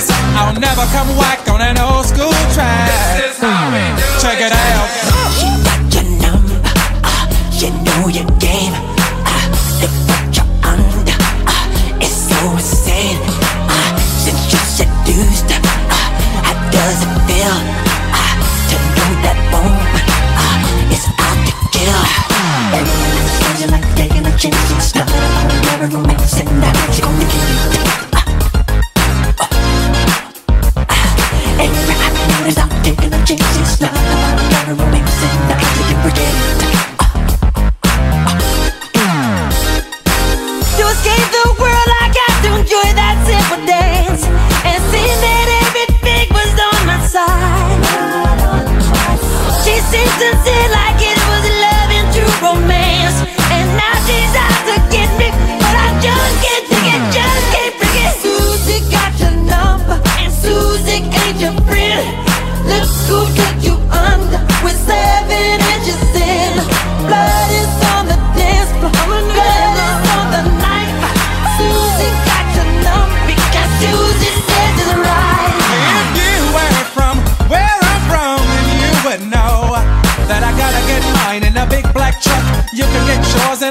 homies. 0.00 0.36
I'll 0.36 0.58
never 0.58 0.86
come 0.92 1.08
whack 1.16 1.48
on 1.48 1.60
an 1.60 1.78
old 1.78 2.06
school 2.06 2.32
track. 2.54 2.88
Check 4.20 4.40
it 4.40 4.52
out. 4.52 4.88
She 5.34 5.46
got 5.64 5.94
your 5.94 6.22
number, 6.22 6.60
uh, 7.04 7.26
you 7.58 7.70
know 7.84 8.08
your 8.08 8.38
game. 8.38 8.99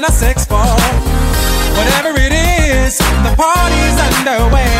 In 0.00 0.04
a 0.06 0.12
six 0.12 0.46
four. 0.46 0.64
Whatever 1.76 2.16
it 2.16 2.32
is, 2.32 2.96
the 2.96 3.34
party's 3.36 3.96
underway. 4.08 4.72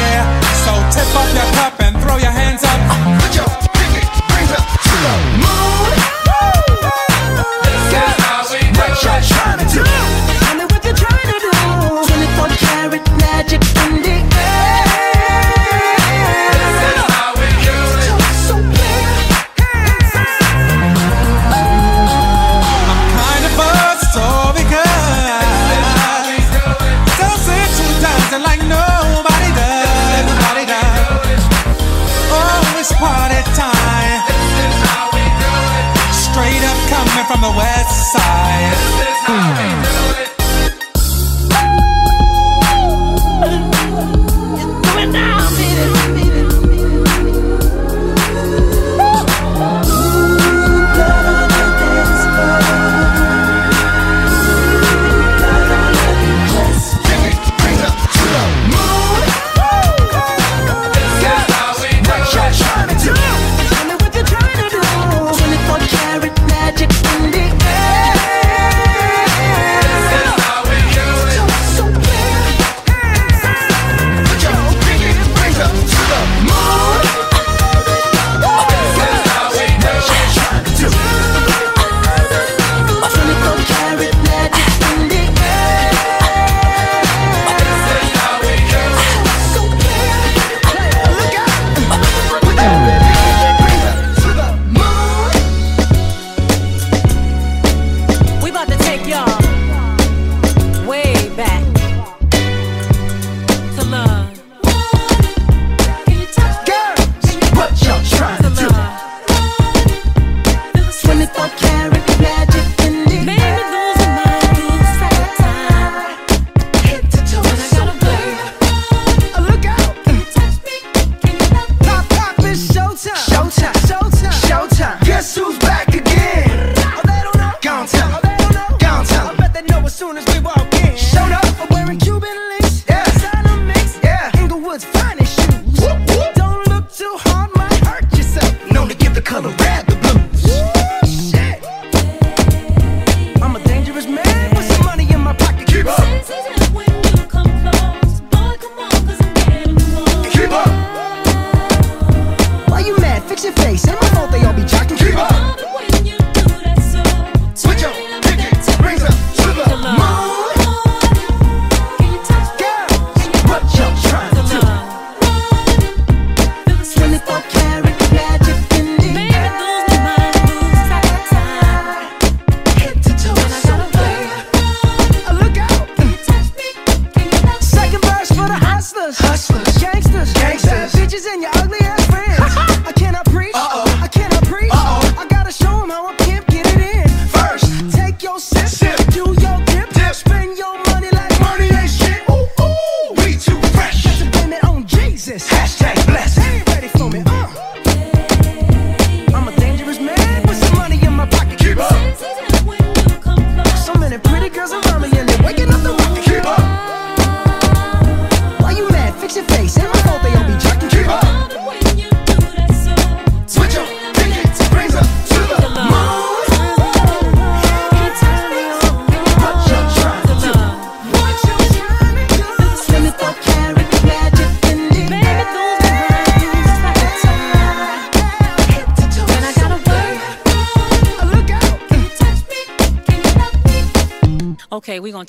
So 0.65 0.73
tip 0.95 1.11
up 1.15 1.29
your 1.35 1.49
cup 1.59 1.81
and 1.81 1.95
throw 2.03 2.17
your 2.17 2.31
hands 2.33 2.65
up. 2.65 3.50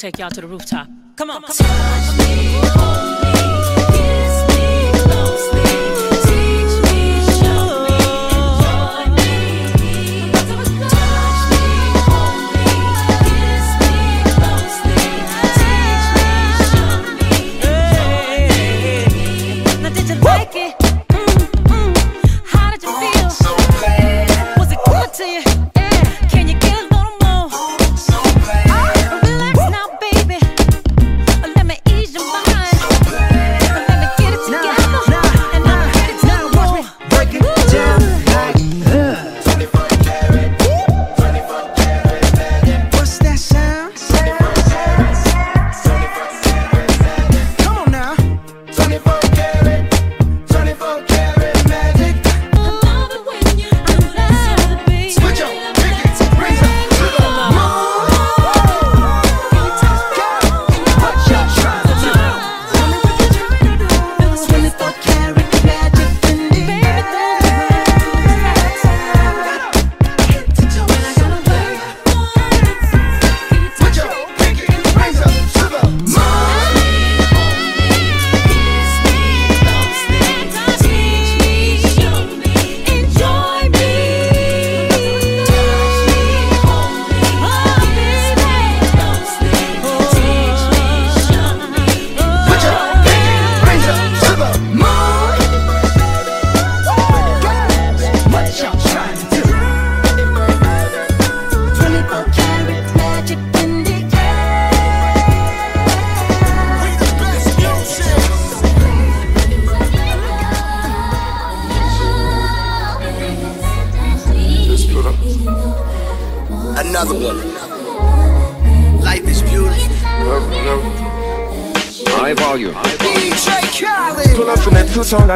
Okay, 0.04 0.24
we're 0.48 0.51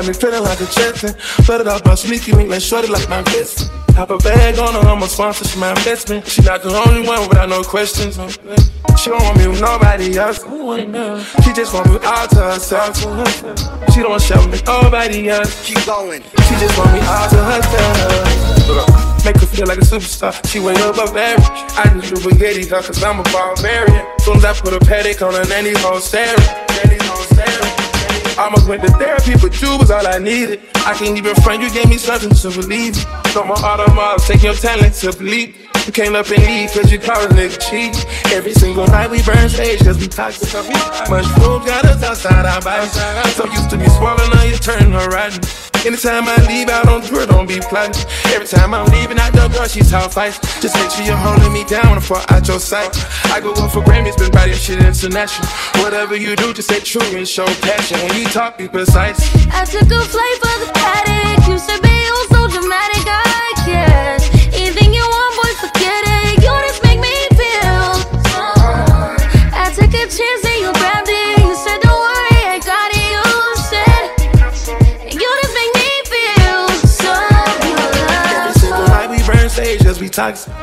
got 0.06 0.14
me 0.14 0.20
feeling 0.20 0.44
like 0.44 0.62
a 0.62 0.66
Jetson. 0.66 1.14
Flooded 1.46 1.68
off 1.68 1.86
my 1.86 1.96
sneaky 1.96 2.32
link, 2.34 2.50
like 2.50 2.62
shorty 2.62 2.88
like 2.88 3.10
my 3.10 3.22
best. 3.24 3.72
Have 3.96 4.12
a 4.12 4.18
bag 4.18 4.60
on 4.60 4.74
her, 4.74 4.88
I'm 4.88 5.02
a 5.02 5.08
sponsor, 5.08 5.46
she 5.46 5.60
my 5.60 5.70
investment. 5.70 6.28
She 6.28 6.42
not 6.42 6.62
the 6.62 6.70
only 6.88 7.08
one 7.08 7.28
without 7.28 7.50
no 7.50 7.64
questions. 7.64 8.16
She 9.00 9.10
don't 9.10 9.24
want 9.24 9.38
me 9.38 9.48
with 9.48 9.62
nobody 9.62 10.18
else. 10.18 10.40
She 11.44 11.54
just 11.54 11.74
want 11.74 11.90
me 11.90 11.98
all 12.06 12.28
to 12.28 12.36
herself. 12.36 12.98
She 13.94 14.02
don't 14.02 14.22
share 14.22 14.48
with 14.48 14.66
nobody 14.66 15.30
else. 15.30 15.66
Keep 15.66 15.86
going. 15.86 16.22
She 16.22 16.56
just 16.62 16.78
want 16.78 16.94
me 16.94 17.00
all 17.02 17.30
to 17.30 17.42
herself. 17.44 19.26
Make 19.26 19.38
her 19.38 19.48
feel 19.48 19.68
like 19.68 19.80
a 19.80 19.82
superstar. 19.82 20.34
She 20.48 20.60
way 20.60 20.74
above 20.74 21.16
average. 21.16 21.48
I 21.78 21.90
just 22.00 22.14
do 22.14 22.30
spaghetti 22.30 22.68
her 22.68 22.82
cause 22.82 23.04
I'm 23.04 23.20
a 23.20 23.24
barbarian. 23.24 24.06
Soon 24.20 24.38
as 24.38 24.46
I 24.46 24.54
put 24.54 24.74
a 24.74 24.80
Patek 24.80 25.26
on 25.26 25.34
her, 25.34 25.46
nanny 25.50 25.74
whole 25.80 26.00
staring. 26.00 26.65
Almost 28.46 28.68
went 28.68 28.84
to 28.84 28.92
therapy, 28.92 29.34
but 29.42 29.60
you 29.60 29.76
was 29.80 29.90
all 29.90 30.06
I 30.06 30.20
needed. 30.20 30.62
I 30.86 30.94
can't 30.94 31.18
even 31.18 31.34
front, 31.42 31.64
you 31.64 31.70
gave 31.72 31.90
me 31.90 31.98
something 31.98 32.30
to 32.30 32.50
believe. 32.52 32.96
in. 32.96 33.34
No 33.34 33.44
more 33.44 33.58
automobiles, 33.58 34.28
take 34.28 34.44
your 34.44 34.54
talent 34.54 34.94
to 35.02 35.18
believe. 35.18 35.58
You 35.88 35.92
came 35.92 36.14
up 36.14 36.30
and 36.30 36.44
leave 36.46 36.72
cause 36.72 36.92
you 36.92 37.00
call 37.00 37.24
a 37.24 37.28
nigga 37.30 37.58
cheat. 37.58 38.06
Every 38.32 38.54
single 38.54 38.86
night 38.86 39.10
we 39.10 39.24
burn 39.24 39.50
stage 39.50 39.80
cause 39.80 39.98
we 39.98 40.08
toxic. 40.08 40.54
Mushrooms 41.10 41.66
got 41.66 41.86
us 41.86 42.04
outside 42.04 42.46
our 42.46 42.62
bodies. 42.62 42.94
So 43.34 43.46
used 43.46 43.72
to 43.72 43.78
be 43.80 43.90
swallowing, 43.90 44.30
now 44.30 44.44
you 44.44 44.58
turn 44.58 44.94
riding. 44.94 45.42
Anytime 45.86 46.24
I 46.28 46.36
leave 46.48 46.68
out 46.68 46.88
on 46.88 47.02
tour, 47.04 47.28
don't 47.28 47.48
be 47.48 47.60
plotting. 47.60 48.10
Every 48.34 48.48
time 48.48 48.74
I'm 48.74 48.88
leaving 48.88 49.20
out 49.20 49.34
the 49.34 49.48
door, 49.50 49.68
she's 49.68 49.92
talk 49.92 50.12
fights. 50.12 50.40
Just 50.60 50.76
make 50.76 50.90
sure 50.90 51.06
you're 51.06 51.16
holding 51.16 51.54
me 51.54 51.64
down 51.64 51.94
before 51.94 52.22
out 52.30 52.48
your 52.48 52.60
sight. 52.60 52.98
I 53.26 53.40
go 53.40 53.54
up 53.54 53.72
for 53.72 53.84
Grammys, 53.84 54.18
been 54.18 54.32
writing 54.32 54.56
shit 54.56 54.82
international. 54.82 55.48
Whatever 55.84 56.16
you 56.16 56.36
do, 56.36 56.54
just 56.54 56.70
stay 56.70 56.80
true 56.80 57.06
and 57.16 57.28
show 57.28 57.46
passion. 57.62 58.00
When 58.00 58.18
you 58.18 58.26
talk, 58.26 58.58
be 58.58 58.68
precise. 58.68 59.20
I 59.54 59.64
took 59.66 59.84
a 59.92 60.02
flight 60.02 60.38
for 60.42 60.56
the 60.66 60.72
Patek. 60.74 61.48
You 61.48 61.60
said, 61.60 61.85
toxic. 80.16 80.54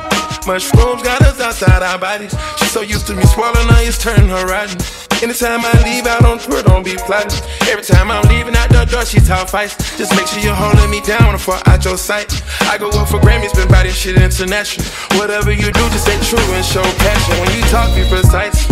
Mushrooms 0.47 1.03
got 1.03 1.21
us 1.23 1.39
outside 1.39 1.83
our 1.83 1.99
bodies. 1.99 2.35
She's 2.57 2.71
so 2.71 2.81
used 2.81 3.07
to 3.09 3.15
me 3.15 3.23
swallowing, 3.25 3.69
now 3.69 3.81
it's 3.81 3.99
turning 3.99 4.29
her 4.31 4.47
riding. 4.47 4.81
Anytime 5.23 5.61
I 5.63 5.73
leave 5.85 6.07
out 6.07 6.25
on 6.25 6.39
tour, 6.39 6.63
don't 6.63 6.83
be 6.83 6.97
plotting. 6.97 7.39
Every 7.69 7.85
time 7.85 8.11
I'm 8.11 8.27
leaving 8.29 8.57
out 8.57 8.71
the 8.71 8.85
door, 8.87 9.05
she's 9.05 9.29
talk 9.29 9.49
fights. 9.49 9.77
Just 9.99 10.17
make 10.17 10.27
sure 10.27 10.41
you're 10.41 10.55
holding 10.55 10.91
me 10.91 11.01
down 11.03 11.33
before 11.33 11.61
out 11.67 11.85
your 11.85 11.99
sight. 11.99 12.43
I 12.63 12.79
go 12.79 12.89
up 12.91 13.09
for 13.09 13.21
Grammys, 13.21 13.55
been 13.55 13.69
writing 13.69 13.93
shit 13.93 14.17
international. 14.17 14.87
Whatever 15.21 15.53
you 15.53 15.71
do, 15.71 15.85
just 15.93 16.09
stay 16.09 16.19
true 16.25 16.43
and 16.57 16.65
show 16.65 16.83
passion. 16.83 17.39
When 17.39 17.55
you 17.55 17.63
talk, 17.69 17.95
be 17.95 18.09
precise. 18.09 18.72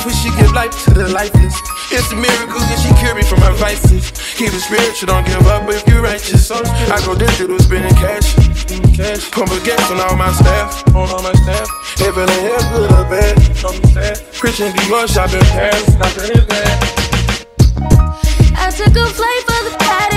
She's 0.00 0.16
so 0.16 0.30
she 0.30 0.30
give 0.40 0.52
life 0.52 0.72
to 0.84 0.90
the 0.94 1.08
lifeless. 1.08 1.52
It's 1.92 2.10
a 2.10 2.16
miracle 2.16 2.56
that 2.56 2.78
she 2.80 2.88
cured 2.96 3.16
me 3.16 3.22
from 3.22 3.40
my 3.40 3.52
vices. 3.60 4.08
Keep 4.32 4.56
it 4.56 4.64
spiritual, 4.64 5.12
don't 5.12 5.26
give 5.26 5.44
up 5.46 5.68
if 5.68 5.86
you're 5.86 6.00
righteous. 6.00 6.50
I 6.50 6.96
go 7.04 7.12
digital, 7.14 7.58
spending 7.58 7.92
cash. 8.00 8.32
cash. 8.96 9.30
Pump 9.30 9.52
gas 9.60 9.90
on 9.92 10.00
all 10.00 10.16
my 10.16 10.32
staff. 10.32 10.88
On 10.96 11.04
all 11.04 11.22
my 11.22 11.36
staff. 11.44 11.68
Heaven 12.00 12.24
and 12.24 12.42
hell, 12.48 12.64
good 12.72 12.88
or 12.96 13.04
bad. 13.12 13.36
Christian 14.40 14.72
shopping 15.06 15.44
Paris. 15.52 15.92
Not 16.00 16.16
that 16.16 16.32
it's 16.32 16.48
bad. 16.48 16.80
took 18.72 18.96
a 18.96 19.04
flight 19.04 19.42
for 19.44 19.60
the 19.68 19.76
Patek. 19.84 20.09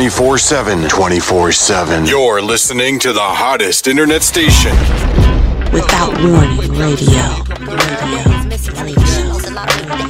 24 0.00 0.38
7. 0.38 0.88
24 0.88 1.52
7. 1.52 2.06
You're 2.06 2.40
listening 2.40 2.98
to 3.00 3.12
the 3.12 3.20
hottest 3.20 3.86
internet 3.86 4.22
station. 4.22 4.72
Without 5.74 6.16
warning, 6.24 6.72
radio. 6.72 7.20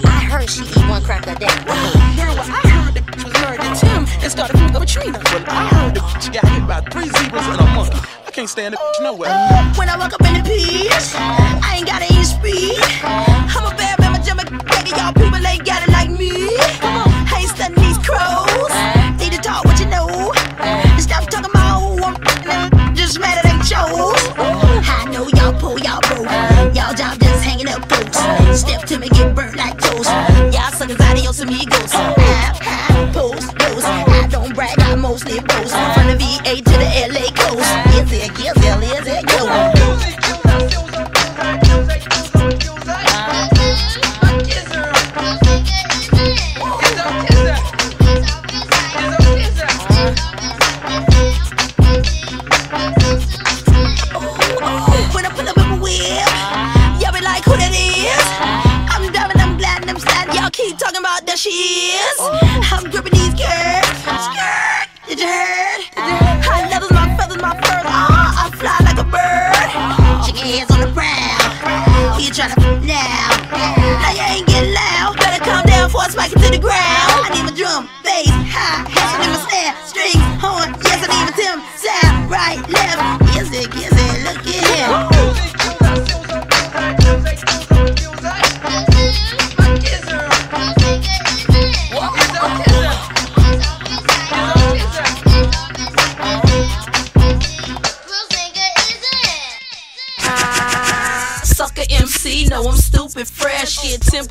I 0.07 0.29
heard 0.31 0.49
she 0.49 0.63
eat 0.63 0.89
one 0.89 1.03
crack 1.03 1.27
a 1.27 1.35
day. 1.35 1.51
was 2.39 2.47
married 3.43 3.61
to 3.63 3.75
Tim 3.75 4.07
and 4.23 4.31
started 4.31 4.57
fucking 4.61 4.79
with 4.79 4.89
Trina. 4.89 5.19
Well, 5.19 5.45
I 5.49 5.67
heard 5.67 5.95
the 5.97 6.01
bitch 6.03 6.33
got 6.33 6.47
hit 6.47 6.69
by 6.69 6.83
three 6.83 7.09
zebras 7.09 7.49
in 7.49 7.59
a 7.59 7.75
month. 7.75 7.91
I 8.29 8.31
can't 8.31 8.49
stand 8.49 8.75
the 8.75 8.79
bitch 8.79 9.03
nowhere. 9.03 9.35
When 9.75 9.89
I 9.89 9.99
walk 9.99 10.13
up 10.13 10.23
in 10.23 10.35
the 10.35 10.49
peach, 10.49 10.93
I 11.19 11.79
ain't 11.79 11.89
gotta 11.89 12.07
eat 12.07 12.27
speed. 12.31 12.79
I'm 13.03 13.67
a 13.67 13.75
bad 13.75 13.99
man, 13.99 14.13
my 14.13 14.21
jump 14.21 14.39
begging 14.69 14.95
y'all 14.95 15.13
people 15.13 15.45
ain't 15.45 15.65
got 15.65 15.83
it 15.83 15.91
like 15.91 16.11
me. 16.11 16.31
I 16.79 17.39
ain't 17.41 17.51
studying 17.51 17.83
these 17.83 17.99
crows. 17.99 18.40
Step 28.55 28.83
to 28.87 28.99
me, 28.99 29.09
get 29.09 29.35
burnt 29.35 29.57
like 29.57 29.79
toast. 29.79 30.11
Y'all 30.53 30.73
suckers 30.73 31.01
adios 31.01 31.41
amigos. 31.41 31.93
I, 31.95 32.53
I 32.61 33.11
post 33.13 33.57
those. 33.59 33.85
I 33.85 34.27
don't 34.29 34.55
brag, 34.55 34.79
I 34.81 34.95
mostly 34.95 35.41
boast. 35.41 35.75
From 35.95 36.07
the 36.09 36.17
VA 36.19 36.57
to 36.57 36.77
the 36.83 36.90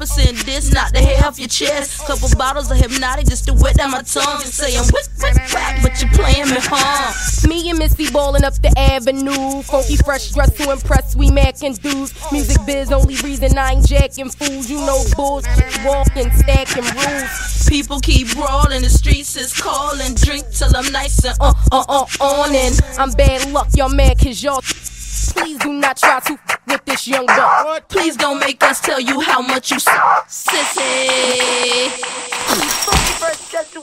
10% 0.10 0.46
this, 0.46 0.74
not 0.74 0.92
the 0.94 1.00
hair 1.00 1.26
off 1.26 1.40
your 1.40 1.48
chest. 1.48 2.06
Couple 2.06 2.30
bottles 2.38 2.72
of 2.72 2.78
hypnotic 2.78 3.28
just 3.28 3.46
to 3.48 3.54
wet 3.54 3.78
down 3.78 3.92
my 3.92 4.02
tongue. 4.02 4.42
And 4.42 4.52
say 4.52 4.78
I'm 4.78 4.86
whip, 4.86 5.06
whip, 5.22 5.36
back, 5.54 5.82
but 5.82 6.02
you're 6.02 6.12
playing 6.12 6.50
me, 6.50 6.58
huh? 6.60 7.48
Me 7.48 7.70
and 7.70 7.80
Missy 7.80 8.10
ballin' 8.12 8.44
up 8.44 8.56
the 8.56 8.74
avenue. 8.78 9.62
Funky 9.64 9.98
fresh 9.98 10.32
dress 10.32 10.52
to 10.58 10.72
impress, 10.72 11.16
we 11.16 11.32
mackin' 11.32 11.74
dudes. 11.74 12.14
Music 12.32 12.58
biz, 12.66 12.92
only 12.92 13.16
reason 13.18 13.58
I 13.58 13.74
ain't 13.74 13.88
jacking 13.88 14.30
fools. 14.30 14.70
You 14.70 14.80
know 14.86 15.04
bullshit, 15.16 15.86
walking, 15.86 16.32
stacking 16.32 16.84
rules. 16.84 17.68
People 17.68 18.00
keep 18.00 18.34
brawling, 18.36 18.82
the 18.82 18.90
streets 18.90 19.36
is 19.36 19.54
calling. 19.54 20.16
Drink 20.16 20.46
till 20.52 20.76
I'm 20.76 20.92
nice 20.92 21.24
and 21.24 21.38
uh, 21.40 21.54
uh, 21.72 21.86
uh, 21.88 22.06
on 22.20 22.56
and 22.56 22.80
I'm 22.98 23.12
bad 23.12 23.52
luck, 23.52 23.68
y'all 23.76 23.90
mad 23.90 24.18
cause 24.20 24.42
y'all. 24.42 24.62
Please 24.62 25.60
do 25.60 25.74
not 25.74 25.98
try 25.98 26.20
to 26.22 26.40
with 26.70 26.86
this 26.86 27.08
young 27.08 27.26
buck. 27.26 27.88
Please 27.90 28.16
don't 28.16 28.40
make 28.40 28.64
us 28.64 28.80
tell 28.80 29.00
you 29.00 29.20
how 29.20 29.42
much 29.42 29.72
you 29.72 29.80
suck, 29.80 30.28
sissy. 30.28 31.90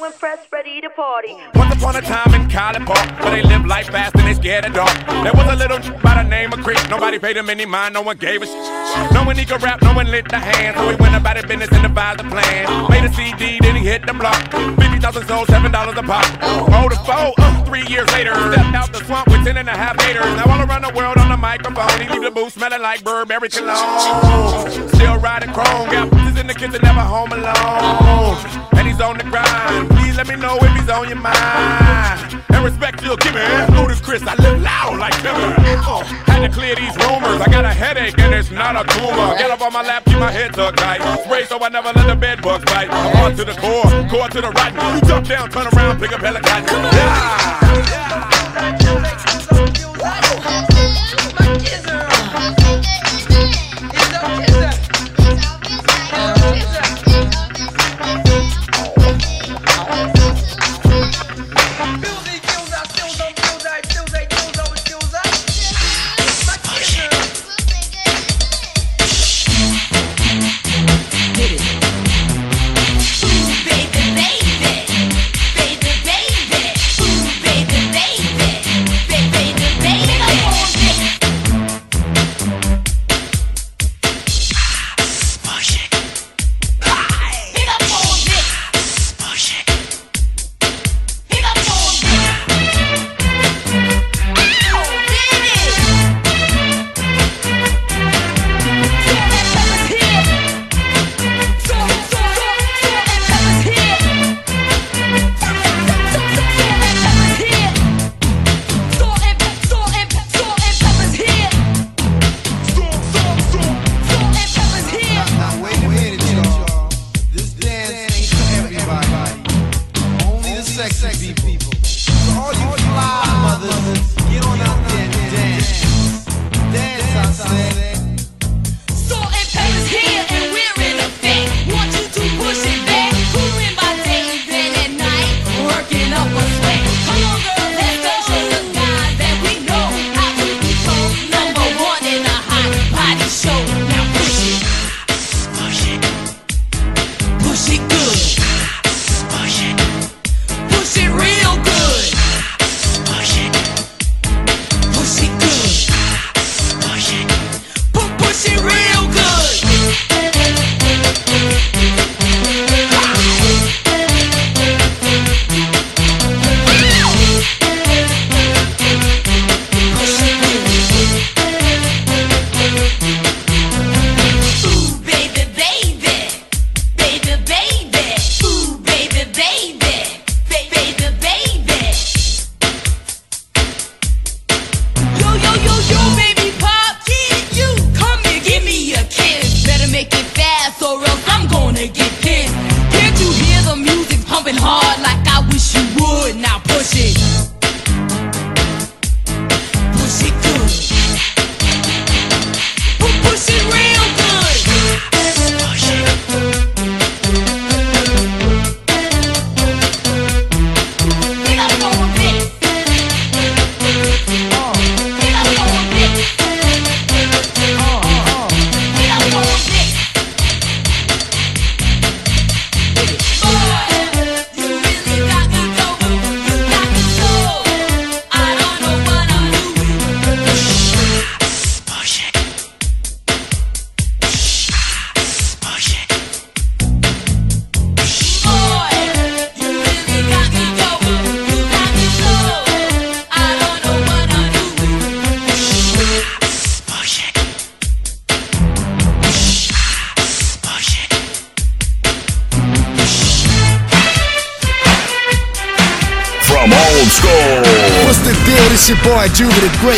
To 0.07 0.13
impress, 0.13 0.47
ready 0.53 0.81
to 0.83 0.91
party. 0.91 1.37
Once 1.57 1.75
upon 1.75 1.97
a 1.97 2.01
time 2.01 2.33
in 2.33 2.49
College 2.49 2.87
Park, 2.87 3.21
where 3.21 3.31
they 3.31 3.43
live 3.43 3.67
life 3.67 3.89
fast 3.89 4.15
and 4.15 4.29
they 4.29 4.35
scared 4.35 4.65
of 4.65 4.73
dark. 4.73 4.95
There 5.07 5.33
was 5.35 5.51
a 5.51 5.57
little 5.57 5.81
by 6.01 6.23
the 6.23 6.29
name 6.29 6.53
of 6.53 6.61
Chris. 6.63 6.79
Nobody 6.89 7.19
paid 7.19 7.37
him 7.37 7.51
any 7.51 7.67
mind, 7.67 7.95
no 7.95 8.03
one 8.03 8.17
gave 8.17 8.41
a 8.41 8.47
shit. 8.47 9.13
No 9.13 9.25
one 9.25 9.37
he 9.37 9.45
could 9.45 9.61
rap, 9.65 9.83
no 9.83 9.93
one 9.95 10.07
lit 10.07 10.29
the 10.29 10.39
hand. 10.39 10.77
So 10.77 10.89
he 10.91 10.95
went 10.95 11.17
about 11.17 11.37
his 11.37 11.47
business 11.47 11.71
and 11.73 11.83
devised 11.83 12.21
a 12.21 12.25
plan. 12.25 12.89
Made 12.89 13.05
a 13.05 13.13
CD, 13.13 13.59
then 13.61 13.75
he 13.75 13.83
hit 13.83 14.07
the 14.07 14.15
block. 14.15 14.39
50,000 14.79 15.27
sold, 15.27 15.49
$7 15.49 15.99
a 15.99 16.03
pop. 16.05 16.25
Hold 16.71 16.93
the 16.93 16.97
foe, 17.03 17.33
uh, 17.39 17.65
three 17.65 17.85
years 17.89 18.07
later. 18.13 18.35
Stepped 18.53 18.77
out 18.77 18.93
the 18.93 19.03
swamp 19.07 19.27
with 19.27 19.45
10 19.45 19.57
and 19.57 19.69
a 19.69 19.77
half 19.77 20.01
haters. 20.01 20.25
Now 20.37 20.45
all 20.47 20.63
around 20.63 20.83
the 20.83 20.95
world 20.95 21.17
on 21.17 21.31
the 21.31 21.37
microphone. 21.37 22.01
He 22.01 22.09
leave 22.09 22.23
the 22.23 22.31
booth 22.31 22.53
smelling 22.53 22.81
like 22.81 23.03
Burberry 23.03 23.49
cologne. 23.49 24.71
Still 24.71 25.17
riding 25.19 25.53
chrome, 25.53 25.91
got 25.91 26.13
in 26.39 26.47
the 26.47 26.55
kitchen, 26.55 26.81
never 26.83 27.01
home 27.01 27.33
alone. 27.33 28.37
And 28.77 28.87
he's 28.87 29.01
on 29.01 29.19
the 29.19 29.25
grind. 29.25 29.96
Let 30.17 30.29
me 30.29 30.37
know 30.37 30.57
if 30.57 30.73
he's 30.73 30.89
on 30.89 31.09
your 31.09 31.19
mind. 31.21 32.43
And 32.49 32.65
respect 32.65 33.03
you'll 33.03 33.19
give 33.19 33.35
me. 33.35 33.41
Ludacris, 33.77 34.03
Chris, 34.03 34.23
I 34.23 34.35
live 34.37 34.63
loud 34.63 34.99
like 34.99 35.13
Timber. 35.21 35.55
Uh, 35.61 36.03
had 36.25 36.41
to 36.41 36.49
clear 36.49 36.75
these 36.75 36.97
rumors. 36.97 37.39
I 37.41 37.49
got 37.53 37.67
a 37.67 37.73
headache 37.73 38.19
and 38.19 38.33
it's 38.35 38.51
not 38.51 38.77
a 38.77 38.85
tumor. 38.95 39.37
Get 39.37 39.51
up 39.51 39.61
on 39.61 39.75
my 39.75 39.83
lap, 39.83 40.07
keep 40.07 40.19
my 40.19 40.33
head 40.33 40.55
tucked 40.55 40.79
tight. 40.79 41.03
Spray 41.25 41.45
so 41.45 41.63
I 41.63 41.69
never 41.69 41.93
let 41.93 42.07
the 42.07 42.17
bed 42.17 42.41
bugs 42.41 42.65
bite. 42.65 42.89
I'm 42.91 43.17
on 43.25 43.37
to 43.37 43.45
the 43.45 43.53
core, 43.61 43.85
core 44.09 44.29
to 44.29 44.41
the 44.41 44.51
right. 44.53 44.73
You 44.95 45.07
jump 45.07 45.29
down, 45.29 45.51
turn 45.51 45.67
around, 45.67 46.01
pick 46.01 46.13
up 46.13 46.23
hella 46.23 46.41
cotton. 46.41 46.67
Yeah. 46.97 47.47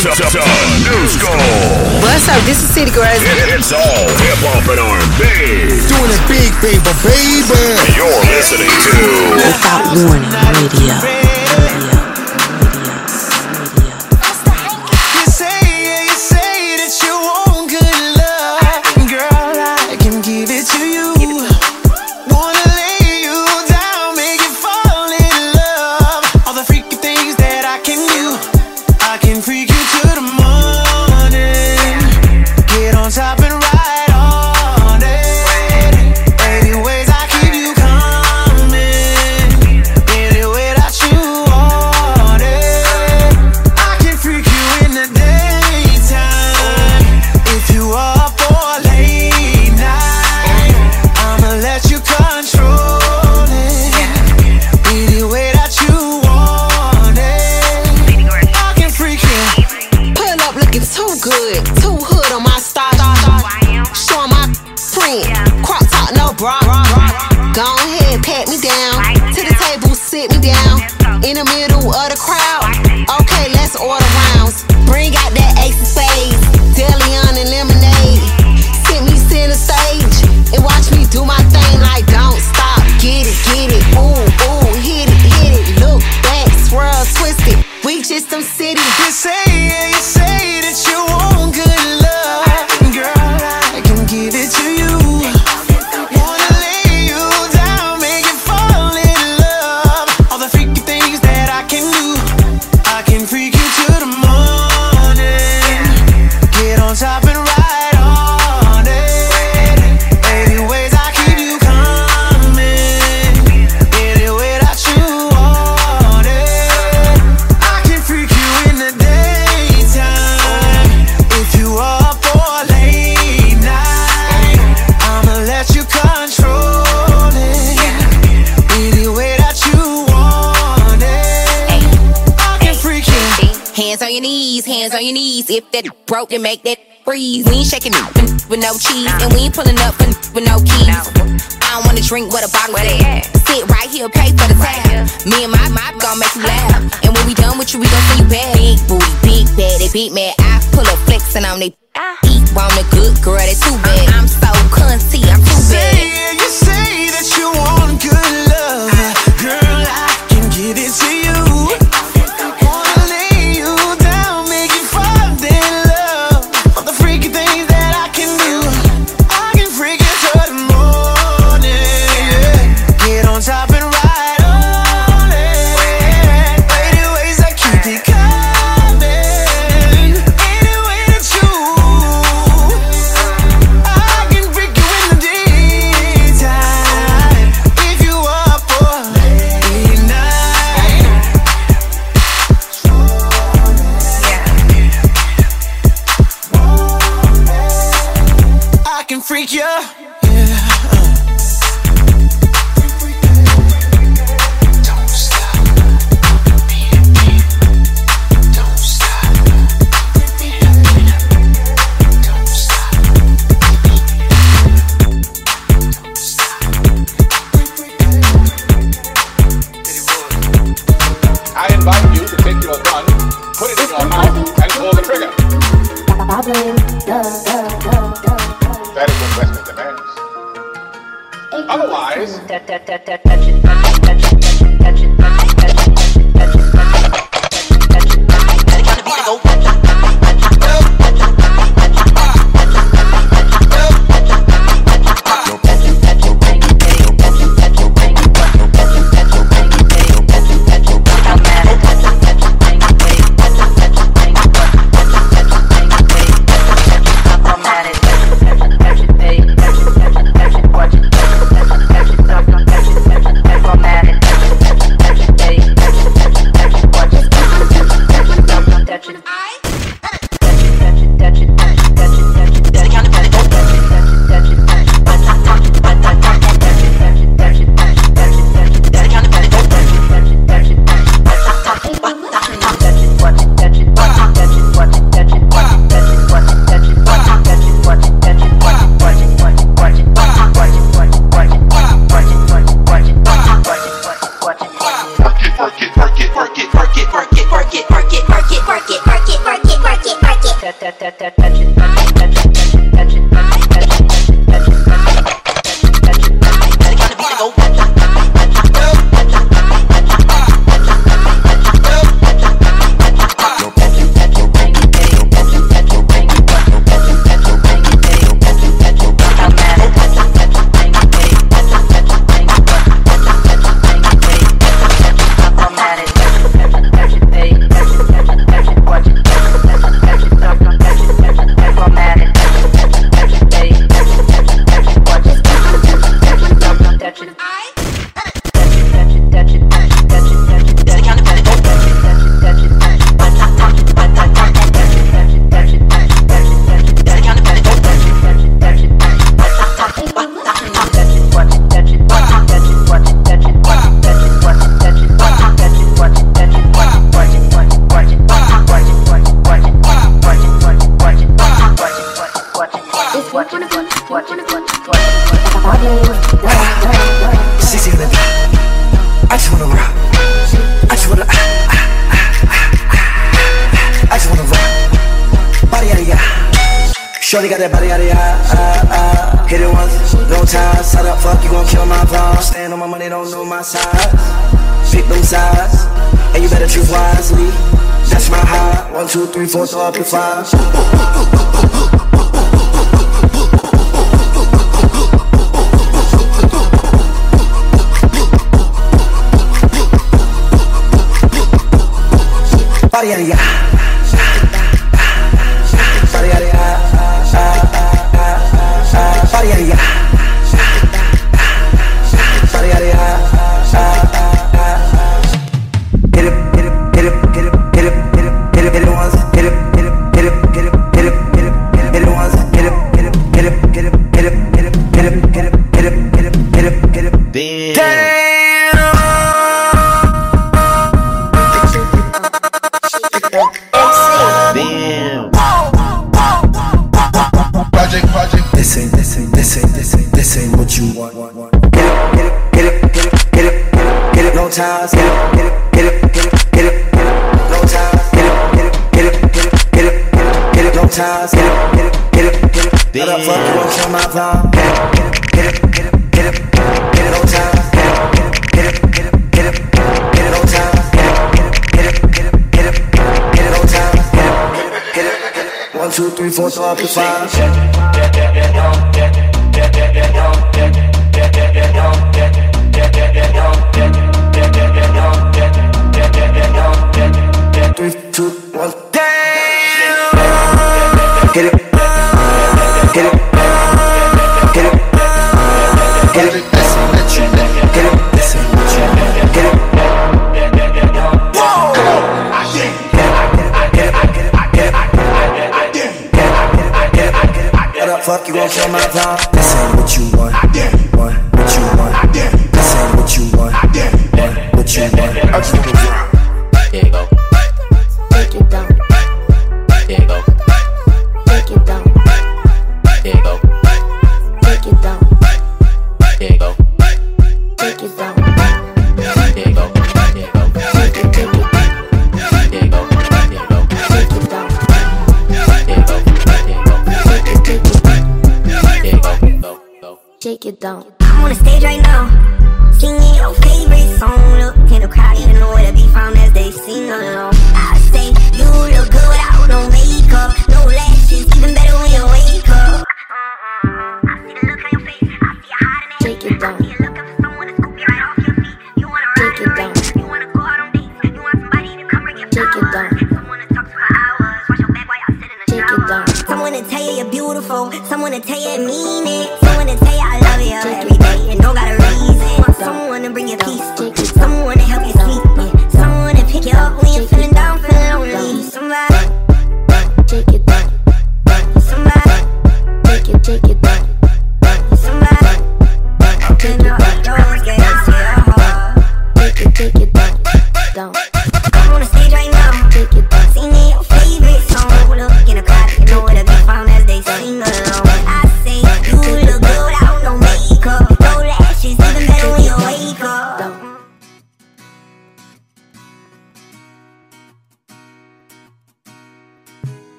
Juba 0.00 0.14
the 0.14 0.30
Great. 0.30 0.47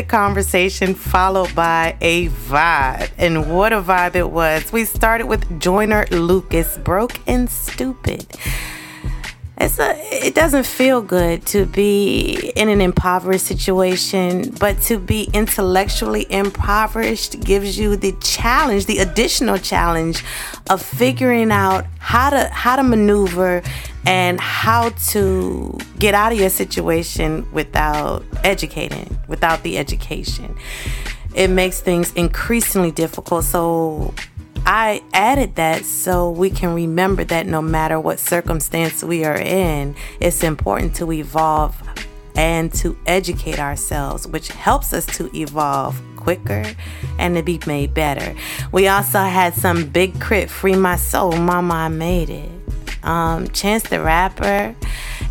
the 0.00 0.06
conversation 0.06 0.94
followed 0.94 1.54
by 1.54 1.94
a 2.00 2.28
vibe. 2.28 3.10
And 3.18 3.54
what 3.54 3.74
a 3.74 3.82
vibe 3.82 4.14
it 4.14 4.30
was. 4.30 4.72
We 4.72 4.86
started 4.86 5.26
with 5.26 5.60
Joyner 5.60 6.06
Lucas, 6.10 6.78
Broke 6.78 7.20
and 7.26 7.50
a 9.80 10.26
it 10.26 10.34
doesn't 10.34 10.66
feel 10.66 11.02
good 11.02 11.46
to 11.46 11.66
be 11.66 12.52
in 12.54 12.68
an 12.68 12.80
impoverished 12.80 13.46
situation, 13.46 14.50
but 14.60 14.80
to 14.82 14.98
be 14.98 15.28
intellectually 15.32 16.26
impoverished 16.30 17.40
gives 17.40 17.78
you 17.78 17.96
the 17.96 18.12
challenge, 18.20 18.86
the 18.86 18.98
additional 18.98 19.58
challenge 19.58 20.24
of 20.68 20.82
figuring 20.82 21.50
out 21.50 21.86
how 21.98 22.30
to 22.30 22.48
how 22.48 22.76
to 22.76 22.82
maneuver 22.82 23.62
and 24.06 24.40
how 24.40 24.90
to 25.10 25.78
get 25.98 26.14
out 26.14 26.32
of 26.32 26.38
your 26.38 26.50
situation 26.50 27.50
without 27.52 28.24
educating, 28.44 29.18
without 29.28 29.62
the 29.62 29.78
education. 29.78 30.56
It 31.34 31.48
makes 31.48 31.80
things 31.80 32.12
increasingly 32.14 32.90
difficult. 32.90 33.44
So 33.44 34.14
I 34.66 35.02
added 35.12 35.56
that 35.56 35.84
so 35.84 36.30
we 36.30 36.50
can 36.50 36.74
remember 36.74 37.24
that 37.24 37.46
no 37.46 37.62
matter 37.62 37.98
what 37.98 38.18
circumstance 38.18 39.02
we 39.02 39.24
are 39.24 39.38
in, 39.38 39.94
it's 40.20 40.42
important 40.42 40.94
to 40.96 41.10
evolve 41.12 41.80
and 42.36 42.72
to 42.74 42.96
educate 43.06 43.58
ourselves, 43.58 44.26
which 44.26 44.48
helps 44.48 44.92
us 44.92 45.06
to 45.18 45.34
evolve 45.36 46.00
quicker 46.16 46.64
and 47.18 47.34
to 47.34 47.42
be 47.42 47.60
made 47.66 47.94
better. 47.94 48.34
We 48.72 48.88
also 48.88 49.20
had 49.20 49.54
some 49.54 49.88
Big 49.88 50.20
K.R.I.T., 50.20 50.46
Free 50.46 50.76
My 50.76 50.96
Soul, 50.96 51.32
Mama 51.32 51.74
I 51.74 51.88
Made 51.88 52.30
It, 52.30 52.50
um, 53.02 53.48
Chance 53.48 53.84
the 53.84 54.00
Rapper. 54.00 54.74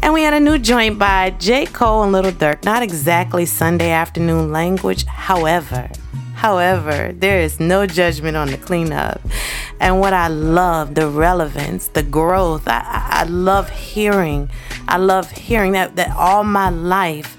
And 0.01 0.14
we 0.14 0.22
had 0.22 0.34
a 0.34 0.39
new 0.39 0.57
joint 0.57 0.97
by 0.97 1.31
J. 1.31 1.65
Cole 1.65 2.03
and 2.03 2.11
Lil 2.11 2.31
Durk. 2.31 2.64
Not 2.64 2.84
exactly 2.84 3.45
Sunday 3.45 3.91
afternoon 3.91 4.51
language, 4.51 5.06
however, 5.06 5.89
However, 6.40 7.11
there 7.11 7.41
is 7.41 7.60
no 7.60 7.86
judgment 7.86 8.38
on 8.38 8.48
the 8.48 8.56
cleanup. 8.56 9.20
And 9.82 9.99
what 9.99 10.14
I 10.14 10.30
love, 10.30 10.95
the 10.95 11.10
relevance, 11.10 11.90
the 11.90 12.02
growth, 12.02 12.66
I, 12.66 12.82
I, 13.10 13.24
love 13.26 13.70
hearing. 13.70 14.49
I 14.88 14.95
love 14.99 15.30
hearing 15.32 15.74
that, 15.74 15.98
that 15.98 16.16
all 16.16 16.45
my 16.45 16.70
life, 16.70 17.36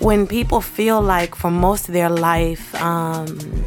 when 0.00 0.26
people 0.26 0.60
feel 0.60 1.00
like 1.00 1.34
for 1.34 1.50
most 1.50 1.88
of 1.88 1.94
their 1.94 2.10
life, 2.10 2.74
um, 2.74 3.64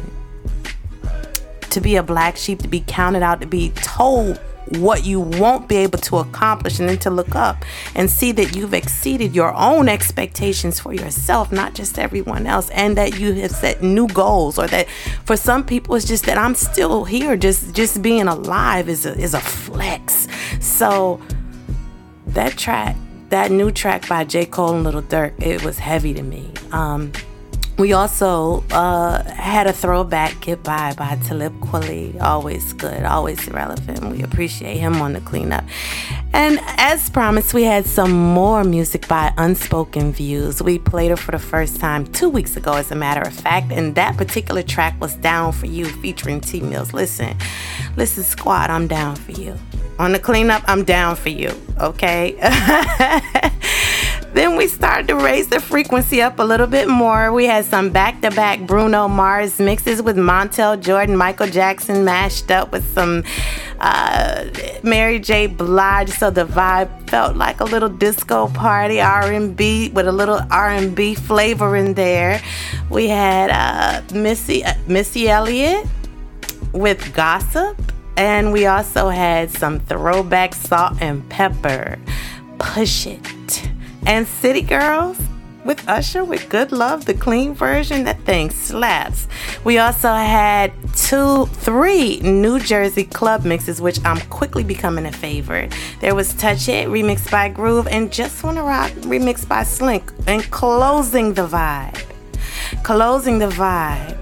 to 1.70 1.80
be 1.80 1.96
a 1.96 2.04
black 2.04 2.36
sheep, 2.36 2.60
to 2.62 2.68
be 2.68 2.84
counted 2.86 3.24
out, 3.24 3.40
to 3.40 3.48
be 3.48 3.70
told 3.70 4.38
what 4.78 5.04
you 5.04 5.20
won't 5.20 5.68
be 5.68 5.76
able 5.76 5.98
to 5.98 6.18
accomplish, 6.18 6.78
and 6.78 6.88
then 6.88 6.98
to 6.98 7.10
look 7.10 7.34
up 7.34 7.64
and 7.94 8.10
see 8.10 8.32
that 8.32 8.56
you've 8.56 8.74
exceeded 8.74 9.34
your 9.34 9.54
own 9.54 9.88
expectations 9.88 10.80
for 10.80 10.92
yourself, 10.92 11.52
not 11.52 11.74
just 11.74 11.98
everyone 11.98 12.46
else, 12.46 12.70
and 12.70 12.96
that 12.96 13.18
you 13.18 13.32
have 13.34 13.50
set 13.50 13.82
new 13.82 14.08
goals, 14.08 14.58
or 14.58 14.66
that 14.68 14.88
for 15.24 15.36
some 15.36 15.64
people 15.64 15.94
it's 15.94 16.06
just 16.06 16.26
that 16.26 16.38
I'm 16.38 16.54
still 16.54 17.04
here, 17.04 17.36
just 17.36 17.74
just 17.74 18.02
being 18.02 18.28
alive 18.28 18.88
is 18.88 19.06
a 19.06 19.14
is 19.18 19.34
a 19.34 19.40
flex. 19.40 20.28
So 20.60 21.20
that 22.28 22.56
track, 22.56 22.96
that 23.28 23.50
new 23.50 23.70
track 23.70 24.08
by 24.08 24.24
J. 24.24 24.46
Cole 24.46 24.74
and 24.74 24.84
Lil 24.84 25.02
Durk, 25.02 25.40
it 25.42 25.62
was 25.64 25.78
heavy 25.78 26.14
to 26.14 26.22
me. 26.22 26.52
Um, 26.72 27.12
we 27.78 27.92
also 27.92 28.62
uh, 28.70 29.22
had 29.32 29.66
a 29.66 29.72
throwback 29.72 30.44
Goodbye 30.44 30.94
by 30.96 31.16
Talib 31.24 31.58
Kweli. 31.60 32.20
Always 32.20 32.72
good, 32.72 33.02
always 33.04 33.48
relevant. 33.48 34.04
We 34.10 34.22
appreciate 34.22 34.78
him 34.78 35.02
on 35.02 35.14
the 35.14 35.20
cleanup. 35.20 35.64
And 36.32 36.60
as 36.78 37.10
promised, 37.10 37.52
we 37.52 37.64
had 37.64 37.86
some 37.86 38.12
more 38.12 38.62
music 38.62 39.08
by 39.08 39.32
Unspoken 39.38 40.12
Views. 40.12 40.62
We 40.62 40.78
played 40.78 41.10
it 41.10 41.18
for 41.18 41.32
the 41.32 41.38
first 41.38 41.80
time 41.80 42.06
two 42.06 42.28
weeks 42.28 42.56
ago, 42.56 42.74
as 42.74 42.90
a 42.92 42.96
matter 42.96 43.22
of 43.22 43.34
fact. 43.34 43.72
And 43.72 43.94
that 43.96 44.16
particular 44.16 44.62
track 44.62 45.00
was 45.00 45.16
Down 45.16 45.52
for 45.52 45.66
You 45.66 45.86
featuring 45.86 46.40
T 46.40 46.60
Mills. 46.60 46.92
Listen, 46.92 47.36
listen, 47.96 48.22
squad, 48.22 48.70
I'm 48.70 48.86
down 48.86 49.16
for 49.16 49.32
you. 49.32 49.56
On 49.98 50.12
the 50.12 50.18
cleanup, 50.18 50.62
I'm 50.66 50.84
down 50.84 51.14
for 51.16 51.28
you, 51.28 51.52
okay? 51.80 52.36
Then 54.34 54.56
we 54.56 54.66
started 54.66 55.06
to 55.08 55.14
raise 55.14 55.46
the 55.46 55.60
frequency 55.60 56.20
up 56.20 56.40
a 56.40 56.42
little 56.42 56.66
bit 56.66 56.88
more. 56.88 57.32
We 57.32 57.44
had 57.44 57.64
some 57.64 57.90
back 57.90 58.20
to 58.22 58.32
back 58.32 58.66
Bruno 58.66 59.06
Mars 59.06 59.60
mixes 59.60 60.02
with 60.02 60.16
Montel 60.16 60.80
Jordan, 60.80 61.16
Michael 61.16 61.46
Jackson 61.46 62.04
mashed 62.04 62.50
up 62.50 62.72
with 62.72 62.84
some 62.92 63.22
uh, 63.78 64.46
Mary 64.82 65.20
J. 65.20 65.46
Blige. 65.46 66.08
So 66.10 66.30
the 66.30 66.46
vibe 66.46 67.08
felt 67.08 67.36
like 67.36 67.60
a 67.60 67.64
little 67.64 67.88
disco 67.88 68.48
party, 68.48 69.00
R&B 69.00 69.90
with 69.90 70.08
a 70.08 70.12
little 70.12 70.40
R&B 70.50 71.14
flavor 71.14 71.76
in 71.76 71.94
there. 71.94 72.42
We 72.90 73.06
had 73.06 73.50
uh, 73.50 74.02
Missy 74.12 74.64
uh, 74.64 74.74
Missy 74.88 75.28
Elliott 75.28 75.86
with 76.72 77.14
Gossip, 77.14 77.80
and 78.16 78.52
we 78.52 78.66
also 78.66 79.10
had 79.10 79.52
some 79.52 79.78
throwback 79.78 80.54
Salt-N-Pepa. 80.56 82.00
Push 82.58 83.06
it 83.06 83.73
and 84.06 84.26
City 84.26 84.62
Girls 84.62 85.18
with 85.64 85.88
Usher 85.88 86.24
with 86.24 86.48
Good 86.48 86.72
Love, 86.72 87.06
the 87.06 87.14
clean 87.14 87.54
version. 87.54 88.04
That 88.04 88.20
thing 88.20 88.50
slaps. 88.50 89.26
We 89.64 89.78
also 89.78 90.12
had 90.12 90.72
two, 90.94 91.46
three 91.46 92.20
New 92.20 92.60
Jersey 92.60 93.04
club 93.04 93.44
mixes, 93.44 93.80
which 93.80 93.98
I'm 94.04 94.20
quickly 94.28 94.62
becoming 94.62 95.06
a 95.06 95.12
favorite. 95.12 95.74
There 96.00 96.14
was 96.14 96.34
Touch 96.34 96.68
It, 96.68 96.88
remixed 96.88 97.30
by 97.30 97.48
Groove, 97.48 97.88
and 97.88 98.12
Just 98.12 98.44
Wanna 98.44 98.62
Rock, 98.62 98.92
remixed 98.92 99.48
by 99.48 99.62
Slink. 99.62 100.12
And 100.26 100.42
closing 100.50 101.34
the 101.34 101.46
vibe, 101.46 102.02
closing 102.82 103.38
the 103.38 103.48
vibe, 103.48 104.18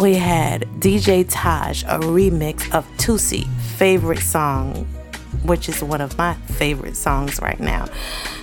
we 0.00 0.14
had 0.14 0.62
DJ 0.80 1.26
Taj, 1.28 1.82
a 1.84 1.98
remix 1.98 2.72
of 2.74 2.86
Tusi, 2.96 3.48
favorite 3.76 4.20
song 4.20 4.86
which 5.46 5.68
is 5.68 5.82
one 5.82 6.00
of 6.00 6.16
my 6.18 6.34
favorite 6.34 6.96
songs 6.96 7.40
right 7.40 7.58
now. 7.58 7.86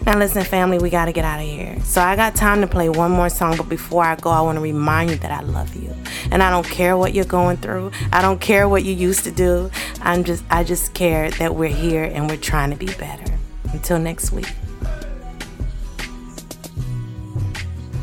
Now, 0.06 0.18
listen, 0.18 0.44
family, 0.44 0.80
we 0.80 0.90
got 0.90 1.06
to 1.06 1.12
get 1.12 1.26
out 1.26 1.40
of 1.40 1.46
here. 1.46 1.80
So, 1.84 2.02
I 2.02 2.16
got 2.16 2.36
time 2.36 2.62
to 2.62 2.68
play 2.68 2.90
one 2.90 3.12
more 3.12 3.30
song, 3.30 3.58
but 3.58 3.70
before 3.70 4.04
I 4.04 4.16
go, 4.16 4.30
I 4.30 4.42
want 4.42 4.58
to 4.58 4.62
remind 4.62 5.12
you 5.12 5.16
that 5.18 5.32
I 5.32 5.42
love 5.42 5.76
you. 5.76 5.94
And 6.32 6.42
I 6.42 6.50
don't 6.50 6.68
care 6.68 6.98
what 6.98 7.14
you're 7.14 7.26
going 7.26 7.58
through, 7.58 7.92
I 8.12 8.22
don't 8.22 8.40
care 8.42 8.68
what 8.68 8.84
you 8.84 8.94
used 8.94 9.24
to 9.26 9.32
do. 9.32 9.70
I'm 10.02 10.24
just, 10.24 10.44
I 10.50 10.64
just 10.64 10.94
care 10.94 11.32
that 11.32 11.56
we're 11.56 11.70
here 11.70 12.04
and 12.04 12.30
we're 12.30 12.38
trying 12.38 12.72
to 12.72 12.78
be 12.78 12.88
better. 12.88 13.34
Until 13.72 14.00
next 14.00 14.32
week, 14.32 14.48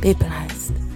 be 0.01 0.15
blessed. 0.15 0.90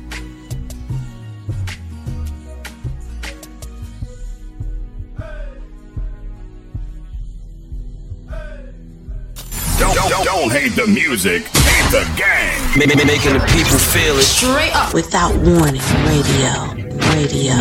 Don't, 10.04 10.22
don't, 10.22 10.24
don't 10.26 10.52
hate 10.52 10.76
the 10.76 10.86
music, 10.86 11.44
hate 11.44 11.90
the 11.90 12.04
gang. 12.14 12.78
Making 12.78 12.98
the 12.98 13.40
people 13.48 13.78
feel 13.78 14.18
it. 14.18 14.22
Straight 14.22 14.76
up. 14.76 14.92
Without 14.92 15.34
warning, 15.36 15.80
radio, 16.04 16.74
radio, 17.08 17.54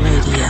radio. 0.00 0.48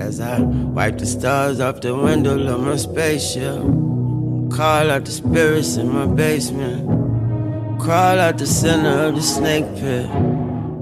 As 0.00 0.20
I 0.20 0.38
wipe 0.38 0.98
the 0.98 1.06
stars 1.06 1.58
off 1.58 1.80
the 1.80 1.92
window 1.96 2.38
of 2.54 2.60
my 2.60 2.76
spaceship, 2.76 3.62
call 4.52 4.92
out 4.92 5.04
the 5.04 5.10
spirits 5.10 5.76
in 5.76 5.92
my 5.92 6.06
basement, 6.06 6.86
crawl 7.80 8.20
out 8.20 8.38
the 8.38 8.46
center 8.46 9.06
of 9.08 9.16
the 9.16 9.22
snake 9.22 9.66
pit 9.74 10.08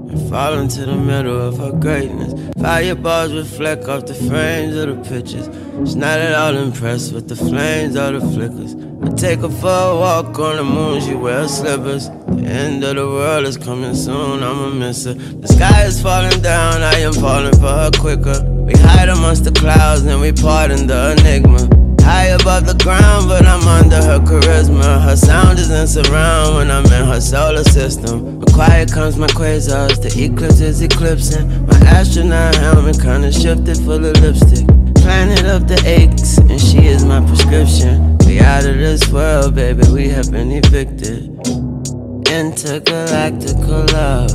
and 0.09 0.29
fall 0.29 0.53
into 0.53 0.85
the 0.85 0.95
middle 0.95 1.39
of 1.39 1.57
her 1.57 1.71
greatness. 1.71 2.33
Fireballs 2.61 3.33
reflect 3.33 3.85
off 3.85 4.05
the 4.05 4.13
frames 4.13 4.75
of 4.75 4.87
the 4.89 5.09
pictures. 5.09 5.49
She's 5.79 5.95
not 5.95 6.19
at 6.19 6.33
all 6.33 6.55
impressed 6.57 7.13
with 7.13 7.27
the 7.27 7.35
flames 7.35 7.95
or 7.95 8.11
the 8.11 8.21
flickers. 8.21 8.75
I 9.03 9.09
take 9.15 9.39
her 9.39 9.49
for 9.49 9.67
a 9.67 9.95
walk 9.95 10.39
on 10.39 10.57
the 10.57 10.63
moon, 10.63 11.01
she 11.01 11.13
wears 11.13 11.57
slippers. 11.57 12.09
The 12.09 12.45
end 12.45 12.83
of 12.83 12.95
the 12.95 13.05
world 13.05 13.45
is 13.45 13.57
coming 13.57 13.95
soon, 13.95 14.43
I'ma 14.43 14.69
miss 14.69 15.05
her. 15.05 15.13
The 15.13 15.47
sky 15.47 15.83
is 15.83 16.01
falling 16.01 16.41
down, 16.41 16.81
I 16.81 16.99
am 16.99 17.13
falling 17.13 17.53
for 17.53 17.67
her 17.67 17.91
quicker. 17.99 18.43
We 18.67 18.73
hide 18.73 19.09
amongst 19.09 19.43
the 19.43 19.51
clouds 19.51 20.03
and 20.03 20.19
we 20.19 20.31
pardon 20.31 20.87
the 20.87 21.15
enigma. 21.17 21.76
High 22.07 22.27
above 22.39 22.65
the 22.65 22.73
ground, 22.81 23.27
but 23.27 23.45
I'm 23.45 23.67
under 23.67 23.97
her 23.97 24.19
charisma. 24.19 25.03
Her 25.03 25.17
sound 25.17 25.59
is 25.59 25.69
in 25.69 25.87
surround 25.87 26.55
when 26.55 26.71
I'm 26.71 26.85
in 26.85 27.05
her 27.05 27.19
solar 27.19 27.65
system. 27.65 28.39
When 28.39 28.47
quiet 28.53 28.89
comes 28.93 29.17
my 29.17 29.27
quasars, 29.27 30.01
the 30.01 30.09
eclipse 30.23 30.61
is 30.61 30.81
eclipsing. 30.81 31.67
My 31.67 31.77
astronaut 31.85 32.55
helmet 32.55 33.01
kinda 33.01 33.29
shifted 33.33 33.75
full 33.79 34.05
of 34.05 34.15
lipstick. 34.21 34.65
Planet 34.95 35.45
of 35.47 35.67
the 35.67 35.79
aches, 35.85 36.37
and 36.37 36.61
she 36.61 36.87
is 36.87 37.03
my 37.03 37.19
prescription. 37.27 38.17
We 38.25 38.39
out 38.39 38.65
of 38.65 38.77
this 38.77 39.05
world, 39.11 39.55
baby, 39.55 39.83
we 39.91 40.07
have 40.07 40.31
been 40.31 40.49
evicted. 40.49 41.35
Intergalactical 42.23 43.83
love. 43.91 44.31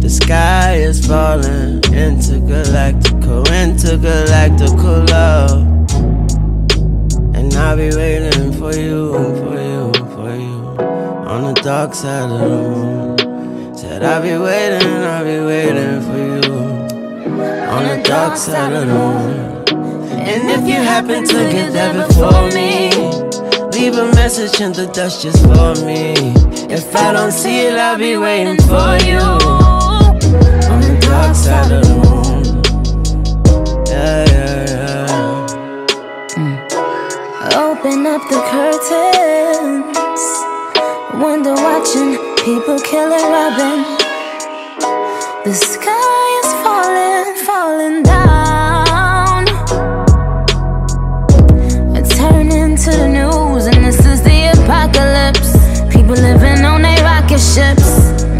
The 0.00 0.10
sky 0.10 0.74
is 0.74 1.04
falling. 1.04 1.80
Intergalactical, 1.90 3.42
intergalactical 3.46 5.10
love. 5.10 5.67
I'll 7.58 7.76
be 7.76 7.90
waiting 7.94 8.52
for 8.52 8.72
you, 8.72 9.12
for 9.40 9.56
you, 9.70 9.92
for 10.14 10.30
you. 10.34 10.58
On 11.26 11.52
the 11.52 11.60
dark 11.62 11.92
side 11.92 12.30
of 12.30 12.40
the 12.40 12.48
moon. 12.48 13.76
Said 13.76 14.02
I'll 14.04 14.22
be 14.22 14.36
waiting, 14.38 14.86
I'll 14.86 15.24
be 15.24 15.40
waiting 15.44 16.00
for 16.06 16.18
you. 16.18 16.54
On 17.74 17.82
the 17.84 18.00
dark 18.04 18.36
side 18.36 18.72
of 18.72 18.86
the 18.86 18.94
moon. 18.94 19.58
And 20.28 20.50
if 20.50 20.68
you 20.68 20.80
happen 20.94 21.24
to 21.26 21.38
get 21.50 21.72
there 21.72 21.94
before 22.06 22.48
me, 22.58 22.90
leave 23.72 23.96
a 23.96 24.06
message 24.14 24.60
in 24.60 24.72
the 24.72 24.86
dust 24.92 25.22
just 25.22 25.42
for 25.42 25.74
me. 25.84 26.14
If 26.72 26.94
I 26.94 27.12
don't 27.12 27.32
see 27.32 27.66
it, 27.66 27.74
I'll 27.74 27.98
be 27.98 28.16
waiting 28.16 28.58
for 28.68 28.96
you. 29.04 29.24
On 30.70 30.80
the 30.80 30.98
dark 31.00 31.34
side 31.34 31.72
of 31.72 31.82
the 31.82 31.94
moon. 31.94 32.07
up 38.08 38.22
the 38.30 38.40
curtains. 38.52 39.98
Window 41.22 41.54
watching 41.68 42.16
people 42.44 42.78
killing 42.80 43.26
Robin. 43.36 43.78
The 45.44 45.52
sky 45.52 46.24
is 46.40 46.50
falling, 46.64 47.28
falling 47.46 48.02
down. 48.14 49.42
I 51.96 52.00
turn 52.16 52.50
into 52.50 52.90
the 53.02 53.08
news 53.18 53.66
and 53.66 53.84
this 53.84 54.00
is 54.12 54.22
the 54.22 54.38
apocalypse. 54.56 55.52
People 55.94 56.16
living 56.28 56.64
on 56.64 56.80
their 56.82 57.02
rocket 57.04 57.42
ships. 57.52 57.88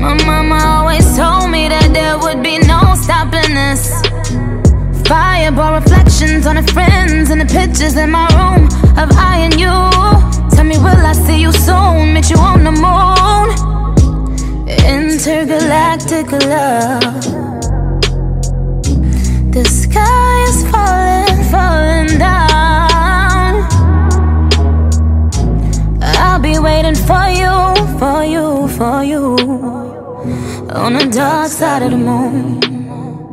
My 0.02 0.14
mama 0.24 0.58
always 0.76 1.06
told 1.14 1.50
me 1.50 1.68
that 1.68 1.90
there 1.92 2.16
would 2.18 2.42
be 2.42 2.56
no 2.72 2.80
stopping 3.04 3.52
this. 3.60 3.84
Fireball 5.06 5.74
reflections 5.80 6.46
on 6.46 6.56
a 6.56 6.66
friend 6.74 6.97
pictures 7.58 7.96
in 7.96 8.10
my 8.10 8.28
room 8.38 8.64
of 9.02 9.08
I 9.30 9.34
and 9.46 9.54
you. 9.64 9.76
Tell 10.54 10.66
me, 10.72 10.78
will 10.78 11.04
I 11.12 11.14
see 11.26 11.40
you 11.44 11.52
soon? 11.66 12.14
Meet 12.14 12.30
you 12.30 12.38
on 12.50 12.60
the 12.68 12.74
moon. 12.86 13.46
Intergalactic 14.96 16.26
love. 16.52 17.22
The 19.56 19.64
sky 19.80 20.34
is 20.50 20.58
falling, 20.70 21.40
falling 21.52 22.12
down. 22.26 23.52
I'll 26.22 26.42
be 26.50 26.58
waiting 26.60 26.98
for 27.08 27.26
you, 27.40 27.54
for 28.00 28.20
you, 28.34 28.46
for 28.78 29.02
you. 29.12 29.24
On 30.84 30.92
the 30.98 31.06
dark 31.10 31.50
side 31.50 31.82
of 31.82 31.90
the 31.90 32.02
moon. 32.10 32.60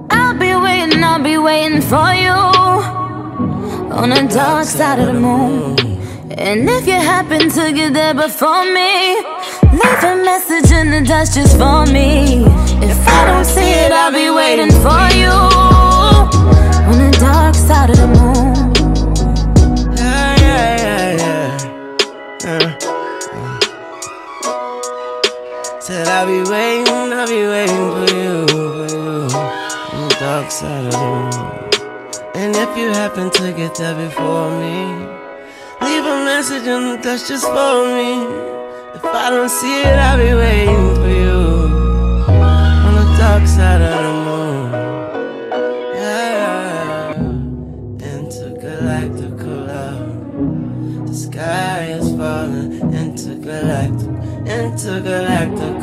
I'll 0.10 0.38
be 0.46 0.52
waiting, 0.66 1.04
I'll 1.04 1.22
be 1.22 1.38
waiting 1.38 1.82
for 1.82 2.12
you. 2.26 2.65
On 3.96 4.10
the 4.10 4.28
dark 4.28 4.66
side 4.66 5.00
of 5.00 5.08
the 5.08 5.14
moon. 5.14 5.78
And 6.38 6.70
if 6.70 6.86
you 6.86 6.94
happen 6.94 7.50
to 7.50 7.72
get 7.72 7.94
there 7.94 8.14
before 8.14 8.66
me, 8.66 9.16
leave 9.72 10.04
a 10.04 10.16
message 10.30 10.70
in 10.70 10.92
the 10.92 11.02
dust 11.08 11.34
just 11.36 11.58
for 11.58 11.86
me. 11.86 12.44
If 12.84 13.08
I 13.08 13.26
don't 13.26 13.46
see 13.46 13.72
it, 13.84 13.94
I'll 13.94 14.12
be 14.12 14.30
waiting 14.30 14.72
for 14.84 15.10
you. 15.16 15.32
On 16.90 16.98
the 17.04 17.12
dark 17.20 17.56
side 17.56 17.90
of 17.90 17.98
the 17.98 18.08
moon. 18.08 18.74
Yeah, 19.96 20.36
yeah, 20.46 21.16
yeah, 21.24 21.58
yeah. 22.44 22.78
Said 25.80 26.08
I'll 26.10 26.28
be 26.28 26.42
waiting, 26.52 27.14
I'll 27.14 27.28
be 27.28 27.48
waiting 27.48 27.92
for 27.96 28.08
you, 28.14 28.46
for 28.48 28.88
you. 28.94 29.40
On 29.94 30.00
the 30.10 30.16
dark 30.20 30.52
side 30.52 30.86
of 30.86 30.92
the 30.92 30.98
moon. 30.98 31.15
If 32.58 32.78
you 32.78 32.88
happen 32.90 33.30
to 33.32 33.52
get 33.52 33.76
there 33.76 33.96
before 33.96 34.50
me, 34.60 34.78
leave 35.82 36.06
a 36.06 36.18
message 36.24 36.66
in 36.66 36.82
the 36.90 36.98
dust 37.04 37.28
just 37.28 37.46
for 37.46 37.86
me. 37.96 38.12
If 38.96 39.04
I 39.04 39.30
don't 39.30 39.50
see 39.50 39.82
it, 39.82 39.98
I'll 40.08 40.18
be 40.18 40.34
waiting 40.34 40.96
for 40.96 41.10
you. 41.22 41.38
On 42.86 42.94
the 42.96 43.06
dark 43.20 43.46
side 43.46 43.82
of 43.82 43.98
the 44.06 44.14
moon. 44.26 44.72
Yeah. 46.02 47.14
Intergalactical 48.16 49.58
love. 49.68 51.08
The 51.08 51.14
sky 51.14 51.82
is 52.00 52.08
falling. 52.16 52.72
Intergalactic, 52.94 54.14
intergalactical 54.60 55.75